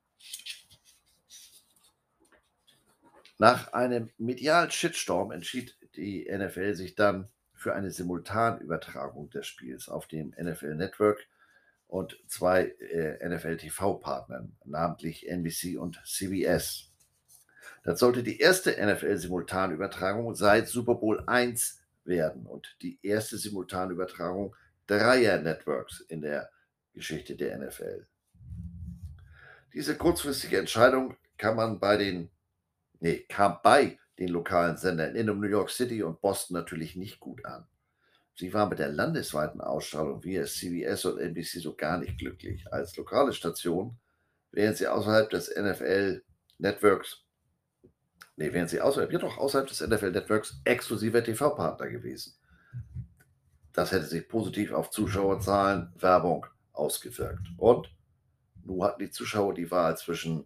Nach 3.37 3.73
einem 3.73 4.11
medialen 4.17 4.69
Shitstorm 4.69 5.31
entschied 5.31 5.75
die 5.95 6.29
NFL 6.31 6.75
sich 6.75 6.95
dann 6.95 7.27
für 7.53 7.73
eine 7.73 7.91
Simultanübertragung 7.91 9.29
des 9.29 9.47
Spiels 9.47 9.89
auf 9.89 10.07
dem 10.07 10.33
NFL 10.39 10.75
Network 10.75 11.27
und 11.87 12.17
zwei 12.27 12.67
äh, 12.79 13.27
NFL-TV-Partnern, 13.27 14.55
namentlich 14.65 15.27
NBC 15.27 15.77
und 15.77 16.01
CBS. 16.05 16.91
Das 17.83 17.99
sollte 17.99 18.23
die 18.23 18.39
erste 18.39 18.71
NFL-Simultanübertragung 18.71 20.33
seit 20.35 20.67
Super 20.67 20.95
Bowl 20.95 21.25
I 21.29 21.55
werden 22.05 22.45
und 22.45 22.77
die 22.81 22.99
erste 23.01 23.37
Simultanübertragung 23.37 24.55
Dreier-Networks 24.91 26.01
in 26.01 26.21
der 26.21 26.49
Geschichte 26.93 27.37
der 27.37 27.57
NFL. 27.57 28.07
Diese 29.73 29.95
kurzfristige 29.95 30.57
Entscheidung 30.57 31.15
kann 31.37 31.55
man 31.55 31.79
bei 31.79 31.95
den, 31.95 32.29
nee, 32.99 33.19
kam 33.29 33.59
bei 33.63 33.97
den 34.19 34.27
lokalen 34.27 34.75
Sendern 34.75 35.15
in 35.15 35.27
New 35.27 35.47
York 35.47 35.69
City 35.69 36.03
und 36.03 36.19
Boston 36.19 36.55
natürlich 36.55 36.97
nicht 36.97 37.21
gut 37.21 37.45
an. 37.45 37.65
Sie 38.35 38.53
waren 38.53 38.67
mit 38.67 38.79
der 38.79 38.89
landesweiten 38.89 39.61
Ausstrahlung 39.61 40.23
via 40.25 40.43
CBS 40.43 41.05
und 41.05 41.19
NBC 41.19 41.61
so 41.61 41.73
gar 41.73 41.97
nicht 41.97 42.17
glücklich. 42.17 42.65
Als 42.71 42.97
lokale 42.97 43.31
Station 43.31 43.97
wären 44.51 44.75
sie 44.75 44.87
außerhalb 44.87 45.29
des 45.29 45.55
NFL-Networks, 45.55 47.23
nee, 48.35 48.51
wären 48.51 48.67
sie 48.67 48.81
außerhalb, 48.81 49.11
ja 49.13 49.19
doch, 49.19 49.37
außerhalb 49.37 49.67
des 49.67 49.79
NFL-Networks 49.79 50.61
exklusiver 50.65 51.23
TV-Partner 51.23 51.87
gewesen. 51.87 52.35
Das 53.73 53.91
hätte 53.91 54.05
sich 54.05 54.27
positiv 54.27 54.73
auf 54.73 54.89
Zuschauerzahlen, 54.89 55.93
Werbung 55.97 56.45
ausgewirkt. 56.73 57.47
Und 57.57 57.93
nun 58.63 58.83
hatten 58.83 58.99
die 58.99 59.09
Zuschauer 59.09 59.53
die 59.53 59.71
Wahl 59.71 59.97
zwischen 59.97 60.45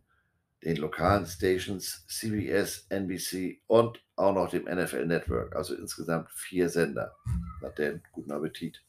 den 0.63 0.77
lokalen 0.77 1.25
Stations, 1.25 2.05
CBS, 2.07 2.87
NBC 2.89 3.61
und 3.67 4.03
auch 4.15 4.33
noch 4.33 4.49
dem 4.49 4.65
NFL 4.65 5.05
Network. 5.05 5.55
Also 5.55 5.75
insgesamt 5.75 6.31
vier 6.31 6.69
Sender. 6.69 7.15
Na 7.61 7.69
denn, 7.69 8.01
guten 8.11 8.31
Appetit. 8.31 8.83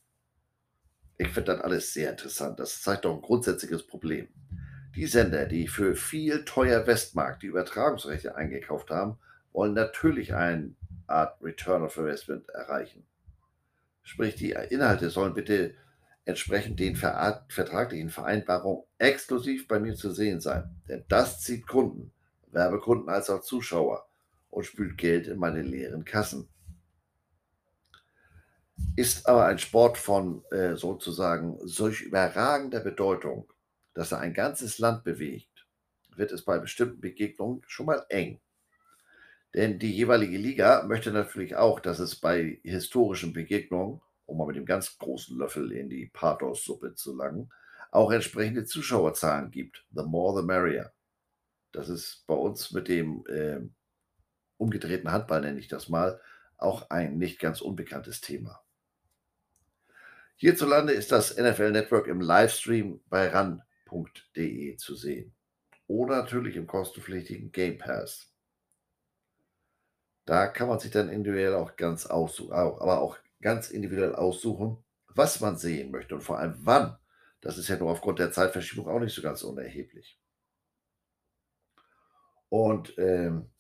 Ich 1.19 1.29
finde 1.29 1.53
das 1.53 1.61
alles 1.61 1.93
sehr 1.93 2.11
interessant. 2.11 2.61
Das 2.61 2.83
zeigt 2.83 3.05
doch 3.05 3.15
ein 3.15 3.23
grundsätzliches 3.23 3.87
Problem. 3.87 4.29
Die 4.95 5.07
Sender, 5.07 5.47
die 5.47 5.69
für 5.69 5.95
viel 5.95 6.45
teuer 6.45 6.87
Westmarkt 6.87 7.43
die 7.43 7.49
Übertragungsrechte 7.49 8.35
eingekauft 8.35 8.91
haben, 8.91 9.19
wollen 9.53 9.75
natürlich 9.75 10.35
eine 10.35 10.75
Art 11.07 11.43
Return 11.43 11.83
of 11.83 11.97
Investment 11.97 12.49
erreichen. 12.51 13.07
Sprich, 14.07 14.37
die 14.37 14.53
Inhalte 14.53 15.11
sollen 15.11 15.35
bitte 15.35 15.75
entsprechend 16.25 16.79
den 16.79 16.95
vertraglichen 16.95 18.09
Vereinbarungen 18.09 18.85
exklusiv 18.99 19.67
bei 19.67 19.81
mir 19.81 19.97
zu 19.97 20.13
sehen 20.13 20.41
sein. 20.41 20.81
Denn 20.89 21.05
das 21.09 21.41
zieht 21.41 21.67
Kunden, 21.67 22.13
Werbekunden 22.53 23.09
als 23.09 23.31
auch 23.31 23.41
Zuschauer 23.41 24.09
und 24.49 24.65
spült 24.65 24.97
Geld 24.97 25.27
in 25.27 25.41
meine 25.41 25.63
leeren 25.63 26.05
Kassen. 26.05 26.49
Ist 28.95 29.27
aber 29.29 29.47
ein 29.47 29.59
Sport 29.59 29.99
von 29.99 30.45
äh, 30.53 30.77
sozusagen 30.77 31.59
solch 31.65 32.03
überragender 32.03 32.79
Bedeutung, 32.79 33.53
dass 33.93 34.13
er 34.13 34.21
ein 34.21 34.35
ganzes 34.35 34.79
Land 34.79 35.03
bewegt, 35.03 35.67
wird 36.15 36.31
es 36.31 36.45
bei 36.45 36.61
bestimmten 36.61 37.01
Begegnungen 37.01 37.63
schon 37.67 37.87
mal 37.87 38.07
eng. 38.09 38.41
Denn 39.57 39.79
die 39.79 39.91
jeweilige 39.91 40.37
Liga 40.37 40.83
möchte 40.83 41.11
natürlich 41.11 41.57
auch, 41.57 41.81
dass 41.81 41.99
es 41.99 42.15
bei 42.15 42.61
historischen 42.63 43.33
Begegnungen, 43.33 44.03
um 44.27 44.37
mal 44.37 44.47
mit 44.47 44.57
dem 44.57 44.67
ganz 44.67 44.99
großen 44.99 45.37
Löffel 45.39 45.73
in 45.73 45.89
die 45.89 46.11
Pathos-Suppe 46.13 46.95
zu 46.95 47.17
langen, 47.17 47.51
auch 47.91 48.13
entsprechende 48.13 48.67
Zuschauerzahlen 48.67 49.51
gibt. 49.51 49.87
The 49.95 50.03
more 50.03 50.39
the 50.39 50.47
merrier. 50.47 50.93
Das 51.73 51.89
ist 51.89 52.25
bei 52.27 52.35
uns 52.35 52.73
mit 52.73 52.89
dem 52.89 53.25
äh, 53.29 53.61
umgedrehten 54.59 55.11
Handball, 55.11 55.41
nenne 55.41 55.59
ich 55.59 55.69
das 55.69 55.89
mal, 55.89 56.21
auch 56.59 56.91
ein 56.91 57.17
nicht 57.17 57.39
ganz 57.39 57.63
unbekanntes 57.63 58.21
Thema. 58.21 58.63
Hierzulande 60.37 60.93
ist 60.93 61.13
das 61.13 61.35
NFL 61.35 61.71
Network 61.71 62.09
im 62.09 62.21
Livestream 62.21 63.01
bei 63.09 63.29
ran.de 63.29 64.77
zu 64.77 64.95
sehen. 64.95 65.35
Oder 65.87 66.17
natürlich 66.17 66.57
im 66.57 66.67
kostenpflichtigen 66.67 67.53
Game 67.53 67.79
Pass. 67.79 68.36
Da 70.27 70.49
kann 70.49 70.69
man 70.69 70.81
sich 70.81 70.91
dann 70.91 71.09
individuell 71.09 71.55
auch 71.55 71.77
ganz 71.77 72.07
aussuchen, 72.07 72.53
aber 72.53 73.01
auch 73.01 73.17
ganz 73.41 73.71
individuell 73.71 74.15
aussuchen, 74.15 74.79
was 75.15 75.41
man 75.41 75.57
sehen 75.57 75.91
möchte 75.91 76.17
und 76.17 76.23
vor 76.23 76.39
allem 76.39 76.57
wann. 76.59 76.99
Das 77.41 77.59
ist 77.59 77.69
ja 77.69 77.77
nur 77.77 77.91
aufgrund 77.91 78.19
der 78.19 78.33
Zeitverschiebung 78.33 78.89
auch 78.89 78.99
nicht 78.99 79.15
so 79.15 79.23
ganz 79.23 79.43
unerheblich. 79.43 80.19
Und 82.49 82.97
ähm, 82.99 83.51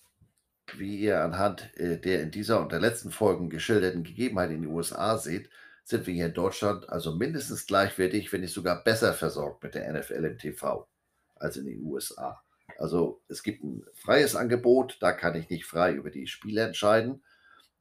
wie 0.74 0.98
ihr 0.98 1.22
anhand 1.22 1.72
äh, 1.78 2.00
der 2.00 2.22
in 2.22 2.30
dieser 2.30 2.60
und 2.60 2.72
der 2.72 2.80
letzten 2.80 3.10
Folgen 3.10 3.50
geschilderten 3.50 4.04
Gegebenheiten 4.04 4.56
in 4.56 4.62
den 4.62 4.72
USA 4.72 5.16
seht, 5.18 5.48
sind 5.84 6.06
wir 6.06 6.14
hier 6.14 6.26
in 6.26 6.34
Deutschland 6.34 6.88
also 6.88 7.14
mindestens 7.14 7.66
gleichwertig, 7.66 8.32
wenn 8.32 8.40
nicht 8.40 8.52
sogar 8.54 8.82
besser 8.82 9.12
versorgt 9.14 9.62
mit 9.62 9.76
der 9.76 9.92
NFL 9.92 10.24
im 10.24 10.38
TV 10.38 10.88
als 11.36 11.56
in 11.56 11.66
den 11.66 11.82
USA. 11.84 12.42
Also 12.78 13.22
es 13.28 13.42
gibt 13.42 13.64
ein 13.64 13.84
freies 13.94 14.36
Angebot, 14.36 14.98
da 15.00 15.12
kann 15.12 15.34
ich 15.34 15.50
nicht 15.50 15.66
frei 15.66 15.92
über 15.92 16.10
die 16.10 16.26
Spiele 16.26 16.62
entscheiden, 16.62 17.22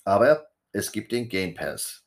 aber 0.04 0.48
es 0.72 0.92
gibt 0.92 1.12
den 1.12 1.30
Game 1.30 1.56
Pass. 1.56 2.06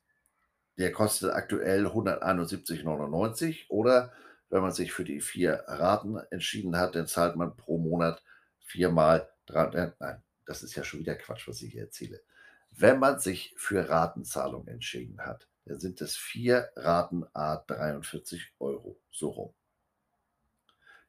Der 0.77 0.93
kostet 0.93 1.33
aktuell 1.33 1.87
171,99 1.87 3.69
oder 3.69 4.13
wenn 4.51 4.63
man 4.63 4.73
sich 4.73 4.93
für 4.93 5.05
die 5.05 5.21
vier 5.21 5.65
Raten 5.67 6.17
entschieden 6.31 6.77
hat, 6.79 6.95
dann 6.95 7.07
zahlt 7.07 7.37
man 7.37 7.57
pro 7.57 7.79
Monat 7.79 8.23
viermal 8.61 9.29
drei, 9.47 9.65
äh, 9.75 9.93
nein, 9.99 10.23
das 10.47 10.63
ist 10.63 10.75
ja 10.75 10.85
schon 10.85 11.01
wieder 11.01 11.15
Quatsch, 11.15 11.49
was 11.49 11.63
ich 11.63 11.73
hier 11.73 11.83
erzähle. 11.83 12.23
Wenn 12.71 12.99
man 12.99 13.19
sich 13.19 13.55
für 13.57 13.89
Ratenzahlung 13.89 14.67
entschieden 14.69 15.21
hat, 15.21 15.49
dann 15.65 15.81
sind 15.81 16.01
es 16.01 16.17
vier 16.17 16.71
Raten 16.77 17.25
a 17.35 17.57
43 17.67 18.55
Euro, 18.59 19.01
so 19.11 19.31
rum. 19.31 19.55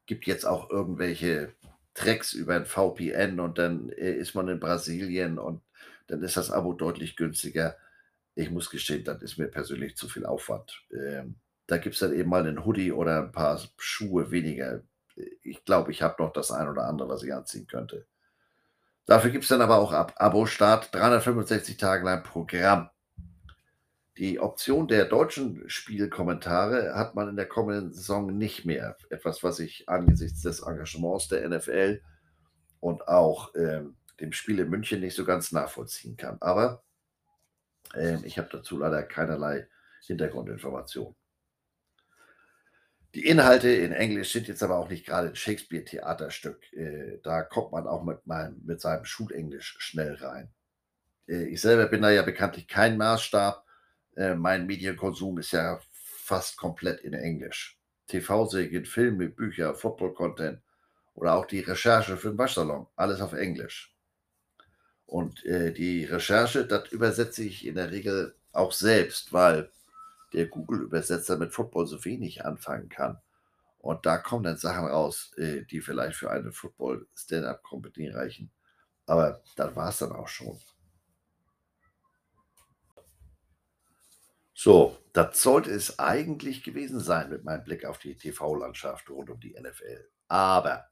Gibt 0.09 0.25
jetzt 0.25 0.43
auch 0.43 0.71
irgendwelche 0.71 1.53
Tracks 1.93 2.33
über 2.33 2.55
ein 2.55 2.65
VPN 2.65 3.39
und 3.39 3.59
dann 3.59 3.89
äh, 3.89 4.11
ist 4.11 4.33
man 4.33 4.47
in 4.47 4.59
Brasilien 4.59 5.37
und 5.37 5.61
dann 6.07 6.23
ist 6.23 6.35
das 6.35 6.49
Abo 6.49 6.73
deutlich 6.73 7.15
günstiger. 7.15 7.77
Ich 8.33 8.49
muss 8.49 8.71
gestehen, 8.71 9.03
das 9.03 9.21
ist 9.21 9.37
mir 9.37 9.49
persönlich 9.49 9.95
zu 9.95 10.09
viel 10.09 10.25
Aufwand. 10.25 10.81
Ähm, 10.91 11.35
da 11.67 11.77
gibt 11.77 11.93
es 11.93 11.99
dann 11.99 12.11
eben 12.13 12.27
mal 12.27 12.39
einen 12.39 12.65
Hoodie 12.65 12.91
oder 12.91 13.21
ein 13.21 13.31
paar 13.31 13.61
Schuhe 13.77 14.31
weniger. 14.31 14.81
Ich 15.43 15.63
glaube, 15.63 15.91
ich 15.91 16.01
habe 16.01 16.23
noch 16.23 16.33
das 16.33 16.51
ein 16.51 16.67
oder 16.67 16.87
andere, 16.87 17.07
was 17.07 17.21
ich 17.21 17.31
anziehen 17.31 17.67
könnte. 17.67 18.07
Dafür 19.05 19.29
gibt 19.29 19.43
es 19.43 19.49
dann 19.49 19.61
aber 19.61 19.77
auch 19.77 19.91
Ab 19.91 20.15
Abo-Start, 20.15 20.91
365 20.91 21.77
Tage 21.77 22.03
lang 22.03 22.23
Programm. 22.23 22.89
Die 24.19 24.37
Option 24.37 24.89
der 24.89 25.05
deutschen 25.05 25.69
Spielkommentare 25.69 26.93
hat 26.93 27.15
man 27.15 27.29
in 27.29 27.37
der 27.37 27.47
kommenden 27.47 27.93
Saison 27.93 28.37
nicht 28.37 28.65
mehr. 28.65 28.97
Etwas, 29.09 29.43
was 29.43 29.59
ich 29.59 29.87
angesichts 29.87 30.41
des 30.41 30.59
Engagements 30.59 31.29
der 31.29 31.47
NFL 31.47 32.01
und 32.81 33.07
auch 33.07 33.55
ähm, 33.55 33.95
dem 34.19 34.33
Spiel 34.33 34.59
in 34.59 34.69
München 34.69 34.99
nicht 34.99 35.15
so 35.15 35.23
ganz 35.23 35.53
nachvollziehen 35.53 36.17
kann. 36.17 36.35
Aber 36.41 36.83
ähm, 37.95 38.19
ich 38.25 38.37
habe 38.37 38.49
dazu 38.51 38.77
leider 38.77 39.03
keinerlei 39.03 39.69
Hintergrundinformationen. 40.05 41.15
Die 43.15 43.25
Inhalte 43.25 43.69
in 43.69 43.93
Englisch 43.93 44.33
sind 44.33 44.49
jetzt 44.49 44.63
aber 44.63 44.79
auch 44.79 44.89
nicht 44.89 45.05
gerade 45.05 45.29
ein 45.29 45.35
Shakespeare-Theaterstück. 45.37 46.73
Äh, 46.73 47.19
da 47.23 47.41
kommt 47.43 47.71
man 47.71 47.87
auch 47.87 48.03
mit, 48.03 48.27
meinem, 48.27 48.61
mit 48.65 48.81
seinem 48.81 49.05
Schulenglisch 49.05 49.77
schnell 49.79 50.15
rein. 50.15 50.51
Äh, 51.25 51.45
ich 51.45 51.61
selber 51.61 51.85
bin 51.85 52.01
da 52.01 52.09
ja 52.11 52.21
bekanntlich 52.23 52.67
kein 52.67 52.97
Maßstab. 52.97 53.65
Äh, 54.19 54.35
mein 54.35 54.67
Medienkonsum 54.67 55.37
ist 55.39 55.53
ja 55.53 55.79
fast 55.93 56.57
komplett 56.57 56.99
in 57.01 57.13
Englisch. 57.13 57.79
TV-Serien, 58.07 58.85
Filme, 58.85 59.29
Bücher, 59.29 59.73
Football-Content 59.73 60.59
oder 61.13 61.35
auch 61.35 61.45
die 61.45 61.61
Recherche 61.61 62.17
für 62.17 62.29
den 62.29 62.37
Waschsalon, 62.37 62.87
alles 62.97 63.21
auf 63.21 63.31
Englisch. 63.31 63.95
Und 65.05 65.45
äh, 65.45 65.71
die 65.71 66.03
Recherche, 66.03 66.65
das 66.67 66.91
übersetze 66.91 67.43
ich 67.43 67.65
in 67.65 67.75
der 67.75 67.91
Regel 67.91 68.35
auch 68.51 68.73
selbst, 68.73 69.31
weil 69.31 69.71
der 70.33 70.47
Google-Übersetzer 70.47 71.37
mit 71.37 71.53
Football 71.53 71.87
so 71.87 72.03
wenig 72.03 72.45
anfangen 72.45 72.89
kann. 72.89 73.19
Und 73.79 74.05
da 74.05 74.17
kommen 74.17 74.43
dann 74.43 74.57
Sachen 74.57 74.87
raus, 74.87 75.31
äh, 75.37 75.61
die 75.61 75.79
vielleicht 75.79 76.17
für 76.17 76.29
eine 76.29 76.51
Football-Stand-Up-Company 76.51 78.09
reichen. 78.09 78.51
Aber 79.05 79.41
das 79.55 79.75
war 79.75 79.89
es 79.89 79.99
dann 79.99 80.11
auch 80.11 80.27
schon. 80.27 80.59
So, 84.61 84.97
das 85.13 85.41
sollte 85.41 85.71
es 85.71 85.99
eigentlich 85.99 86.65
gewesen 86.65 86.99
sein 86.99 87.29
mit 87.29 87.45
meinem 87.45 87.63
Blick 87.63 87.85
auf 87.85 87.97
die 87.97 88.17
TV-Landschaft 88.17 89.09
rund 89.09 89.29
um 89.29 89.39
die 89.39 89.57
NFL. 89.57 90.09
Aber 90.27 90.89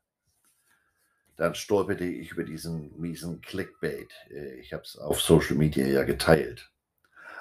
dann 1.36 1.54
stolperte 1.54 2.06
ich 2.06 2.32
über 2.32 2.46
diesen 2.46 2.98
miesen 2.98 3.42
Clickbait. 3.42 4.10
Äh, 4.30 4.54
ich 4.62 4.72
habe 4.72 4.84
es 4.84 4.96
auf 4.96 5.20
Social 5.20 5.58
Media 5.58 5.86
ja 5.86 6.04
geteilt. 6.04 6.72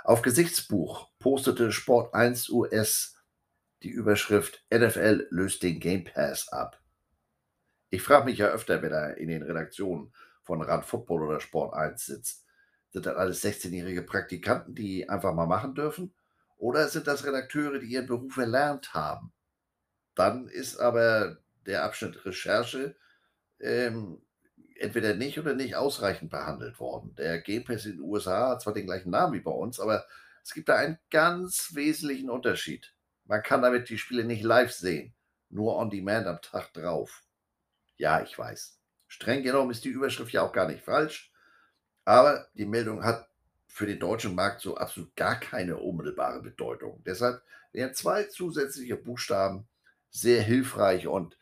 Auf 0.03 0.23
Gesichtsbuch 0.23 1.11
postete 1.21 1.71
Sport 1.71 2.13
1 2.13 2.49
US 2.49 3.15
die 3.85 3.91
Überschrift 3.91 4.67
NFL 4.75 5.29
löst 5.31 5.63
den 5.63 5.79
Game 5.79 6.03
Pass 6.03 6.49
ab. 6.49 6.83
Ich 7.89 8.03
frage 8.03 8.25
mich 8.25 8.39
ja 8.39 8.49
öfter, 8.49 8.83
wer 8.83 8.91
da 8.91 9.11
in 9.11 9.29
den 9.29 9.45
Redaktionen 9.45 10.13
von 10.43 10.61
Rand 10.61 10.87
Football 10.87 11.23
oder 11.23 11.39
Sport 11.39 11.75
1 11.75 12.05
sitzt. 12.05 12.47
Sind 12.91 13.07
das 13.07 13.15
alles 13.15 13.45
16-jährige 13.45 14.03
Praktikanten, 14.03 14.75
die 14.75 15.09
einfach 15.09 15.35
mal 15.35 15.47
machen 15.47 15.77
dürfen? 15.77 16.16
Oder 16.57 16.89
sind 16.89 17.07
das 17.07 17.25
Redakteure, 17.25 17.79
die 17.79 17.87
ihren 17.87 18.07
Beruf 18.07 18.37
erlernt 18.37 18.95
haben? 18.95 19.33
Dann 20.15 20.49
ist 20.49 20.79
aber 20.79 21.39
der 21.67 21.85
Abschnitt 21.85 22.25
Recherche 22.25 22.97
ähm, 23.61 24.23
entweder 24.79 25.15
nicht 25.15 25.39
oder 25.39 25.55
nicht 25.55 25.77
ausreichend 25.77 26.31
behandelt 26.31 26.81
worden. 26.81 27.15
Der 27.17 27.43
Pass 27.61 27.87
in 27.87 27.93
den 27.93 28.01
USA 28.01 28.51
hat 28.51 28.63
zwar 28.63 28.75
den 28.75 28.87
gleichen 28.87 29.11
Namen 29.11 29.35
wie 29.35 29.41
bei 29.41 29.51
uns, 29.51 29.81
aber 29.81 30.07
es 30.43 30.55
gibt 30.55 30.69
da 30.69 30.77
einen 30.77 30.99
ganz 31.11 31.75
wesentlichen 31.75 32.31
Unterschied. 32.31 32.95
Man 33.25 33.43
kann 33.43 33.63
damit 33.63 33.89
die 33.89 33.99
Spiele 33.99 34.25
nicht 34.25 34.43
live 34.43 34.73
sehen, 34.73 35.15
nur 35.49 35.77
on 35.77 35.91
demand 35.91 36.27
am 36.27 36.41
Tag 36.41 36.73
drauf. 36.73 37.25
Ja, 37.97 38.23
ich 38.23 38.39
weiß. 38.39 38.79
Streng 39.09 39.43
genommen 39.43 39.71
ist 39.71 39.85
die 39.85 39.91
Überschrift 39.91 40.33
ja 40.33 40.43
auch 40.43 40.53
gar 40.53 40.69
nicht 40.69 40.85
falsch, 40.85 41.33
aber 42.05 42.47
die 42.55 42.67
Meldung 42.67 43.03
hat 43.03 43.29
für 43.77 43.85
den 43.85 44.01
deutschen 44.01 44.35
Markt 44.35 44.63
so 44.63 44.79
absolut 44.79 45.15
gar 45.17 45.39
keine 45.39 45.77
unmittelbare 45.77 46.41
Bedeutung. 46.41 47.03
Deshalb 47.05 47.43
wären 47.73 47.93
zwei 47.93 48.25
zusätzliche 48.25 48.97
Buchstaben 48.97 49.69
sehr 50.09 50.41
hilfreich 50.41 51.07
und 51.07 51.37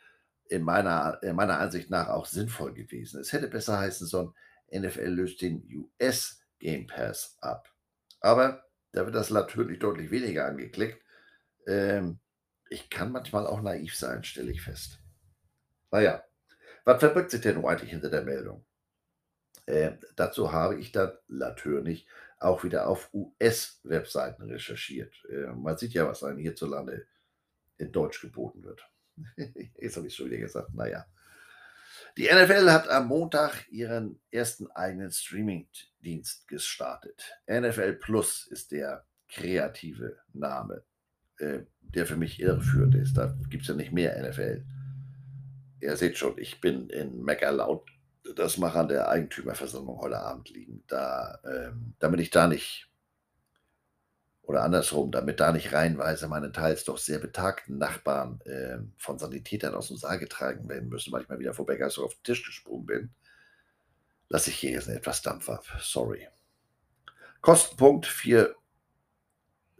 in 0.49 0.65
meiner, 0.65 1.23
in 1.23 1.37
meiner 1.37 1.61
Ansicht 1.61 1.91
nach 1.91 2.09
auch 2.09 2.27
sinnvoll 2.27 2.75
gewesen. 2.75 3.21
Es 3.21 3.33
hätte 3.33 3.47
besser 3.47 3.79
heißen 3.79 4.09
sollen, 4.09 4.35
NFL 4.73 5.11
löst 5.11 5.43
den 5.43 5.89
US 6.03 6.41
Game 6.59 6.89
Pass 6.89 7.37
ab. 7.41 7.73
Aber 8.19 8.65
da 8.91 9.05
wird 9.05 9.15
das 9.15 9.31
natürlich 9.31 9.79
deutlich 9.79 10.11
weniger 10.11 10.47
angeklickt. 10.47 11.01
Ähm, 11.69 12.19
ich 12.69 12.91
kann 12.91 13.13
manchmal 13.13 13.47
auch 13.47 13.63
naiv 13.63 13.95
sein, 13.95 14.25
stelle 14.25 14.51
ich 14.51 14.61
fest. 14.61 14.99
Naja, 15.93 16.25
was 16.85 16.99
verbirgt 16.99 17.31
sich 17.31 17.43
denn 17.43 17.65
eigentlich 17.65 17.91
hinter 17.91 18.11
der 18.11 18.25
Meldung? 18.25 18.67
Äh, 19.67 19.93
dazu 20.17 20.51
habe 20.51 20.81
ich 20.81 20.91
dann 20.91 21.13
natürlich 21.29 22.09
auch 22.41 22.65
wieder 22.65 22.89
auf 22.89 23.11
US-Webseiten 23.13 24.43
recherchiert. 24.45 25.15
Äh, 25.31 25.53
man 25.53 25.77
sieht 25.77 25.95
ja, 25.95 26.07
was 26.07 26.23
einem 26.23 26.39
hierzulande 26.39 27.07
in 27.79 27.93
Deutsch 27.93 28.21
geboten 28.21 28.63
wird. 28.63 28.89
Jetzt 29.79 29.97
habe 29.97 30.07
ich 30.07 30.15
schon 30.15 30.27
wieder 30.27 30.39
gesagt, 30.39 30.75
naja. 30.75 31.07
Die 32.17 32.27
NFL 32.27 32.71
hat 32.71 32.89
am 32.89 33.09
Montag 33.09 33.67
ihren 33.71 34.21
ersten 34.31 34.71
eigenen 34.71 35.11
Streaming-Dienst 35.11 36.47
gestartet. 36.47 37.41
NFL 37.51 37.95
Plus 37.95 38.47
ist 38.47 38.71
der 38.73 39.05
kreative 39.29 40.19
Name, 40.33 40.85
äh, 41.39 41.61
der 41.81 42.07
für 42.07 42.17
mich 42.17 42.41
irreführend 42.41 42.95
ist. 42.95 43.17
Da 43.17 43.37
gibt 43.49 43.63
es 43.63 43.69
ja 43.69 43.75
nicht 43.75 43.93
mehr 43.93 44.21
NFL. 44.29 44.65
Ihr 45.81 45.97
seht 45.97 46.17
schon, 46.17 46.39
ich 46.39 46.61
bin 46.61 46.89
in 46.89 47.23
Mecca 47.23 47.51
laut 47.51 47.91
das 48.37 48.59
Macher 48.59 48.81
an 48.81 48.89
der 48.89 49.09
Eigentümerversammlung 49.09 50.01
heute 50.01 50.19
Abend 50.19 50.51
liegen. 50.51 50.83
Da, 50.87 51.39
ähm, 51.45 51.95
damit 51.99 52.21
ich 52.21 52.31
da 52.31 52.47
nicht 52.47 52.91
oder 54.47 54.63
andersrum, 54.63 55.11
damit 55.11 55.41
da 55.41 55.53
nicht 55.53 55.73
reihenweise 55.73 56.29
meine 56.29 56.53
teils 56.53 56.85
doch 56.85 56.99
sehr 56.99 57.19
betagten 57.19 57.79
Nachbarn 57.79 58.41
äh, 58.43 58.79
von 58.99 59.19
Sanitätern 59.19 59.75
aus 59.75 59.89
dem 59.89 59.97
Saal 59.97 60.19
getragen 60.19 60.69
werden 60.69 60.91
müssen, 60.91 61.13
weil 61.13 61.23
ich 61.23 61.29
mal 61.29 61.39
wieder 61.39 61.55
vor 61.55 61.67
Begeistern 61.67 62.05
auf 62.05 62.15
den 62.15 62.25
Tisch 62.25 62.45
gesprungen 62.45 62.87
bin, 62.87 63.11
lasse 64.29 64.51
ich 64.51 64.57
hier 64.57 64.73
jetzt 64.73 64.89
etwas 64.89 65.23
Dampf 65.23 65.49
ab. 65.49 65.65
Sorry. 65.81 66.29
Kostenpunkt 67.41 68.07
4,99 68.07 68.55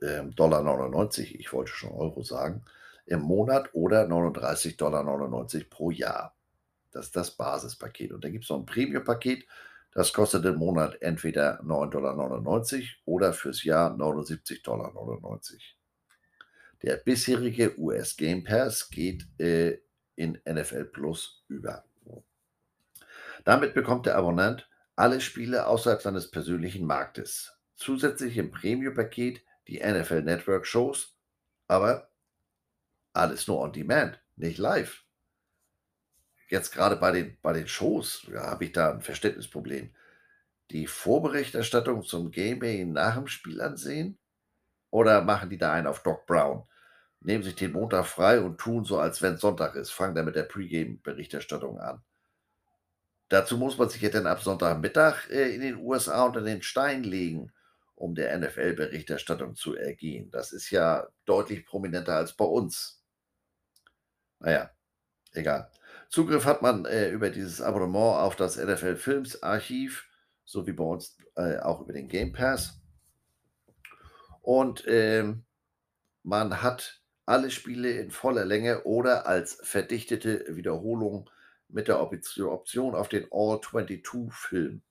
ähm, 0.03 0.35
Dollar, 0.35 1.11
ich 1.17 1.53
wollte 1.53 1.73
schon 1.73 1.93
Euro 1.93 2.23
sagen, 2.23 2.65
im 3.07 3.21
Monat 3.21 3.71
oder 3.75 4.07
39,99 4.07 4.77
Dollar 4.77 5.65
pro 5.69 5.91
Jahr. 5.91 6.34
Das 6.95 7.07
ist 7.07 7.17
das 7.17 7.33
Basispaket. 7.33 8.13
Und 8.13 8.25
dann 8.25 8.33
gibt 8.33 8.45
es 8.45 8.51
noch 8.51 8.61
ein 8.61 8.67
Premium-Paket, 8.67 9.47
das 9.95 10.13
kostet 10.13 10.45
im 10.45 10.57
Monat 10.57 11.01
entweder 11.03 11.61
9,99 11.63 11.91
Dollar 11.91 12.85
oder 13.05 13.33
fürs 13.33 13.63
Jahr 13.63 13.95
79,99 13.97 14.63
Dollar. 14.63 14.93
Der 16.83 16.97
bisherige 16.97 17.79
US 17.79 18.17
Game 18.17 18.43
Pass 18.45 18.91
geht 18.91 19.27
äh, 19.41 19.79
in 20.17 20.41
NFL 20.49 20.87
Plus 20.87 21.45
über. 21.49 21.85
Damit 23.45 23.75
bekommt 23.75 24.07
der 24.07 24.17
Abonnent 24.17 24.69
alle 24.97 25.21
Spiele 25.21 25.67
außerhalb 25.67 26.03
seines 26.03 26.31
persönlichen 26.31 26.87
Marktes. 26.87 27.57
Zusätzlich 27.77 28.37
im 28.37 28.51
Premium-Paket 28.51 29.45
die 29.69 29.81
NFL 29.81 30.23
Network 30.23 30.67
Shows, 30.67 31.17
aber 31.69 32.11
alles 33.13 33.47
nur 33.47 33.61
on 33.61 33.73
demand, 33.73 34.21
nicht 34.37 34.59
live 34.59 35.04
jetzt 36.55 36.73
gerade 36.73 36.97
bei 36.97 37.11
den, 37.13 37.37
bei 37.43 37.53
den 37.53 37.69
Shows 37.69 38.27
ja, 38.33 38.45
habe 38.47 38.65
ich 38.65 38.73
da 38.73 38.93
ein 38.93 39.03
Verständnisproblem. 39.03 39.95
die 40.71 40.87
Vorberichterstattung 40.87 42.05
zum 42.05 42.31
Game 42.31 42.61
Day 42.61 42.87
nach 42.87 43.17
dem 43.17 43.27
Spiel 43.27 43.61
ansehen? 43.61 44.19
Oder 44.91 45.23
machen 45.23 45.51
die 45.51 45.59
da 45.59 45.73
einen 45.73 45.89
auf 45.89 46.03
Doc 46.03 46.27
Brown? 46.27 46.65
Nehmen 47.21 47.45
sich 47.45 47.57
den 47.57 47.73
Montag 47.73 48.07
frei 48.07 48.41
und 48.41 48.59
tun 48.59 48.85
so, 48.85 48.99
als 48.99 49.23
wenn 49.23 49.37
Sonntag 49.39 49.75
ist, 49.77 49.91
fangen 49.91 50.15
dann 50.15 50.27
mit 50.27 50.37
der 50.37 50.45
Pre-Game-Berichterstattung 50.45 51.81
an. 51.81 52.03
Dazu 53.29 53.59
muss 53.59 53.79
man 53.79 53.89
sich 53.89 54.03
ja 54.03 54.11
dann 54.11 54.27
ab 54.27 54.43
Sonntagmittag 54.43 55.29
äh, 55.31 55.55
in 55.55 55.61
den 55.63 55.77
USA 55.77 56.25
unter 56.25 56.43
den 56.43 56.63
Stein 56.63 57.03
legen, 57.03 57.53
um 57.97 58.15
der 58.15 58.39
NFL-Berichterstattung 58.39 59.57
zu 59.57 59.75
ergehen. 59.75 60.31
Das 60.31 60.53
ist 60.53 60.71
ja 60.71 61.09
deutlich 61.25 61.67
prominenter 61.67 62.15
als 62.17 62.33
bei 62.35 62.45
uns. 62.45 63.03
Naja, 64.41 64.71
egal. 65.33 65.71
Zugriff 66.15 66.45
hat 66.45 66.63
man 66.63 66.85
äh, 66.85 67.11
über 67.11 67.29
dieses 67.29 67.61
Abonnement 67.61 68.21
auf 68.21 68.37
das 68.37 68.57
NFL 68.57 68.95
Films 68.95 69.43
Archiv, 69.43 70.09
so 70.45 70.65
wie 70.65 70.73
bei 70.73 70.85
uns 70.85 71.19
äh, 71.35 71.59
auch 71.59 71.81
über 71.81 71.93
den 71.93 72.07
Game 72.07 72.33
Pass. 72.33 72.81
Und 74.41 74.85
ähm, 74.87 75.45
man 76.23 76.63
hat 76.63 77.03
alle 77.27 77.51
Spiele 77.51 77.91
in 77.91 78.13
voller 78.13 78.45
Länge 78.45 78.85
oder 78.85 79.27
als 79.27 79.59
verdichtete 79.65 80.45
Wiederholung 80.55 81.29
mit 81.69 81.89
der 81.89 82.01
Option 82.01 82.95
auf 82.95 83.09
den 83.09 83.25
All-22-Film. 83.33 84.83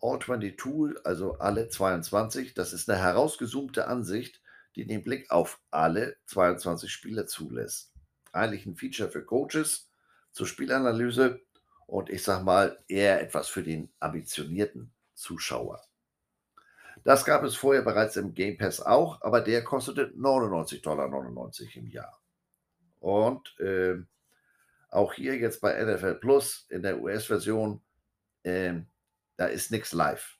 All-22, 0.00 1.04
also 1.04 1.34
alle 1.38 1.68
22, 1.68 2.54
das 2.54 2.72
ist 2.72 2.90
eine 2.90 3.00
herausgezoomte 3.00 3.86
Ansicht, 3.86 4.42
die 4.74 4.84
den 4.84 5.04
Blick 5.04 5.30
auf 5.30 5.60
alle 5.70 6.16
22 6.26 6.90
Spieler 6.90 7.28
zulässt. 7.28 7.95
Eigentlich 8.36 8.66
ein 8.66 8.76
Feature 8.76 9.10
für 9.10 9.24
Coaches 9.24 9.88
zur 10.32 10.46
Spielanalyse 10.46 11.40
und 11.86 12.10
ich 12.10 12.22
sag 12.22 12.44
mal 12.44 12.78
eher 12.88 13.20
etwas 13.20 13.48
für 13.48 13.62
den 13.62 13.90
ambitionierten 14.00 14.92
Zuschauer. 15.14 15.82
Das 17.04 17.24
gab 17.24 17.44
es 17.44 17.54
vorher 17.54 17.82
bereits 17.82 18.16
im 18.16 18.34
Game 18.34 18.58
Pass 18.58 18.80
auch, 18.80 19.22
aber 19.22 19.40
der 19.40 19.62
kostete 19.62 20.12
99,99 20.16 20.82
Dollar 20.82 21.50
im 21.74 21.86
Jahr. 21.86 22.20
Und 23.00 23.58
äh, 23.60 23.96
auch 24.90 25.14
hier 25.14 25.36
jetzt 25.36 25.60
bei 25.60 25.80
NFL 25.82 26.16
Plus 26.16 26.66
in 26.68 26.82
der 26.82 27.00
US-Version, 27.00 27.80
äh, 28.42 28.74
da 29.36 29.46
ist 29.46 29.70
nichts 29.70 29.92
live. 29.92 30.35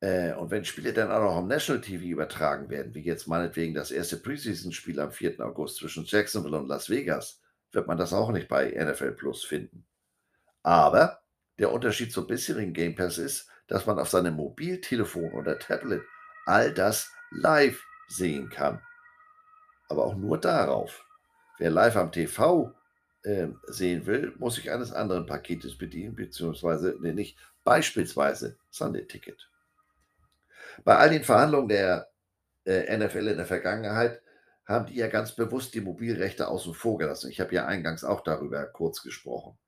Äh, 0.00 0.32
und 0.32 0.50
wenn 0.50 0.64
Spiele 0.64 0.92
dann 0.92 1.10
auch 1.10 1.22
noch 1.22 1.36
am 1.36 1.46
National 1.48 1.82
TV 1.82 2.04
übertragen 2.04 2.70
werden, 2.70 2.94
wie 2.94 3.02
jetzt 3.02 3.26
meinetwegen 3.26 3.74
das 3.74 3.90
erste 3.90 4.16
Preseason-Spiel 4.16 4.98
am 4.98 5.12
4. 5.12 5.40
August 5.40 5.76
zwischen 5.76 6.04
Jacksonville 6.04 6.56
und 6.56 6.68
Las 6.68 6.88
Vegas, 6.88 7.40
wird 7.72 7.86
man 7.86 7.98
das 7.98 8.12
auch 8.12 8.32
nicht 8.32 8.48
bei 8.48 8.70
NFL 8.70 9.12
Plus 9.12 9.44
finden. 9.44 9.86
Aber 10.62 11.20
der 11.58 11.72
Unterschied 11.72 12.12
zum 12.12 12.26
bisherigen 12.26 12.72
Game 12.72 12.94
Pass 12.94 13.18
ist, 13.18 13.48
dass 13.66 13.86
man 13.86 13.98
auf 13.98 14.08
seinem 14.08 14.34
Mobiltelefon 14.34 15.32
oder 15.32 15.58
Tablet 15.58 16.02
all 16.46 16.72
das 16.72 17.10
live 17.30 17.84
sehen 18.08 18.48
kann. 18.48 18.80
Aber 19.88 20.04
auch 20.04 20.16
nur 20.16 20.38
darauf. 20.38 21.04
Wer 21.58 21.70
live 21.70 21.96
am 21.96 22.10
TV 22.10 22.74
äh, 23.22 23.48
sehen 23.66 24.06
will, 24.06 24.34
muss 24.38 24.54
sich 24.54 24.70
eines 24.70 24.92
anderen 24.92 25.26
Paketes 25.26 25.76
bedienen, 25.76 26.16
beziehungsweise 26.16 26.96
nee, 27.00 27.12
nicht 27.12 27.38
beispielsweise 27.64 28.56
Sunday 28.70 29.06
Ticket. 29.06 29.49
Bei 30.84 30.96
all 30.96 31.10
den 31.10 31.24
Verhandlungen 31.24 31.68
der 31.68 32.10
äh, 32.64 32.96
NFL 32.96 33.28
in 33.28 33.36
der 33.36 33.46
Vergangenheit 33.46 34.22
haben 34.64 34.86
die 34.86 34.94
ja 34.94 35.08
ganz 35.08 35.34
bewusst 35.34 35.74
die 35.74 35.80
Mobilrechte 35.80 36.48
außen 36.48 36.74
vor 36.74 36.98
gelassen. 36.98 37.30
Ich 37.30 37.40
habe 37.40 37.54
ja 37.54 37.66
eingangs 37.66 38.04
auch 38.04 38.20
darüber 38.20 38.64
kurz 38.66 39.02
gesprochen. 39.02 39.58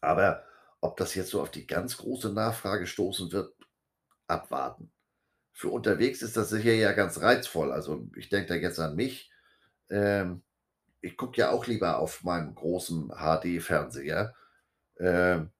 Aber 0.00 0.44
ob 0.80 0.96
das 0.96 1.14
jetzt 1.14 1.30
so 1.30 1.42
auf 1.42 1.50
die 1.50 1.66
ganz 1.66 1.96
große 1.96 2.32
Nachfrage 2.32 2.86
stoßen 2.86 3.32
wird, 3.32 3.54
abwarten. 4.26 4.90
Für 5.52 5.70
unterwegs 5.70 6.22
ist 6.22 6.36
das 6.36 6.50
sicher 6.50 6.72
ja 6.72 6.92
ganz 6.92 7.20
reizvoll. 7.20 7.72
Also 7.72 8.06
ich 8.16 8.28
denke 8.28 8.48
da 8.48 8.54
jetzt 8.54 8.78
an 8.78 8.94
mich. 8.94 9.30
Ähm, 9.90 10.42
ich 11.00 11.16
gucke 11.16 11.36
ja 11.38 11.50
auch 11.50 11.66
lieber 11.66 11.98
auf 11.98 12.22
meinem 12.22 12.54
großen 12.54 13.08
HD-Fernseher. 13.08 14.34
Ähm, 14.98 15.50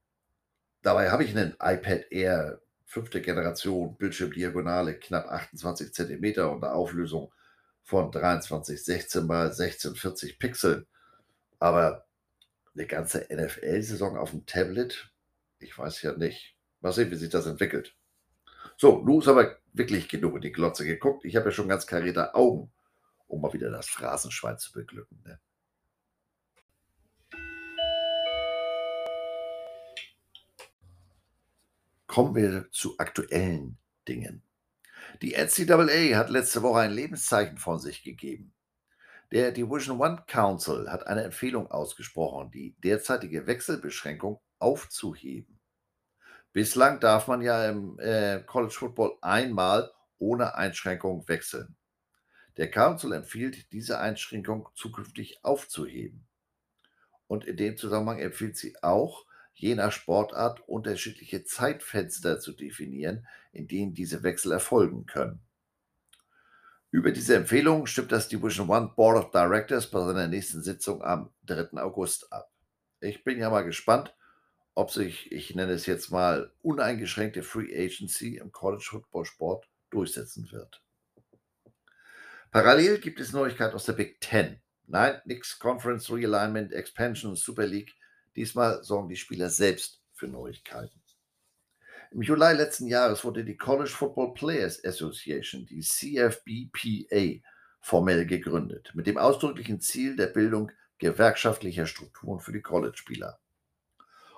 dabei 0.83 1.11
habe 1.11 1.25
ich 1.25 1.37
einen 1.37 1.55
iPad 1.61 2.11
Air 2.11 2.61
fünfte 2.89 3.21
Generation, 3.21 3.97
Bildschirmdiagonale, 3.99 4.95
knapp 4.99 5.29
28 5.29 5.93
cm 5.93 6.25
und 6.51 6.65
eine 6.65 6.73
Auflösung 6.73 7.31
von 7.85 8.11
2316 8.11 8.97
x 8.97 9.17
1640 9.17 10.39
Pixeln. 10.39 10.87
Aber 11.59 12.07
eine 12.75 12.87
ganze 12.87 13.27
NFL-Saison 13.31 14.17
auf 14.17 14.31
dem 14.31 14.47
Tablet? 14.47 15.13
Ich 15.59 15.77
weiß 15.77 16.01
ja 16.03 16.15
nicht. 16.15 16.57
Mal 16.81 16.93
sehen, 16.93 17.11
wie 17.11 17.17
sich 17.17 17.29
das 17.29 17.47
entwickelt. 17.47 17.95
So, 18.79 19.03
nun 19.03 19.21
ist 19.21 19.29
aber 19.29 19.59
wirklich 19.75 20.09
genug 20.09 20.37
in 20.37 20.41
die 20.41 20.53
Glotze 20.53 20.87
geguckt. 20.87 21.27
Ich 21.27 21.37
habe 21.37 21.47
ja 21.47 21.53
schon 21.53 21.69
ganz 21.69 21.87
karierte 21.87 22.35
Augen, 22.35 22.73
um 23.27 23.43
mal 23.43 23.53
wieder 23.53 23.71
das 23.71 23.89
Phrasenschwein 23.89 24.59
zu 24.59 24.73
beglücken. 24.73 25.21
Ne? 25.27 25.39
Kommen 32.19 32.35
wir 32.35 32.69
zu 32.73 32.99
aktuellen 32.99 33.79
Dingen. 34.09 34.43
Die 35.23 35.35
NCAA 35.35 36.17
hat 36.17 36.31
letzte 36.31 36.63
Woche 36.63 36.81
ein 36.81 36.91
Lebenszeichen 36.91 37.59
von 37.59 37.79
sich 37.79 38.03
gegeben. 38.03 38.53
Der 39.31 39.53
Division 39.53 40.01
One 40.01 40.25
Council 40.27 40.91
hat 40.91 41.07
eine 41.07 41.23
Empfehlung 41.23 41.71
ausgesprochen, 41.71 42.51
die 42.51 42.75
derzeitige 42.81 43.47
Wechselbeschränkung 43.47 44.41
aufzuheben. 44.59 45.61
Bislang 46.53 46.99
darf 46.99 47.29
man 47.29 47.41
ja 47.41 47.69
im 47.69 48.01
äh, 48.01 48.43
College 48.45 48.75
Football 48.75 49.17
einmal 49.21 49.89
ohne 50.19 50.57
Einschränkung 50.57 51.29
wechseln. 51.29 51.77
Der 52.57 52.69
Council 52.69 53.13
empfiehlt, 53.13 53.71
diese 53.71 54.01
Einschränkung 54.01 54.69
zukünftig 54.75 55.45
aufzuheben. 55.45 56.27
Und 57.29 57.45
in 57.45 57.57
dem 57.57 57.77
Zusammenhang 57.77 58.19
empfiehlt 58.19 58.57
sie 58.57 58.75
auch, 58.83 59.28
je 59.59 59.75
nach 59.75 59.93
Sportart 59.93 60.61
unterschiedliche 60.69 61.45
Zeitfenster 61.45 62.41
zu 62.41 62.53
definieren, 62.53 63.27
in 63.53 63.67
denen 63.67 63.95
diese 63.95 64.23
Wechsel 64.23 64.53
erfolgen 64.53 65.07
können. 65.07 65.41
Über 66.91 67.11
diese 67.11 67.37
Empfehlung 67.37 67.87
stimmt 67.87 68.13
das 68.13 68.29
Division 68.29 68.71
One 68.71 68.93
Board 68.97 69.19
of 69.19 69.31
Directors 69.31 69.91
bei 69.91 70.03
seiner 70.05 70.29
nächsten 70.29 70.63
Sitzung 70.63 71.03
am 71.03 71.31
3. 71.45 71.79
August 71.83 72.33
ab. 72.33 72.51
Ich 73.01 73.25
bin 73.25 73.39
ja 73.39 73.51
mal 73.51 73.65
gespannt, 73.65 74.15
ob 74.75 74.91
sich, 74.91 75.31
ich 75.33 75.55
nenne 75.55 75.73
es 75.73 75.87
jetzt 75.87 76.11
mal, 76.11 76.53
uneingeschränkte 76.63 77.43
Free 77.43 77.77
Agency 77.77 78.37
im 78.37 78.53
College 78.53 78.87
Football 78.89 79.25
Sport 79.25 79.69
durchsetzen 79.91 80.51
wird. 80.53 80.83
Parallel 82.53 82.99
gibt 82.99 83.21
es 83.21 83.33
Neuigkeiten 83.33 83.75
aus 83.75 83.85
der 83.85 83.93
Big 83.93 84.21
Ten. 84.21 84.61
Nein, 84.87 85.21
nix 85.27 85.59
Conference 85.59 86.11
Realignment, 86.11 86.73
Expansion, 86.73 87.37
Super 87.37 87.67
League. 87.67 87.95
Diesmal 88.39 88.85
sorgen 88.85 89.09
die 89.09 89.17
Spieler 89.17 89.51
selbst 89.51 90.01
für 90.13 90.29
Neuigkeiten. 90.29 91.03
Im 92.13 92.23
Juli 92.23 92.53
letzten 92.53 92.87
Jahres 92.87 93.25
wurde 93.25 93.45
die 93.45 93.57
College 93.57 93.91
Football 93.91 94.33
Players 94.33 94.85
Association, 94.85 95.67
die 95.67 95.81
CFBPA, 95.81 97.45
formell 97.81 98.27
gegründet, 98.27 98.93
mit 98.95 99.09
dem 99.09 99.19
ausdrücklichen 99.19 99.81
Ziel 99.81 100.15
der 100.15 100.29
Bildung 100.29 100.71
gewerkschaftlicher 100.99 101.87
Strukturen 101.87 102.39
für 102.39 102.53
die 102.53 102.63
College-Spieler. 102.63 103.41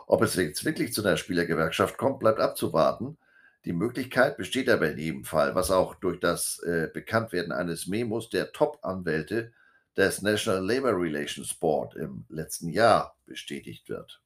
Ob 0.06 0.22
es 0.22 0.35
jetzt 0.35 0.64
wirklich 0.64 0.94
zu 0.94 1.05
einer 1.05 1.18
Spielergewerkschaft 1.18 1.98
kommt, 1.98 2.20
bleibt 2.20 2.40
abzuwarten. 2.40 3.18
Die 3.66 3.74
Möglichkeit 3.74 4.39
besteht 4.39 4.70
aber 4.70 4.93
in 4.93 4.98
jedem 4.98 5.24
Fall, 5.24 5.55
was 5.55 5.70
auch 5.70 5.94
durch 5.97 6.18
das 6.20 6.59
äh, 6.60 6.89
Bekanntwerden 6.90 7.52
eines 7.52 7.86
Memos 7.86 8.31
der 8.31 8.52
Top-Anwälte 8.52 9.52
des 9.96 10.22
National 10.22 10.64
Labor 10.64 10.92
Relations 10.92 11.52
Board 11.54 11.96
im 11.96 12.24
letzten 12.28 12.68
Jahr 12.68 13.16
bestätigt 13.26 13.88
wird. 13.88 14.22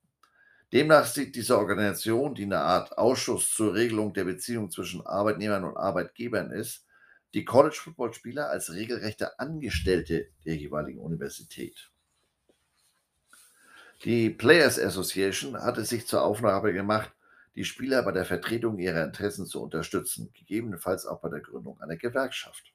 Demnach 0.73 1.07
sieht 1.07 1.36
diese 1.36 1.57
Organisation, 1.57 2.35
die 2.35 2.45
eine 2.45 2.59
Art 2.59 2.99
Ausschuss 2.99 3.55
zur 3.55 3.74
Regelung 3.74 4.12
der 4.12 4.24
Beziehung 4.24 4.70
zwischen 4.70 5.07
Arbeitnehmern 5.07 5.65
und 5.65 5.77
Arbeitgebern 5.77 6.51
ist, 6.51 6.85
die 7.32 7.45
College-Football-Spieler 7.45 8.49
als 8.49 8.73
regelrechte 8.73 9.39
Angestellte 9.39 10.28
der 10.45 10.57
jeweiligen 10.57 11.01
Universität. 11.01 11.91
Die 14.05 14.31
Players 14.31 14.78
Association 14.78 15.57
hat 15.57 15.78
es 15.78 15.89
sich 15.89 16.07
zur 16.07 16.23
Aufgabe 16.23 16.73
gemacht, 16.73 17.12
die 17.55 17.65
Spieler 17.65 18.03
bei 18.03 18.12
der 18.12 18.24
Vertretung 18.24 18.78
ihrer 18.78 19.05
Interessen 19.05 19.47
zu 19.47 19.62
unterstützen, 19.62 20.32
gegebenenfalls 20.35 21.07
auch 21.07 21.20
bei 21.20 21.28
der 21.28 21.41
Gründung 21.41 21.81
einer 21.81 21.97
Gewerkschaft. 21.97 22.73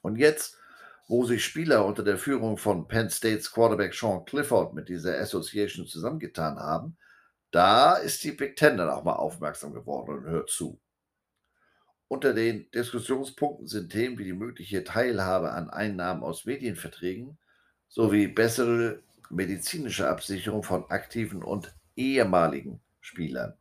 Und 0.00 0.16
jetzt 0.16 0.56
wo 1.08 1.24
sich 1.24 1.44
Spieler 1.44 1.84
unter 1.84 2.02
der 2.02 2.18
Führung 2.18 2.56
von 2.56 2.88
Penn 2.88 3.10
States 3.10 3.52
Quarterback 3.52 3.94
Sean 3.94 4.24
Clifford 4.24 4.74
mit 4.74 4.88
dieser 4.88 5.18
Association 5.18 5.86
zusammengetan 5.86 6.58
haben, 6.58 6.96
da 7.50 7.96
ist 7.96 8.24
die 8.24 8.32
Big 8.32 8.56
Ten 8.56 8.78
dann 8.78 8.88
auch 8.88 9.04
mal 9.04 9.16
aufmerksam 9.16 9.74
geworden 9.74 10.18
und 10.18 10.24
hört 10.24 10.50
zu. 10.50 10.80
Unter 12.08 12.34
den 12.34 12.70
Diskussionspunkten 12.72 13.68
sind 13.68 13.90
Themen 13.90 14.18
wie 14.18 14.24
die 14.24 14.32
mögliche 14.32 14.84
Teilhabe 14.84 15.52
an 15.52 15.70
Einnahmen 15.70 16.22
aus 16.22 16.44
Medienverträgen 16.44 17.38
sowie 17.88 18.26
bessere 18.28 19.00
medizinische 19.30 20.08
Absicherung 20.08 20.62
von 20.62 20.90
aktiven 20.90 21.42
und 21.42 21.74
ehemaligen 21.96 22.80
Spielern. 23.00 23.54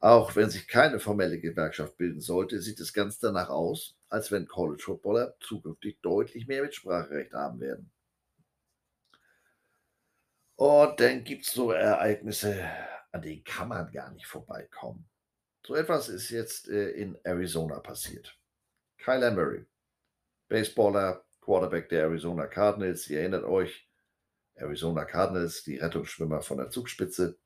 Auch 0.00 0.36
wenn 0.36 0.48
sich 0.48 0.68
keine 0.68 1.00
formelle 1.00 1.38
Gewerkschaft 1.38 1.96
bilden 1.96 2.20
sollte, 2.20 2.60
sieht 2.60 2.80
es 2.80 2.92
ganz 2.92 3.18
danach 3.18 3.50
aus, 3.50 3.96
als 4.10 4.30
wenn 4.30 4.46
College 4.46 4.82
Footballer 4.82 5.34
zukünftig 5.40 6.00
deutlich 6.02 6.46
mehr 6.46 6.62
Mitspracherecht 6.62 7.32
haben 7.32 7.60
werden. 7.60 7.90
Und 10.56 11.00
dann 11.00 11.24
gibt 11.24 11.46
es 11.46 11.52
so 11.52 11.70
Ereignisse, 11.72 12.68
an 13.12 13.22
denen 13.22 13.44
kann 13.44 13.68
man 13.68 13.90
gar 13.90 14.10
nicht 14.10 14.26
vorbeikommen. 14.26 15.08
So 15.66 15.74
etwas 15.74 16.08
ist 16.08 16.30
jetzt 16.30 16.68
äh, 16.68 16.90
in 16.90 17.18
Arizona 17.24 17.80
passiert. 17.80 18.36
Kyler 18.98 19.30
Murray, 19.30 19.64
Baseballer, 20.48 21.24
Quarterback 21.40 21.88
der 21.88 22.02
Arizona 22.02 22.46
Cardinals, 22.46 23.08
ihr 23.08 23.20
erinnert 23.20 23.44
euch, 23.44 23.88
Arizona 24.54 25.04
Cardinals, 25.04 25.62
die 25.62 25.76
Rettungsschwimmer 25.76 26.42
von 26.42 26.58
der 26.58 26.70
Zugspitze, 26.70 27.38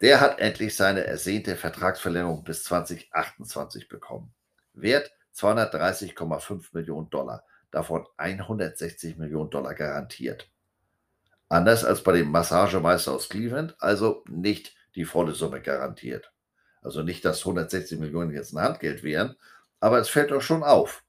der 0.00 0.20
hat 0.20 0.38
endlich 0.38 0.76
seine 0.76 1.04
ersehnte 1.04 1.56
Vertragsverlängerung 1.56 2.44
bis 2.44 2.64
2028 2.64 3.88
bekommen. 3.88 4.32
Wert 4.72 5.12
230,5 5.38 6.70
Millionen 6.72 7.10
Dollar, 7.10 7.44
davon 7.70 8.06
160 8.16 9.16
Millionen 9.16 9.50
Dollar 9.50 9.74
garantiert. 9.74 10.50
Anders 11.48 11.84
als 11.84 12.02
bei 12.02 12.12
dem 12.12 12.30
Massagemeister 12.30 13.12
aus 13.12 13.28
Cleveland, 13.28 13.76
also 13.78 14.24
nicht 14.28 14.74
die 14.94 15.04
volle 15.04 15.32
Summe 15.32 15.62
garantiert. 15.62 16.32
Also 16.82 17.02
nicht, 17.02 17.24
dass 17.24 17.40
160 17.40 17.98
Millionen 17.98 18.32
jetzt 18.32 18.52
ein 18.52 18.62
Handgeld 18.62 19.02
wären, 19.02 19.36
aber 19.80 19.98
es 19.98 20.08
fällt 20.08 20.30
doch 20.30 20.42
schon 20.42 20.62
auf. 20.62 21.04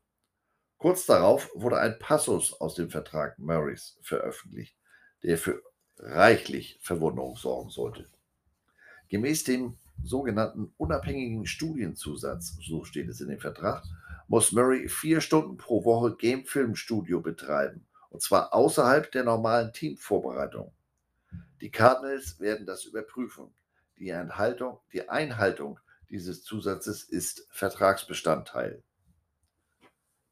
Kurz 0.78 1.06
darauf 1.06 1.50
wurde 1.56 1.80
ein 1.80 2.00
Passus 2.00 2.54
aus 2.54 2.76
dem 2.76 2.90
Vertrag 2.90 3.38
Murrays 3.38 3.98
veröffentlicht, 4.02 4.76
der 5.24 5.38
für 5.38 5.62
reichlich 5.98 6.80
Verwunderung 6.82 7.36
sorgen 7.36 7.70
sollte. 7.70 8.08
Gemäß 9.10 9.44
dem 9.44 9.78
sogenannten 10.02 10.72
unabhängigen 10.78 11.46
Studienzusatz, 11.46 12.58
so 12.62 12.86
steht 12.86 13.10
es 13.10 13.20
in 13.20 13.28
dem 13.28 13.40
Vertrag, 13.40 13.84
muss 14.30 14.52
Murray 14.52 14.88
vier 14.88 15.22
Stunden 15.22 15.58
pro 15.58 15.84
Woche 15.84 16.16
Game-Film-Studio 16.16 17.20
betreiben, 17.20 17.88
und 18.12 18.22
zwar 18.22 18.54
außerhalb 18.54 19.12
der 19.12 19.24
normalen 19.24 19.74
Teamvorbereitung. 19.74 20.72
Die 21.62 21.72
Cardinals 21.72 22.40
werden 22.40 22.68
das 22.68 22.86
überprüfen. 22.86 23.52
Die, 23.98 24.16
die 24.94 25.10
Einhaltung 25.10 25.80
dieses 26.12 26.44
Zusatzes 26.44 27.04
ist 27.04 27.48
Vertragsbestandteil. 27.50 28.84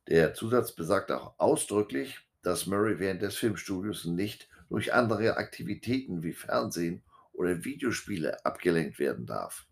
Der 0.07 0.35
Zusatz 0.35 0.73
besagt 0.73 1.11
auch 1.11 1.33
ausdrücklich, 1.39 2.19
dass 2.43 2.67
Murray 2.67 2.99
während 2.99 3.23
des 3.23 3.35
Filmstudios 3.35 4.05
nicht 4.05 4.47
durch 4.69 4.93
andere 4.93 5.37
Aktivitäten 5.37 6.21
wie 6.21 6.33
Fernsehen 6.33 7.01
oder 7.33 7.65
Videospiele 7.65 8.45
abgelenkt 8.45 8.99
werden 8.99 9.25
darf. 9.25 9.65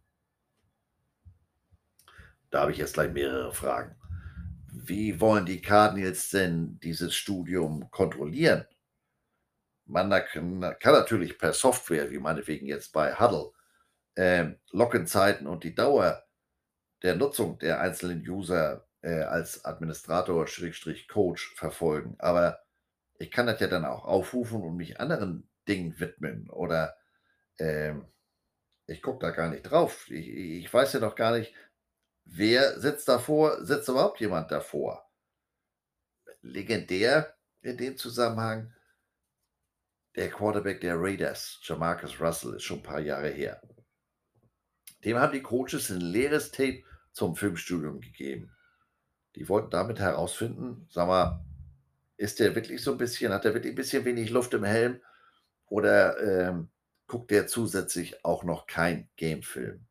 Da 2.50 2.62
habe 2.62 2.72
ich 2.72 2.80
jetzt 2.80 2.96
gleich 2.96 3.14
mehrere 3.14 3.54
Fragen. 3.54 3.96
Wie 4.78 5.20
wollen 5.22 5.46
die 5.46 5.62
Cardinals 5.62 6.30
denn 6.30 6.80
dieses 6.82 7.16
Studium 7.16 7.90
kontrollieren? 7.92 8.66
Man 9.86 10.10
kann, 10.10 10.76
kann 10.80 10.94
natürlich 10.94 11.38
per 11.38 11.54
Software, 11.54 12.10
wie 12.12 12.20
meinetwegen 12.20 12.66
jetzt 12.68 12.92
bei 12.92 13.16
Huddle, 13.16 13.52
äh, 14.16 14.52
Login-Zeiten 14.72 15.48
und 15.48 15.64
die 15.64 15.76
Dauer 15.76 16.24
der 17.04 17.16
Nutzung 17.16 17.60
der 17.60 17.80
einzelnen 17.80 18.28
User 18.28 18.88
äh, 19.02 19.22
als 19.22 19.64
Administrator, 19.64 20.48
Schrägstrich 20.48 21.08
Coach 21.08 21.54
verfolgen. 21.56 22.16
Aber 22.18 22.60
ich 23.18 23.32
kann 23.32 23.48
das 23.48 23.60
ja 23.60 23.68
dann 23.68 23.86
auch 23.86 24.04
aufrufen 24.04 24.62
und 24.62 24.76
mich 24.76 25.00
anderen 25.00 25.50
Dingen 25.68 26.00
widmen 26.00 26.50
oder 26.50 26.98
ähm, 27.60 28.06
ich 28.88 29.02
gucke 29.02 29.26
da 29.26 29.32
gar 29.32 29.50
nicht 29.50 29.64
drauf. 29.64 30.10
Ich, 30.10 30.28
ich 30.30 30.74
weiß 30.74 30.94
ja 30.94 31.00
noch 31.00 31.16
gar 31.16 31.38
nicht, 31.38 31.54
wer 32.26 32.80
sitzt 32.80 33.08
davor, 33.08 33.64
sitzt 33.64 33.90
überhaupt 33.90 34.20
jemand 34.20 34.52
davor? 34.52 35.10
Legendär 36.42 37.36
in 37.62 37.78
dem 37.78 37.98
Zusammenhang 37.98 38.74
der 40.16 40.30
Quarterback 40.30 40.82
der 40.82 40.96
Raiders, 40.98 41.60
Jamarcus 41.64 42.20
Russell, 42.22 42.56
ist 42.56 42.64
schon 42.64 42.80
ein 42.80 42.84
paar 42.84 43.00
Jahre 43.00 43.30
her. 43.30 43.62
Dem 45.04 45.18
haben 45.18 45.34
die 45.34 45.42
Coaches 45.42 45.90
ein 45.90 46.02
leeres 46.02 46.52
Tape 46.52 46.84
zum 47.12 47.36
Filmstudium 47.36 48.02
gegeben. 48.02 48.52
Die 49.36 49.50
wollten 49.50 49.70
damit 49.70 50.00
herausfinden, 50.00 50.88
sag 50.90 51.08
mal, 51.08 51.46
ist 52.18 52.40
der 52.40 52.56
wirklich 52.56 52.82
so 52.82 52.94
ein 52.94 52.98
bisschen, 52.98 53.34
hat 53.34 53.44
der 53.44 53.54
wirklich 53.54 53.74
ein 53.74 53.78
bisschen 53.78 54.06
wenig 54.06 54.30
Luft 54.30 54.54
im 54.54 54.64
Helm 54.64 55.02
oder 55.68 56.18
ähm, 56.20 56.70
guckt 57.08 57.32
er 57.32 57.48
zusätzlich 57.48 58.24
auch 58.24 58.44
noch 58.44 58.68
kein 58.68 59.10
Gamefilm. 59.18 59.86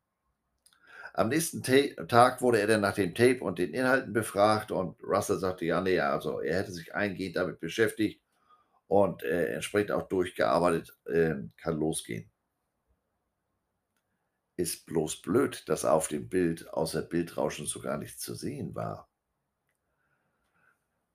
Am 1.17 1.29
nächsten 1.29 1.63
Ta 1.63 2.03
Tag 2.07 2.41
wurde 2.41 2.59
er 2.59 2.67
dann 2.67 2.81
nach 2.81 2.93
dem 2.93 3.15
Tape 3.15 3.39
und 3.39 3.57
den 3.57 3.73
Inhalten 3.73 4.11
befragt 4.11 4.71
und 4.71 5.01
Russell 5.01 5.39
sagte, 5.39 5.63
ja, 5.63 5.79
nee, 5.79 5.97
also 5.97 6.41
er 6.41 6.57
hätte 6.57 6.73
sich 6.73 6.93
eingehend 6.93 7.37
damit 7.37 7.61
beschäftigt 7.61 8.21
und 8.87 9.23
äh, 9.23 9.53
entsprechend 9.53 9.91
auch 9.91 10.09
durchgearbeitet, 10.09 10.93
äh, 11.05 11.35
kann 11.55 11.79
losgehen. 11.79 12.29
Ist 14.57 14.85
bloß 14.85 15.21
blöd, 15.21 15.63
dass 15.69 15.85
auf 15.85 16.09
dem 16.09 16.27
Bild 16.27 16.67
außer 16.73 17.01
Bildrauschen 17.01 17.65
so 17.65 17.79
gar 17.79 17.97
nichts 17.97 18.21
zu 18.21 18.35
sehen 18.35 18.75
war. 18.75 19.09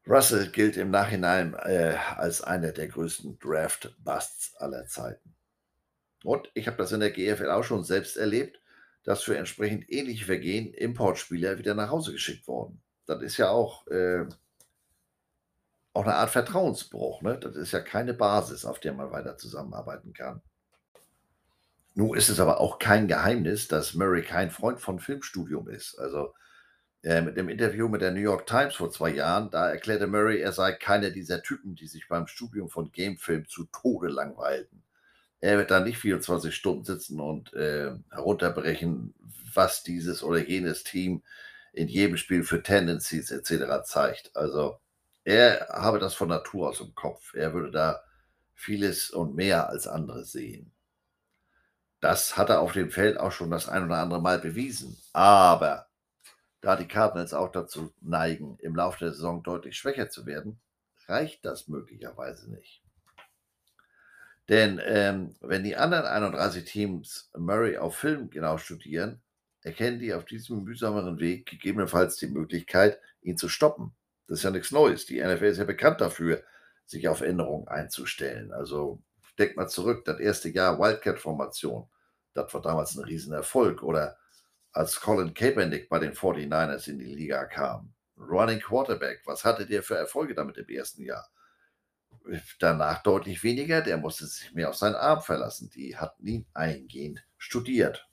Russell 0.06 0.50
gilt 0.50 0.78
im 0.78 0.90
Nachhinein 0.90 1.52
äh, 1.52 1.94
als 2.16 2.40
einer 2.40 2.72
der 2.72 2.88
größten 2.88 3.38
Draft-Busts 3.38 4.56
aller 4.56 4.86
Zeiten. 4.86 5.36
Und 6.24 6.50
ich 6.54 6.66
habe 6.66 6.78
das 6.78 6.92
in 6.92 7.00
der 7.00 7.10
GFL 7.10 7.50
auch 7.50 7.64
schon 7.64 7.84
selbst 7.84 8.16
erlebt, 8.16 8.59
dass 9.04 9.22
für 9.22 9.36
entsprechend 9.36 9.90
ähnliche 9.90 10.26
Vergehen 10.26 10.72
Importspieler 10.74 11.58
wieder 11.58 11.74
nach 11.74 11.90
Hause 11.90 12.12
geschickt 12.12 12.46
wurden. 12.46 12.80
Das 13.06 13.22
ist 13.22 13.36
ja 13.36 13.50
auch, 13.50 13.86
äh, 13.88 14.26
auch 15.92 16.04
eine 16.04 16.14
Art 16.14 16.30
Vertrauensbruch. 16.30 17.22
Ne? 17.22 17.38
Das 17.38 17.56
ist 17.56 17.72
ja 17.72 17.80
keine 17.80 18.14
Basis, 18.14 18.64
auf 18.64 18.80
der 18.80 18.92
man 18.92 19.10
weiter 19.10 19.36
zusammenarbeiten 19.36 20.12
kann. 20.12 20.42
Nun 21.94 22.16
ist 22.16 22.28
es 22.28 22.38
aber 22.40 22.60
auch 22.60 22.78
kein 22.78 23.08
Geheimnis, 23.08 23.68
dass 23.68 23.94
Murray 23.94 24.22
kein 24.22 24.50
Freund 24.50 24.80
von 24.80 25.00
Filmstudium 25.00 25.68
ist. 25.68 25.98
Also 25.98 26.34
äh, 27.02 27.22
mit 27.22 27.36
dem 27.36 27.48
Interview 27.48 27.88
mit 27.88 28.02
der 28.02 28.12
New 28.12 28.20
York 28.20 28.46
Times 28.46 28.76
vor 28.76 28.90
zwei 28.90 29.10
Jahren, 29.10 29.50
da 29.50 29.70
erklärte 29.70 30.06
Murray, 30.06 30.40
er 30.40 30.52
sei 30.52 30.72
keiner 30.72 31.10
dieser 31.10 31.42
Typen, 31.42 31.74
die 31.74 31.86
sich 31.86 32.08
beim 32.08 32.26
Studium 32.26 32.68
von 32.68 32.92
Gamefilm 32.92 33.48
zu 33.48 33.64
Tode 33.64 34.08
langweilten. 34.08 34.82
Er 35.40 35.58
wird 35.58 35.70
da 35.70 35.80
nicht 35.80 35.98
24 35.98 36.54
Stunden 36.54 36.84
sitzen 36.84 37.18
und 37.20 37.52
äh, 37.54 37.92
herunterbrechen, 38.10 39.14
was 39.54 39.82
dieses 39.82 40.22
oder 40.22 40.38
jenes 40.46 40.84
Team 40.84 41.22
in 41.72 41.88
jedem 41.88 42.16
Spiel 42.16 42.42
für 42.42 42.62
Tendencies 42.62 43.30
etc. 43.30 43.84
zeigt. 43.84 44.36
Also 44.36 44.80
er 45.24 45.68
habe 45.70 45.98
das 45.98 46.14
von 46.14 46.28
Natur 46.28 46.68
aus 46.68 46.80
im 46.80 46.94
Kopf. 46.94 47.34
Er 47.34 47.54
würde 47.54 47.70
da 47.70 48.02
vieles 48.54 49.10
und 49.10 49.34
mehr 49.34 49.68
als 49.68 49.86
andere 49.86 50.24
sehen. 50.24 50.72
Das 52.00 52.36
hat 52.36 52.48
er 52.48 52.60
auf 52.60 52.72
dem 52.72 52.90
Feld 52.90 53.18
auch 53.18 53.32
schon 53.32 53.50
das 53.50 53.68
ein 53.68 53.84
oder 53.84 53.98
andere 53.98 54.20
Mal 54.20 54.38
bewiesen. 54.38 54.96
Aber 55.12 55.88
da 56.60 56.76
die 56.76 56.88
Cardinals 56.88 57.34
auch 57.34 57.52
dazu 57.52 57.92
neigen, 58.00 58.56
im 58.58 58.74
Laufe 58.74 58.98
der 58.98 59.12
Saison 59.12 59.42
deutlich 59.42 59.76
schwächer 59.78 60.10
zu 60.10 60.26
werden, 60.26 60.60
reicht 61.06 61.44
das 61.44 61.68
möglicherweise 61.68 62.50
nicht. 62.50 62.79
Denn 64.50 64.80
ähm, 64.84 65.36
wenn 65.40 65.62
die 65.62 65.76
anderen 65.76 66.06
31 66.06 66.64
Teams 66.64 67.30
Murray 67.38 67.78
auf 67.78 67.96
Film 67.96 68.30
genau 68.30 68.58
studieren, 68.58 69.22
erkennen 69.62 70.00
die 70.00 70.12
auf 70.12 70.24
diesem 70.24 70.64
mühsameren 70.64 71.20
Weg 71.20 71.46
gegebenenfalls 71.46 72.16
die 72.16 72.26
Möglichkeit, 72.26 72.98
ihn 73.22 73.36
zu 73.36 73.48
stoppen. 73.48 73.94
Das 74.26 74.38
ist 74.38 74.42
ja 74.42 74.50
nichts 74.50 74.72
Neues. 74.72 75.06
Die 75.06 75.22
NFL 75.22 75.44
ist 75.44 75.58
ja 75.58 75.64
bekannt 75.64 76.00
dafür, 76.00 76.42
sich 76.84 77.06
auf 77.06 77.20
Änderungen 77.20 77.68
einzustellen. 77.68 78.52
Also 78.52 79.00
denkt 79.38 79.56
mal 79.56 79.68
zurück, 79.68 80.04
das 80.04 80.18
erste 80.18 80.48
Jahr 80.48 80.80
Wildcat-Formation, 80.80 81.88
das 82.34 82.52
war 82.52 82.60
damals 82.60 82.96
ein 82.96 83.04
Riesenerfolg. 83.04 83.84
Oder 83.84 84.18
als 84.72 85.00
Colin 85.00 85.32
Kaepernick 85.32 85.88
bei 85.88 86.00
den 86.00 86.12
49ers 86.12 86.88
in 86.88 86.98
die 86.98 87.14
Liga 87.14 87.44
kam. 87.44 87.94
Running 88.16 88.60
Quarterback, 88.60 89.22
was 89.26 89.44
hatte 89.44 89.64
der 89.64 89.84
für 89.84 89.96
Erfolge 89.96 90.34
damit 90.34 90.56
im 90.58 90.68
ersten 90.68 91.04
Jahr? 91.04 91.30
Danach 92.58 93.02
deutlich 93.02 93.42
weniger. 93.42 93.80
Der 93.80 93.96
musste 93.96 94.26
sich 94.26 94.52
mehr 94.54 94.68
auf 94.68 94.76
seinen 94.76 94.94
Arm 94.94 95.22
verlassen. 95.22 95.70
Die 95.74 95.96
hatten 95.96 96.26
ihn 96.26 96.46
eingehend 96.54 97.24
studiert. 97.38 98.08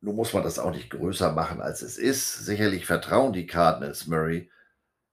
Nun 0.00 0.16
muss 0.16 0.32
man 0.32 0.42
das 0.42 0.58
auch 0.58 0.70
nicht 0.70 0.90
größer 0.90 1.32
machen, 1.32 1.60
als 1.60 1.82
es 1.82 1.98
ist. 1.98 2.44
Sicherlich 2.44 2.86
vertrauen 2.86 3.32
die 3.32 3.46
Cardinals 3.46 4.06
Murray 4.06 4.50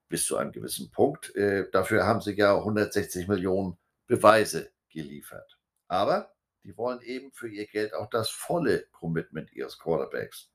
bis 0.08 0.26
zu 0.26 0.38
einem 0.38 0.54
gewissen 0.54 0.90
Punkt. 0.92 1.36
Äh, 1.36 1.70
dafür 1.72 2.06
haben 2.06 2.22
sie 2.22 2.34
ja 2.34 2.56
160 2.56 3.28
Millionen 3.28 3.78
Beweise 4.08 4.72
geliefert. 4.90 5.58
Aber 5.90 6.34
die 6.64 6.78
wollen 6.78 7.02
eben 7.02 7.32
für 7.34 7.50
ihr 7.50 7.68
Geld 7.68 7.94
auch 7.94 8.10
das 8.10 8.30
volle 8.30 8.88
Commitment 8.92 9.52
ihres 9.52 9.78
Quarterbacks. 9.78 10.50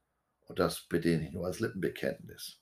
Und 0.47 0.59
das 0.59 0.81
bitte 0.89 1.17
nicht 1.17 1.33
nur 1.33 1.47
als 1.47 1.61
Lippenbekenntnis. 1.61 2.62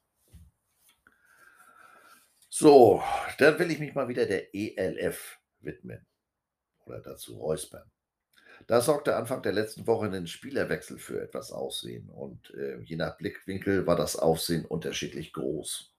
So, 2.60 3.02
dann 3.38 3.58
will 3.58 3.70
ich 3.70 3.78
mich 3.78 3.94
mal 3.94 4.08
wieder 4.08 4.26
der 4.26 4.54
ELF 4.54 5.38
widmen 5.60 6.06
oder 6.84 7.00
dazu 7.00 7.38
räuspern. 7.38 7.90
Da 8.66 8.82
sorgte 8.82 9.16
Anfang 9.16 9.40
der 9.40 9.52
letzten 9.52 9.86
Woche 9.86 10.08
ein 10.08 10.26
Spielerwechsel 10.26 10.98
für 10.98 11.22
etwas 11.22 11.52
Aussehen 11.52 12.10
und 12.10 12.52
äh, 12.52 12.78
je 12.82 12.96
nach 12.96 13.16
Blickwinkel 13.16 13.86
war 13.86 13.96
das 13.96 14.16
Aufsehen 14.16 14.66
unterschiedlich 14.66 15.32
groß. 15.32 15.94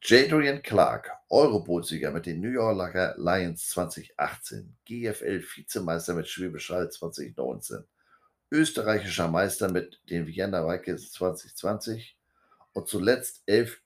Jadrian 0.00 0.62
Clark, 0.62 1.10
Eurobowl-Sieger 1.28 2.12
mit 2.12 2.26
den 2.26 2.40
New 2.40 2.52
Yorker 2.52 3.16
Lions 3.18 3.68
2018, 3.70 4.76
GFL-Vizemeister 4.84 6.14
mit 6.14 6.28
Schwäbisch 6.28 6.70
Hall 6.70 6.88
2019, 6.88 7.82
österreichischer 8.52 9.26
Meister 9.26 9.72
mit 9.72 10.00
den 10.08 10.28
Vienna 10.28 10.68
Vikings 10.68 11.10
2020 11.10 12.16
und 12.74 12.86
zuletzt 12.86 13.42
elf 13.46 13.82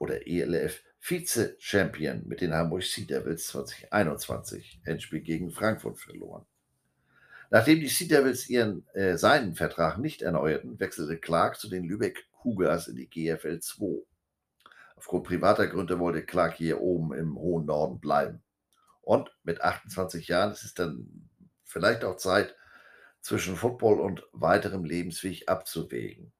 oder 0.00 0.26
ELF 0.26 0.82
Vize-Champion 1.04 2.22
mit 2.28 2.40
den 2.40 2.54
Hamburg 2.54 2.84
Sea 2.84 3.04
Devils 3.04 3.48
2021, 3.48 4.80
Endspiel 4.84 5.20
gegen 5.20 5.50
Frankfurt 5.50 5.98
verloren. 5.98 6.46
Nachdem 7.50 7.80
die 7.80 7.88
Sea 7.88 8.06
Devils 8.06 8.48
ihren, 8.48 8.86
äh, 8.94 9.18
seinen 9.18 9.56
Vertrag 9.56 9.98
nicht 9.98 10.22
erneuerten, 10.22 10.78
wechselte 10.78 11.18
Clark 11.18 11.58
zu 11.58 11.68
den 11.68 11.82
Lübeck 11.82 12.24
Cougars 12.30 12.86
in 12.86 12.94
die 12.94 13.10
GFL 13.10 13.58
2. 13.58 14.04
Aufgrund 14.94 15.26
privater 15.26 15.66
Gründe 15.66 15.98
wollte 15.98 16.24
Clark 16.24 16.54
hier 16.54 16.80
oben 16.80 17.12
im 17.12 17.36
hohen 17.36 17.66
Norden 17.66 17.98
bleiben. 17.98 18.40
Und 19.00 19.36
mit 19.42 19.60
28 19.60 20.28
Jahren 20.28 20.52
ist 20.52 20.62
es 20.62 20.74
dann 20.74 21.28
vielleicht 21.64 22.04
auch 22.04 22.16
Zeit, 22.16 22.54
zwischen 23.20 23.56
Football 23.56 24.00
und 24.00 24.24
weiterem 24.32 24.84
Lebensweg 24.84 25.48
abzuwägen. 25.48 26.32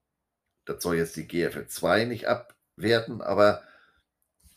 Das 0.63 0.81
soll 0.81 0.95
jetzt 0.95 1.17
die 1.17 1.27
GFL 1.27 1.67
2 1.67 2.05
nicht 2.05 2.27
abwerten, 2.27 3.21
aber 3.21 3.63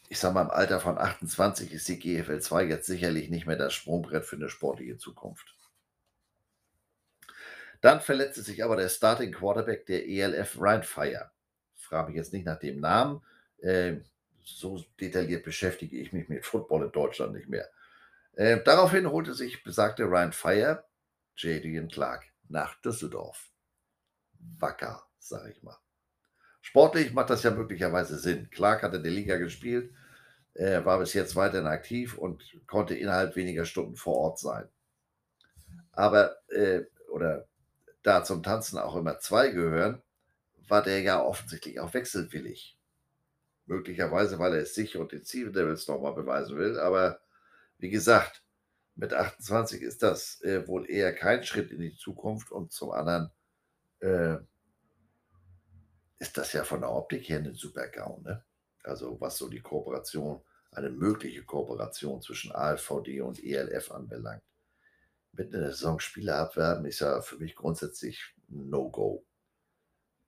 ich 0.09 0.19
sage 0.19 0.35
mal, 0.35 0.43
im 0.43 0.51
Alter 0.51 0.81
von 0.81 0.99
28 0.99 1.73
ist 1.73 1.89
die 1.89 1.99
GFL 1.99 2.41
2 2.41 2.65
jetzt 2.65 2.87
sicherlich 2.87 3.31
nicht 3.31 3.47
mehr 3.47 3.57
das 3.57 3.75
Sprungbrett 3.75 4.25
für 4.25 4.37
eine 4.37 4.49
sportliche 4.49 4.97
Zukunft. 4.97 5.55
Dann 7.81 8.01
verletzte 8.01 8.43
sich 8.43 8.65
aber 8.65 8.77
der 8.77 8.89
Starting 8.89 9.33
Quarterback 9.33 9.87
der 9.87 10.09
ELF 10.09 10.61
Rheinfire. 10.61 11.31
Frage 11.77 12.09
mich 12.09 12.17
jetzt 12.17 12.33
nicht 12.33 12.47
nach 12.47 12.59
dem 12.59 12.81
Namen. 12.81 13.23
Äh, 13.59 13.99
so 14.43 14.85
detailliert 15.01 15.45
beschäftige 15.45 15.99
ich 15.99 16.13
mich 16.13 16.29
mit 16.29 16.45
Football 16.45 16.85
in 16.85 16.93
Deutschland 16.93 17.35
nicht 17.35 17.49
mehr. 17.49 17.69
Äh, 18.35 18.63
daraufhin 18.63 19.11
holte 19.11 19.35
sich 19.35 19.63
besagte 19.63 20.05
Ryan 20.05 20.33
Fire 20.33 20.85
Jadian 21.37 21.89
Clark 21.89 22.25
nach 22.49 22.81
Düsseldorf. 22.81 23.51
Wacker, 24.59 25.07
sage 25.19 25.51
ich 25.51 25.63
mal. 25.63 25.77
Sportlich 26.67 27.13
macht 27.13 27.31
das 27.31 27.45
ja 27.45 27.53
möglicherweise 27.53 28.19
Sinn. 28.19 28.51
Clark 28.51 28.83
hat 28.83 28.93
in 28.93 29.05
der 29.05 29.13
Liga 29.13 29.37
gespielt, 29.37 29.95
äh, 30.55 30.85
war 30.85 30.99
bis 30.99 31.15
jetzt 31.15 31.37
weiterhin 31.37 31.69
aktiv 31.69 32.19
und 32.19 32.43
konnte 32.67 32.97
innerhalb 32.97 33.37
weniger 33.37 33.65
Stunden 33.65 33.95
vor 33.95 34.17
Ort 34.17 34.41
sein. 34.41 34.69
Aber, 35.93 36.37
äh, 36.49 36.83
oder 37.09 37.47
da 38.03 38.25
zum 38.25 38.43
Tanzen 38.43 38.79
auch 38.79 38.97
immer 38.97 39.21
zwei 39.21 39.51
gehören, 39.51 40.03
war 40.67 40.83
der 40.83 41.03
ja 41.03 41.23
offensichtlich 41.23 41.79
auch 41.79 41.95
wechselwillig. 41.95 42.77
Möglicherweise, 43.67 44.41
weil 44.41 44.55
er 44.55 44.63
es 44.63 44.75
sich 44.75 44.97
und 44.97 45.13
den 45.13 45.23
Sea 45.23 45.49
Devils 45.51 45.87
nochmal 45.87 46.15
beweisen 46.15 46.59
will. 46.59 46.81
Aber 46.81 47.21
wie 47.79 47.91
gesagt, 47.91 48.43
mit 48.97 49.15
28 49.15 49.83
ist 49.83 50.03
das 50.03 50.41
äh, 50.43 50.67
wohl 50.67 50.91
eher 50.91 51.15
kein 51.15 51.45
Schritt 51.45 51.71
in 51.71 51.81
die 51.81 51.95
Zukunft 51.95 52.51
und 52.51 52.73
zum 52.73 52.91
anderen 52.91 53.31
äh, 54.01 54.39
ist 56.19 56.37
das 56.39 56.53
ja 56.53 56.65
von 56.65 56.81
der 56.81 56.91
Optik 56.91 57.29
her 57.29 57.39
ein 57.39 57.55
super 57.55 57.89
GAU. 57.89 58.21
Ne? 58.23 58.45
Also 58.83 59.21
was 59.21 59.37
so 59.39 59.49
die 59.49 59.61
Kooperation, 59.61 60.41
eine 60.73 60.91
mögliche 60.91 61.45
Kooperation 61.45 62.23
zwischen 62.23 62.53
AFVD 62.53 63.21
und 63.21 63.43
ELF 63.43 63.91
anbelangt 63.91 64.43
mit 65.33 65.55
einer 65.55 65.67
Saison 65.67 66.01
Spieler 66.01 66.39
abwerben, 66.39 66.87
ist 66.87 67.01
ja 67.01 67.21
für 67.21 67.37
mich 67.37 67.55
grundsätzlich 67.55 68.35
No-Go. 68.49 69.25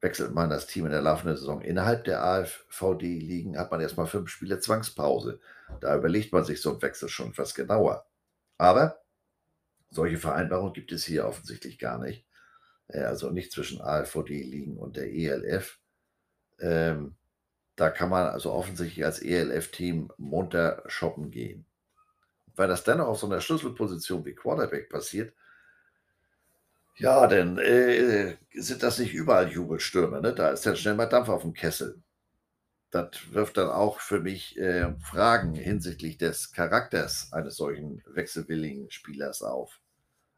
Wechselt 0.01 0.33
man 0.33 0.51
das 0.51 0.67
Team 0.67 0.87
in 0.87 0.93
der 0.93 1.03
laufenden 1.03 1.37
Saison 1.37 1.61
innerhalb 1.61 2.05
der 2.05 2.23
AFVD-Ligen, 2.23 3.59
hat 3.59 3.71
man 3.71 3.81
erstmal 3.81 4.07
fünf 4.07 4.29
Spiele 4.29 4.61
Zwangspause. 4.61 5.41
Da 5.81 5.97
überlegt 5.97 6.33
man 6.33 6.45
sich 6.45 6.61
so 6.61 6.71
einen 6.71 6.83
Wechsel 6.83 7.09
schon 7.09 7.31
etwas 7.31 7.55
genauer. 7.55 8.07
Aber 8.59 9.03
solche 9.91 10.19
Vereinbarungen 10.19 10.73
gibt 10.73 10.93
es 10.93 11.05
hier 11.05 11.27
offensichtlich 11.27 11.79
gar 11.79 11.99
nicht. 11.99 12.28
Äh, 12.89 13.01
also 13.01 13.31
nicht 13.31 13.53
zwischen 13.53 13.81
AFVD-Ligen 13.81 14.77
und 14.77 14.97
der 14.97 15.13
ELF. 15.13 15.79
Ähm, 16.61 17.15
da 17.77 17.91
kann 17.91 18.11
man 18.11 18.27
also 18.27 18.53
offensichtlich 18.53 19.05
als 19.05 19.21
ELF-Team 19.21 20.13
munter 20.17 20.83
shoppen 20.87 21.31
gehen 21.31 21.65
weil 22.59 22.69
das 22.69 22.85
dann 22.85 23.01
auf 23.01 23.19
so 23.19 23.27
einer 23.27 23.41
Schlüsselposition 23.41 24.25
wie 24.25 24.35
Quarterback 24.35 24.91
passiert, 24.91 25.33
ja, 26.97 27.29
dann 27.29 27.59
äh, 27.59 28.37
sind 28.53 28.83
das 28.83 28.99
nicht 28.99 29.15
überall 29.15 29.49
Jubelstürme. 29.49 30.21
Ne? 30.21 30.35
Da 30.35 30.51
ist 30.51 30.67
dann 30.67 30.77
schnell 30.77 30.97
mal 30.97 31.07
Dampf 31.07 31.29
auf 31.29 31.43
dem 31.43 31.55
Kessel. 31.55 32.03
Das 32.91 33.11
wirft 33.31 33.57
dann 33.57 33.69
auch 33.69 34.01
für 34.01 34.19
mich 34.19 34.59
äh, 34.59 34.93
Fragen 35.01 35.55
hinsichtlich 35.55 36.19
des 36.19 36.53
Charakters 36.53 37.33
eines 37.33 37.57
solchen 37.57 38.03
wechselwilligen 38.07 38.91
Spielers 38.91 39.43
auf. 39.43 39.81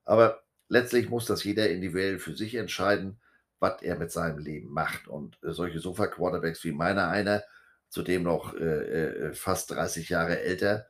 Aber 0.05 0.43
letztlich 0.71 1.11
muss 1.11 1.27
das 1.27 1.45
jeder 1.45 1.69
individuell 1.69 2.19
für 2.19 2.35
sich 2.35 2.55
entscheiden, 2.55 3.21
was 3.59 3.83
er 3.83 3.99
mit 3.99 4.11
seinem 4.11 4.39
Leben 4.39 4.71
macht. 4.73 5.09
Und 5.09 5.39
äh, 5.43 5.53
solche 5.53 5.81
Sofa-Quarterbacks 5.81 6.65
wie 6.65 6.73
meiner 6.73 7.09
einer, 7.09 7.43
zudem 7.91 8.23
noch 8.23 8.55
äh, 8.55 9.29
äh 9.29 9.33
fast 9.35 9.73
30 9.73 10.09
Jahre 10.09 10.41
älter, 10.41 10.87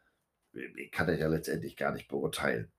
kann 0.92 1.08
er 1.08 1.18
ja 1.18 1.28
letztendlich 1.28 1.76
gar 1.76 1.92
nicht 1.92 2.08
beurteilen. 2.08 2.70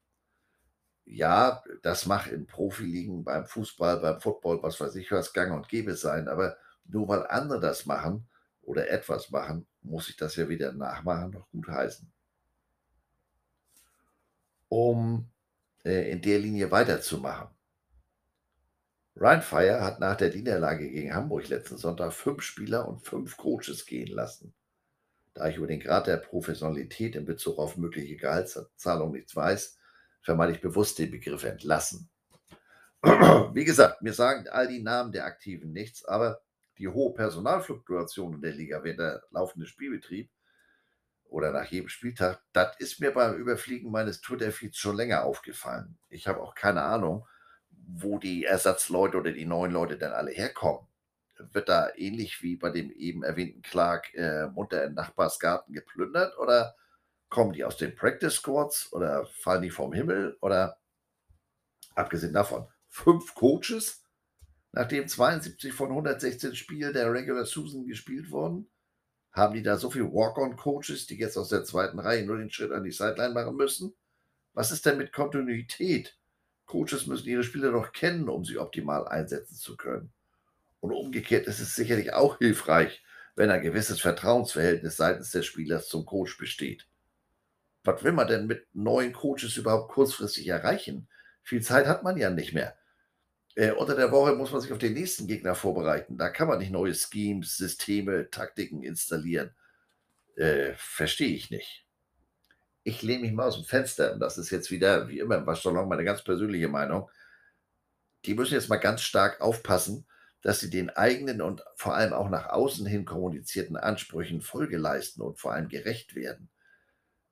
Ja, 1.06 1.64
das 1.82 2.06
mag 2.06 2.28
in 2.32 2.46
Profiligen 2.46 3.24
beim 3.24 3.46
Fußball, 3.46 4.00
beim 4.00 4.22
Football, 4.22 4.62
was 4.62 4.80
weiß 4.80 4.96
ich 4.96 5.12
was, 5.12 5.34
gang 5.34 5.54
und 5.54 5.68
gäbe 5.68 5.96
sein, 5.96 6.28
aber 6.28 6.58
nur 6.86 7.08
weil 7.08 7.26
andere 7.28 7.60
das 7.60 7.86
machen 7.86 8.28
oder 8.62 8.90
etwas 8.90 9.32
machen, 9.32 9.66
muss 9.82 10.10
ich 10.10 10.18
das 10.18 10.36
ja 10.36 10.48
wieder 10.48 10.72
nachmachen 10.74 11.32
noch 11.32 11.50
gut 11.50 11.68
heißen. 11.68 12.12
Um 14.70 15.31
äh, 15.84 16.12
in 16.12 16.22
der 16.22 16.40
Linie 16.40 16.72
weiterzumachen. 16.72 17.50
Rheinfire 19.16 19.82
hat 19.82 20.00
nach 20.00 20.16
der 20.16 20.34
Niederlage 20.34 20.90
gegen 20.90 21.14
Hamburg 21.14 21.48
letzten 21.50 21.78
Sonntag 21.78 22.14
fünf 22.14 22.42
Spieler 22.44 22.88
und 22.88 23.06
fünf 23.06 23.38
Coaches 23.38 23.86
gehen 23.86 24.08
lassen. 24.08 24.54
Da 25.34 25.48
ich 25.48 25.58
über 25.58 25.68
den 25.68 25.80
Grad 25.80 26.08
der 26.08 26.18
Professionalität 26.18 27.16
in 27.16 27.26
Bezug 27.26 27.58
auf 27.58 27.78
mögliche 27.78 28.18
Gehaltszahlungen 28.18 29.14
nichts 29.14 29.36
weiß, 29.36 29.78
vermeide 30.22 30.54
ich 30.54 30.62
bewusst 30.62 31.00
den 31.00 31.12
Begriff 31.12 31.44
entlassen. 31.44 32.10
Wie 33.04 33.66
gesagt, 33.66 34.02
mir 34.02 34.14
sagen 34.14 34.48
all 34.50 34.68
die 34.68 34.82
Namen 34.82 35.12
der 35.12 35.26
Aktiven 35.26 35.72
nichts, 35.72 36.06
aber 36.06 36.42
die 36.78 36.88
hohe 36.88 37.14
Personalfluktuation 37.14 38.36
in 38.36 38.42
der 38.42 38.54
Liga 38.54 38.84
während 38.84 39.00
der 39.00 39.24
laufende 39.32 39.66
Spielbetrieb 39.66 40.30
oder 41.32 41.52
nach 41.52 41.66
jedem 41.66 41.88
Spieltag, 41.88 42.42
das 42.52 42.78
ist 42.80 43.00
mir 43.00 43.12
beim 43.12 43.36
Überfliegen 43.36 43.90
meines 43.90 44.22
Twitter-Feeds 44.22 44.78
schon 44.78 44.98
länger 44.98 45.24
aufgefallen. 45.24 45.98
Ich 46.10 46.28
habe 46.28 46.42
auch 46.42 46.54
keine 46.56 46.84
Ahnung, 46.84 47.26
wo 47.70 48.20
die 48.20 48.44
Ersatzleute 48.44 49.18
oder 49.18 49.32
die 49.32 49.46
neuen 49.46 49.72
Leute 49.72 49.98
dann 49.98 50.12
alle 50.12 50.32
herkommen. 50.32 50.88
Wird 51.54 51.70
da 51.70 51.90
ähnlich 51.96 52.44
wie 52.44 52.58
bei 52.58 52.70
dem 52.70 52.92
eben 52.92 53.24
erwähnten 53.24 53.62
Clark 53.62 54.14
äh, 54.14 54.48
munter 54.48 54.84
im 54.84 54.94
Nachbarsgarten 54.94 55.74
geplündert 55.74 56.38
oder 56.38 56.76
kommen 57.30 57.54
die 57.54 57.64
aus 57.64 57.78
den 57.78 57.96
Practice 57.96 58.36
Squads 58.36 58.92
oder 58.92 59.26
fallen 59.26 59.62
die 59.62 59.70
vom 59.70 59.94
Himmel? 59.94 60.38
Oder 60.42 60.78
abgesehen 61.96 62.34
davon 62.34 62.68
fünf 62.90 63.34
Coaches, 63.34 64.04
nachdem 64.74 65.08
72 65.08 65.74
von 65.74 65.90
116 65.90 66.56
Spielen 66.56 66.94
der 66.94 67.12
Regular 67.12 67.46
Season 67.46 67.88
gespielt 67.88 68.32
wurden, 68.32 68.70
haben 69.32 69.54
die 69.54 69.64
da 69.64 69.78
so 69.78 69.90
viele 69.90 70.12
Walk-on-Coaches, 70.12 71.08
die 71.08 71.18
jetzt 71.18 71.38
aus 71.38 71.50
der 71.50 71.64
zweiten 71.64 72.00
Reihe 72.00 72.26
nur 72.26 72.38
den 72.38 72.52
Schritt 72.52 72.72
an 72.72 72.84
die 72.84 72.92
Sideline 72.92 73.34
machen 73.34 73.56
müssen? 73.56 73.94
Was 74.54 74.72
ist 74.72 74.86
denn 74.86 74.98
mit 74.98 75.14
Kontinuität? 75.14 76.18
Coaches 76.66 77.08
müssen 77.08 77.28
ihre 77.28 77.44
Spieler 77.44 77.72
doch 77.72 77.92
kennen, 77.94 78.30
um 78.30 78.44
sie 78.44 78.58
optimal 78.58 79.08
einsetzen 79.08 79.56
zu 79.56 79.78
können. 79.78 80.12
Und 80.80 80.92
umgekehrt 80.92 81.48
ist 81.48 81.60
es 81.60 81.76
sicherlich 81.76 82.14
auch 82.14 82.40
hilfreich, 82.40 83.04
wenn 83.36 83.50
ein 83.50 83.62
gewisses 83.62 84.02
Vertrauensverhältnis 84.02 84.98
seitens 84.98 85.32
des 85.32 85.46
Spielers 85.46 85.88
zum 85.88 86.06
Coach 86.06 86.38
besteht. 86.38 86.88
Was 87.84 88.04
will 88.04 88.12
man 88.12 88.28
denn 88.28 88.48
mit 88.48 88.68
neuen 88.74 89.14
Coaches 89.14 89.58
überhaupt 89.58 89.92
kurzfristig 89.92 90.48
erreichen? 90.48 91.08
Viel 91.44 91.62
Zeit 91.62 91.88
hat 91.88 92.04
man 92.04 92.18
ja 92.18 92.30
nicht 92.30 92.54
mehr. 92.54 92.76
Äh, 93.56 93.72
unter 93.72 93.96
der 93.96 94.12
Woche 94.12 94.34
muss 94.36 94.52
man 94.52 94.62
sich 94.62 94.72
auf 94.72 94.78
den 94.78 94.94
nächsten 94.94 95.28
Gegner 95.28 95.56
vorbereiten. 95.56 96.18
Da 96.18 96.30
kann 96.30 96.48
man 96.48 96.60
nicht 96.60 96.72
neue 96.72 96.94
Schemes, 96.94 97.58
Systeme, 97.58 98.30
Taktiken 98.30 98.84
installieren. 98.84 99.52
Äh, 100.36 100.74
Verstehe 100.76 101.36
ich 101.36 101.52
nicht. 101.52 101.86
Ich 102.84 103.02
lehne 103.04 103.24
mich 103.24 103.34
mal 103.34 103.48
aus 103.48 103.56
dem 103.56 103.66
Fenster 103.66 104.14
und 104.14 104.20
das 104.20 104.38
ist 104.38 104.50
jetzt 104.50 104.72
wieder, 104.72 105.08
wie 105.08 105.20
immer 105.20 105.38
im 105.38 105.46
Waschsalon, 105.46 105.88
meine 105.88 106.04
ganz 106.04 106.24
persönliche 106.24 106.68
Meinung. 106.68 107.10
Die 108.26 108.34
müssen 108.34 108.54
jetzt 108.54 108.70
mal 108.70 108.78
ganz 108.78 109.02
stark 109.02 109.42
aufpassen, 109.42 110.08
dass 110.42 110.60
sie 110.60 110.70
den 110.70 110.90
eigenen 110.90 111.42
und 111.42 111.64
vor 111.76 111.96
allem 111.96 112.14
auch 112.14 112.30
nach 112.30 112.48
außen 112.50 112.86
hin 112.86 113.06
kommunizierten 113.06 113.78
Ansprüchen 113.78 114.42
Folge 114.42 114.78
leisten 114.78 115.22
und 115.22 115.40
vor 115.40 115.54
allem 115.54 115.70
gerecht 115.70 116.16
werden. 116.16 116.50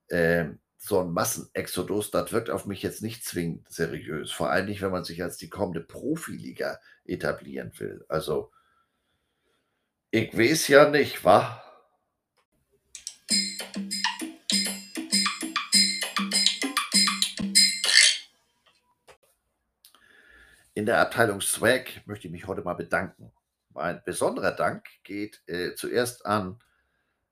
Ähm, 0.09 0.59
so 0.81 1.01
ein 1.01 1.11
Massenexodus, 1.11 2.10
das 2.10 2.31
wirkt 2.31 2.49
auf 2.49 2.65
mich 2.65 2.81
jetzt 2.81 3.01
nicht 3.01 3.26
zwingend 3.26 3.69
seriös. 3.69 4.31
Vor 4.31 4.49
allem 4.49 4.68
nicht, 4.68 4.81
wenn 4.81 4.91
man 4.91 5.03
sich 5.03 5.22
als 5.22 5.35
die 5.35 5.49
kommende 5.49 5.81
Profiliga 5.81 6.80
etablieren 7.03 7.72
will. 7.77 8.06
Also, 8.07 8.51
ich 10.10 10.35
weiß 10.35 10.69
ja 10.69 10.89
nicht, 10.89 11.23
wa? 11.26 11.61
In 20.73 20.85
der 20.85 21.01
Abteilung 21.01 21.41
Swag 21.41 22.07
möchte 22.07 22.27
ich 22.27 22.31
mich 22.31 22.47
heute 22.47 22.61
mal 22.61 22.76
bedanken. 22.76 23.34
Mein 23.72 24.01
besonderer 24.06 24.53
Dank 24.53 24.88
geht 25.03 25.41
äh, 25.45 25.76
zuerst 25.76 26.26
an 26.26 26.57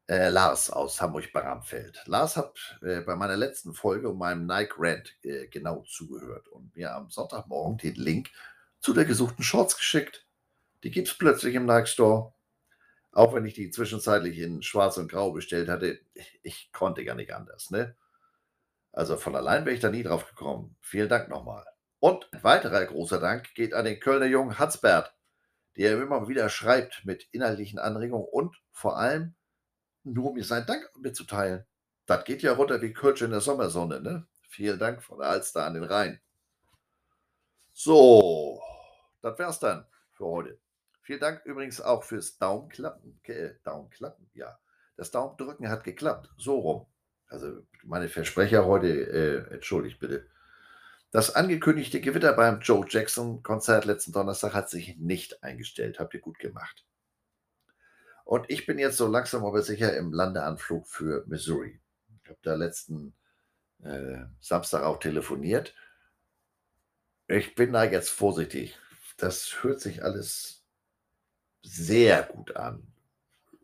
äh, 0.07 0.29
Lars 0.29 0.69
aus 0.69 1.01
Hamburg-Baramfeld. 1.01 2.03
Lars 2.05 2.37
hat 2.37 2.79
äh, 2.81 3.01
bei 3.01 3.15
meiner 3.15 3.35
letzten 3.35 3.73
Folge 3.73 4.09
um 4.09 4.17
meinem 4.17 4.45
Nike 4.45 4.75
Rant 4.77 5.15
äh, 5.23 5.47
genau 5.47 5.83
zugehört 5.83 6.47
und 6.47 6.75
mir 6.75 6.93
am 6.95 7.09
Sonntagmorgen 7.09 7.77
den 7.77 7.95
Link 7.95 8.29
zu 8.79 8.93
der 8.93 9.05
gesuchten 9.05 9.43
Shorts 9.43 9.77
geschickt. 9.77 10.25
Die 10.83 10.91
gibt 10.91 11.09
es 11.09 11.17
plötzlich 11.17 11.55
im 11.55 11.65
Nike 11.65 11.87
Store. 11.87 12.33
Auch 13.11 13.33
wenn 13.33 13.45
ich 13.45 13.55
die 13.55 13.71
zwischenzeitlich 13.71 14.37
in 14.37 14.61
Schwarz 14.61 14.97
und 14.97 15.11
Grau 15.11 15.31
bestellt 15.31 15.69
hatte, 15.69 15.99
ich 16.43 16.71
konnte 16.71 17.03
gar 17.03 17.15
nicht 17.15 17.33
anders. 17.33 17.71
Ne? 17.71 17.95
Also 18.91 19.17
von 19.17 19.35
allein 19.35 19.65
wäre 19.65 19.75
ich 19.75 19.81
da 19.81 19.89
nie 19.89 20.03
drauf 20.03 20.27
gekommen. 20.27 20.75
Vielen 20.81 21.09
Dank 21.09 21.27
nochmal. 21.27 21.65
Und 21.99 22.31
ein 22.31 22.43
weiterer 22.43 22.85
großer 22.85 23.19
Dank 23.19 23.53
geht 23.55 23.73
an 23.73 23.85
den 23.85 23.99
Kölner 23.99 24.27
Jungen 24.27 24.59
Hansbert, 24.59 25.15
der 25.77 25.99
immer 25.99 26.27
wieder 26.27 26.47
schreibt 26.49 27.05
mit 27.05 27.27
inhaltlichen 27.31 27.79
Anregungen 27.79 28.27
und 28.31 28.55
vor 28.71 28.97
allem 28.97 29.35
nur 30.13 30.33
mir 30.33 30.43
seinen 30.43 30.65
Dank 30.65 30.89
mitzuteilen. 30.99 31.65
Das 32.05 32.23
geht 32.23 32.41
ja 32.41 32.53
runter 32.53 32.81
wie 32.81 32.93
Kölsch 32.93 33.21
in 33.21 33.31
der 33.31 33.41
Sommersonne, 33.41 34.01
ne? 34.01 34.27
Vielen 34.49 34.79
Dank 34.79 35.03
von 35.03 35.19
der 35.19 35.29
Alster 35.29 35.65
an 35.65 35.73
den 35.73 35.83
Rhein. 35.83 36.19
So, 37.73 38.61
das 39.21 39.37
wär's 39.37 39.59
dann 39.59 39.85
für 40.13 40.25
heute. 40.25 40.59
Vielen 41.01 41.19
Dank 41.19 41.45
übrigens 41.45 41.79
auch 41.79 42.03
fürs 42.03 42.37
Daumenklappen. 42.37 43.19
Äh, 43.23 43.55
Daumenklappen, 43.63 44.29
ja. 44.33 44.57
Das 44.95 45.11
Daumendrücken 45.11 45.69
hat 45.69 45.83
geklappt. 45.83 46.29
So 46.37 46.59
rum. 46.59 46.85
Also 47.27 47.65
meine 47.83 48.09
Versprecher 48.09 48.65
heute, 48.65 48.87
äh, 48.87 49.53
entschuldigt 49.53 49.99
bitte. 49.99 50.27
Das 51.11 51.35
angekündigte 51.35 52.01
Gewitter 52.01 52.33
beim 52.33 52.61
Joe 52.61 52.85
Jackson 52.89 53.43
Konzert 53.43 53.85
letzten 53.85 54.11
Donnerstag 54.11 54.53
hat 54.53 54.69
sich 54.69 54.97
nicht 54.97 55.43
eingestellt. 55.43 55.99
Habt 55.99 56.13
ihr 56.13 56.19
gut 56.19 56.39
gemacht. 56.39 56.86
Und 58.27 58.49
ich 58.49 58.65
bin 58.65 58.77
jetzt 58.77 58.97
so 58.97 59.07
langsam 59.07 59.45
aber 59.45 59.61
sicher 59.61 59.95
im 59.95 60.11
Landeanflug 60.11 60.85
für 60.85 61.23
Missouri. 61.27 61.79
Ich 62.21 62.29
habe 62.29 62.39
da 62.41 62.55
letzten 62.55 63.13
äh, 63.81 64.17
Samstag 64.41 64.83
auch 64.83 64.99
telefoniert. 64.99 65.73
Ich 67.29 67.55
bin 67.55 67.71
da 67.71 67.85
jetzt 67.85 68.09
vorsichtig. 68.09 68.77
Das 69.15 69.63
hört 69.63 69.79
sich 69.79 70.03
alles 70.03 70.61
sehr 71.63 72.23
gut 72.23 72.57
an. 72.57 72.91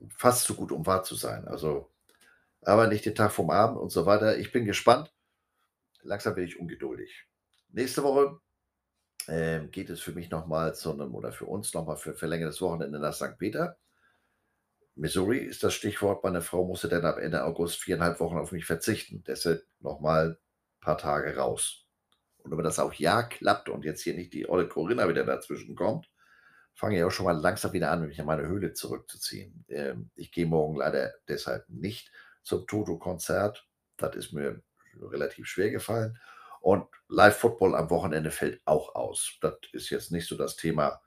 Fast 0.07 0.45
zu 0.45 0.55
gut, 0.55 0.71
um 0.71 0.85
wahr 0.85 1.03
zu 1.03 1.15
sein. 1.15 1.45
Also, 1.45 1.91
aber 2.61 2.87
nicht 2.87 3.05
den 3.05 3.15
Tag 3.15 3.33
vom 3.33 3.49
Abend 3.49 3.77
und 3.77 3.89
so 3.89 4.05
weiter. 4.05 4.37
Ich 4.37 4.53
bin 4.53 4.63
gespannt. 4.63 5.13
Langsam 6.03 6.35
bin 6.35 6.45
ich 6.45 6.57
ungeduldig. 6.57 7.27
Nächste 7.67 8.01
Woche 8.03 8.39
äh, 9.27 9.67
geht 9.67 9.89
es 9.89 9.99
für 9.99 10.13
mich 10.13 10.29
nochmal 10.29 10.73
zu 10.73 10.93
einem 10.93 11.13
oder 11.13 11.33
für 11.33 11.47
uns 11.47 11.73
nochmal 11.73 11.97
für 11.97 12.13
verlängertes 12.13 12.61
Wochenende 12.61 12.99
nach 12.99 13.13
St. 13.13 13.37
Peter. 13.37 13.77
Missouri 14.95 15.39
ist 15.39 15.63
das 15.63 15.73
Stichwort. 15.73 16.23
Meine 16.23 16.41
Frau 16.41 16.65
musste 16.65 16.87
dann 16.87 17.05
ab 17.05 17.17
Ende 17.17 17.43
August 17.43 17.81
viereinhalb 17.81 18.19
Wochen 18.19 18.37
auf 18.37 18.51
mich 18.51 18.65
verzichten. 18.65 19.23
Deshalb 19.25 19.65
nochmal 19.79 20.31
ein 20.31 20.79
paar 20.81 20.97
Tage 20.97 21.35
raus. 21.35 21.87
Und 22.37 22.55
wenn 22.55 22.63
das 22.63 22.79
auch 22.79 22.93
ja 22.93 23.23
klappt 23.23 23.69
und 23.69 23.85
jetzt 23.85 24.01
hier 24.01 24.13
nicht 24.13 24.33
die 24.33 24.47
olle 24.47 24.67
Corinna 24.67 25.07
wieder 25.07 25.23
dazwischen 25.23 25.75
kommt, 25.75 26.09
fange 26.75 26.97
ich 26.97 27.03
auch 27.03 27.11
schon 27.11 27.25
mal 27.25 27.37
langsam 27.37 27.73
wieder 27.73 27.91
an, 27.91 28.05
mich 28.05 28.19
in 28.19 28.25
meine 28.25 28.47
Höhle 28.47 28.73
zurückzuziehen. 28.73 29.65
Ähm, 29.69 30.11
ich 30.15 30.31
gehe 30.31 30.45
morgen 30.45 30.75
leider 30.75 31.13
deshalb 31.27 31.67
nicht 31.69 32.11
zum 32.43 32.67
Toto-Konzert. 32.67 33.67
Das 33.97 34.15
ist 34.15 34.33
mir 34.33 34.61
relativ 34.99 35.47
schwer 35.47 35.71
gefallen. 35.71 36.19
Und 36.61 36.87
Live-Football 37.09 37.75
am 37.75 37.89
Wochenende 37.89 38.31
fällt 38.31 38.61
auch 38.65 38.95
aus. 38.95 39.37
Das 39.41 39.55
ist 39.71 39.89
jetzt 39.89 40.11
nicht 40.11 40.27
so 40.27 40.37
das 40.37 40.55
Thema. 40.55 41.01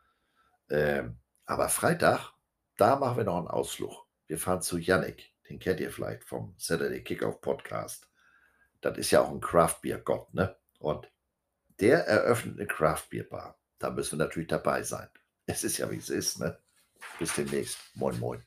Ähm, 0.68 1.18
aber 1.44 1.68
Freitag 1.68 2.32
da 2.76 2.96
machen 2.96 3.16
wir 3.18 3.24
noch 3.24 3.38
einen 3.38 3.48
Ausflug. 3.48 4.06
Wir 4.26 4.38
fahren 4.38 4.62
zu 4.62 4.78
Yannick, 4.78 5.32
den 5.48 5.58
kennt 5.58 5.80
ihr 5.80 5.90
vielleicht 5.90 6.24
vom 6.24 6.54
Saturday 6.58 7.02
Kickoff 7.02 7.40
Podcast. 7.40 8.08
Das 8.80 8.98
ist 8.98 9.10
ja 9.10 9.22
auch 9.22 9.30
ein 9.30 9.40
Craft 9.40 9.78
Beer 9.82 9.98
Gott, 9.98 10.32
ne? 10.34 10.56
Und 10.78 11.10
der 11.80 12.06
eröffnet 12.06 12.58
eine 12.58 12.66
Craft 12.66 13.04
Beer 13.10 13.24
Bar. 13.24 13.58
Da 13.78 13.90
müssen 13.90 14.18
wir 14.18 14.24
natürlich 14.24 14.48
dabei 14.48 14.82
sein. 14.82 15.08
Es 15.46 15.64
ist 15.64 15.78
ja 15.78 15.90
wie 15.90 15.96
es 15.96 16.10
ist, 16.10 16.38
ne? 16.38 16.58
Bis 17.18 17.34
demnächst. 17.34 17.78
Moin, 17.94 18.18
moin. 18.18 18.42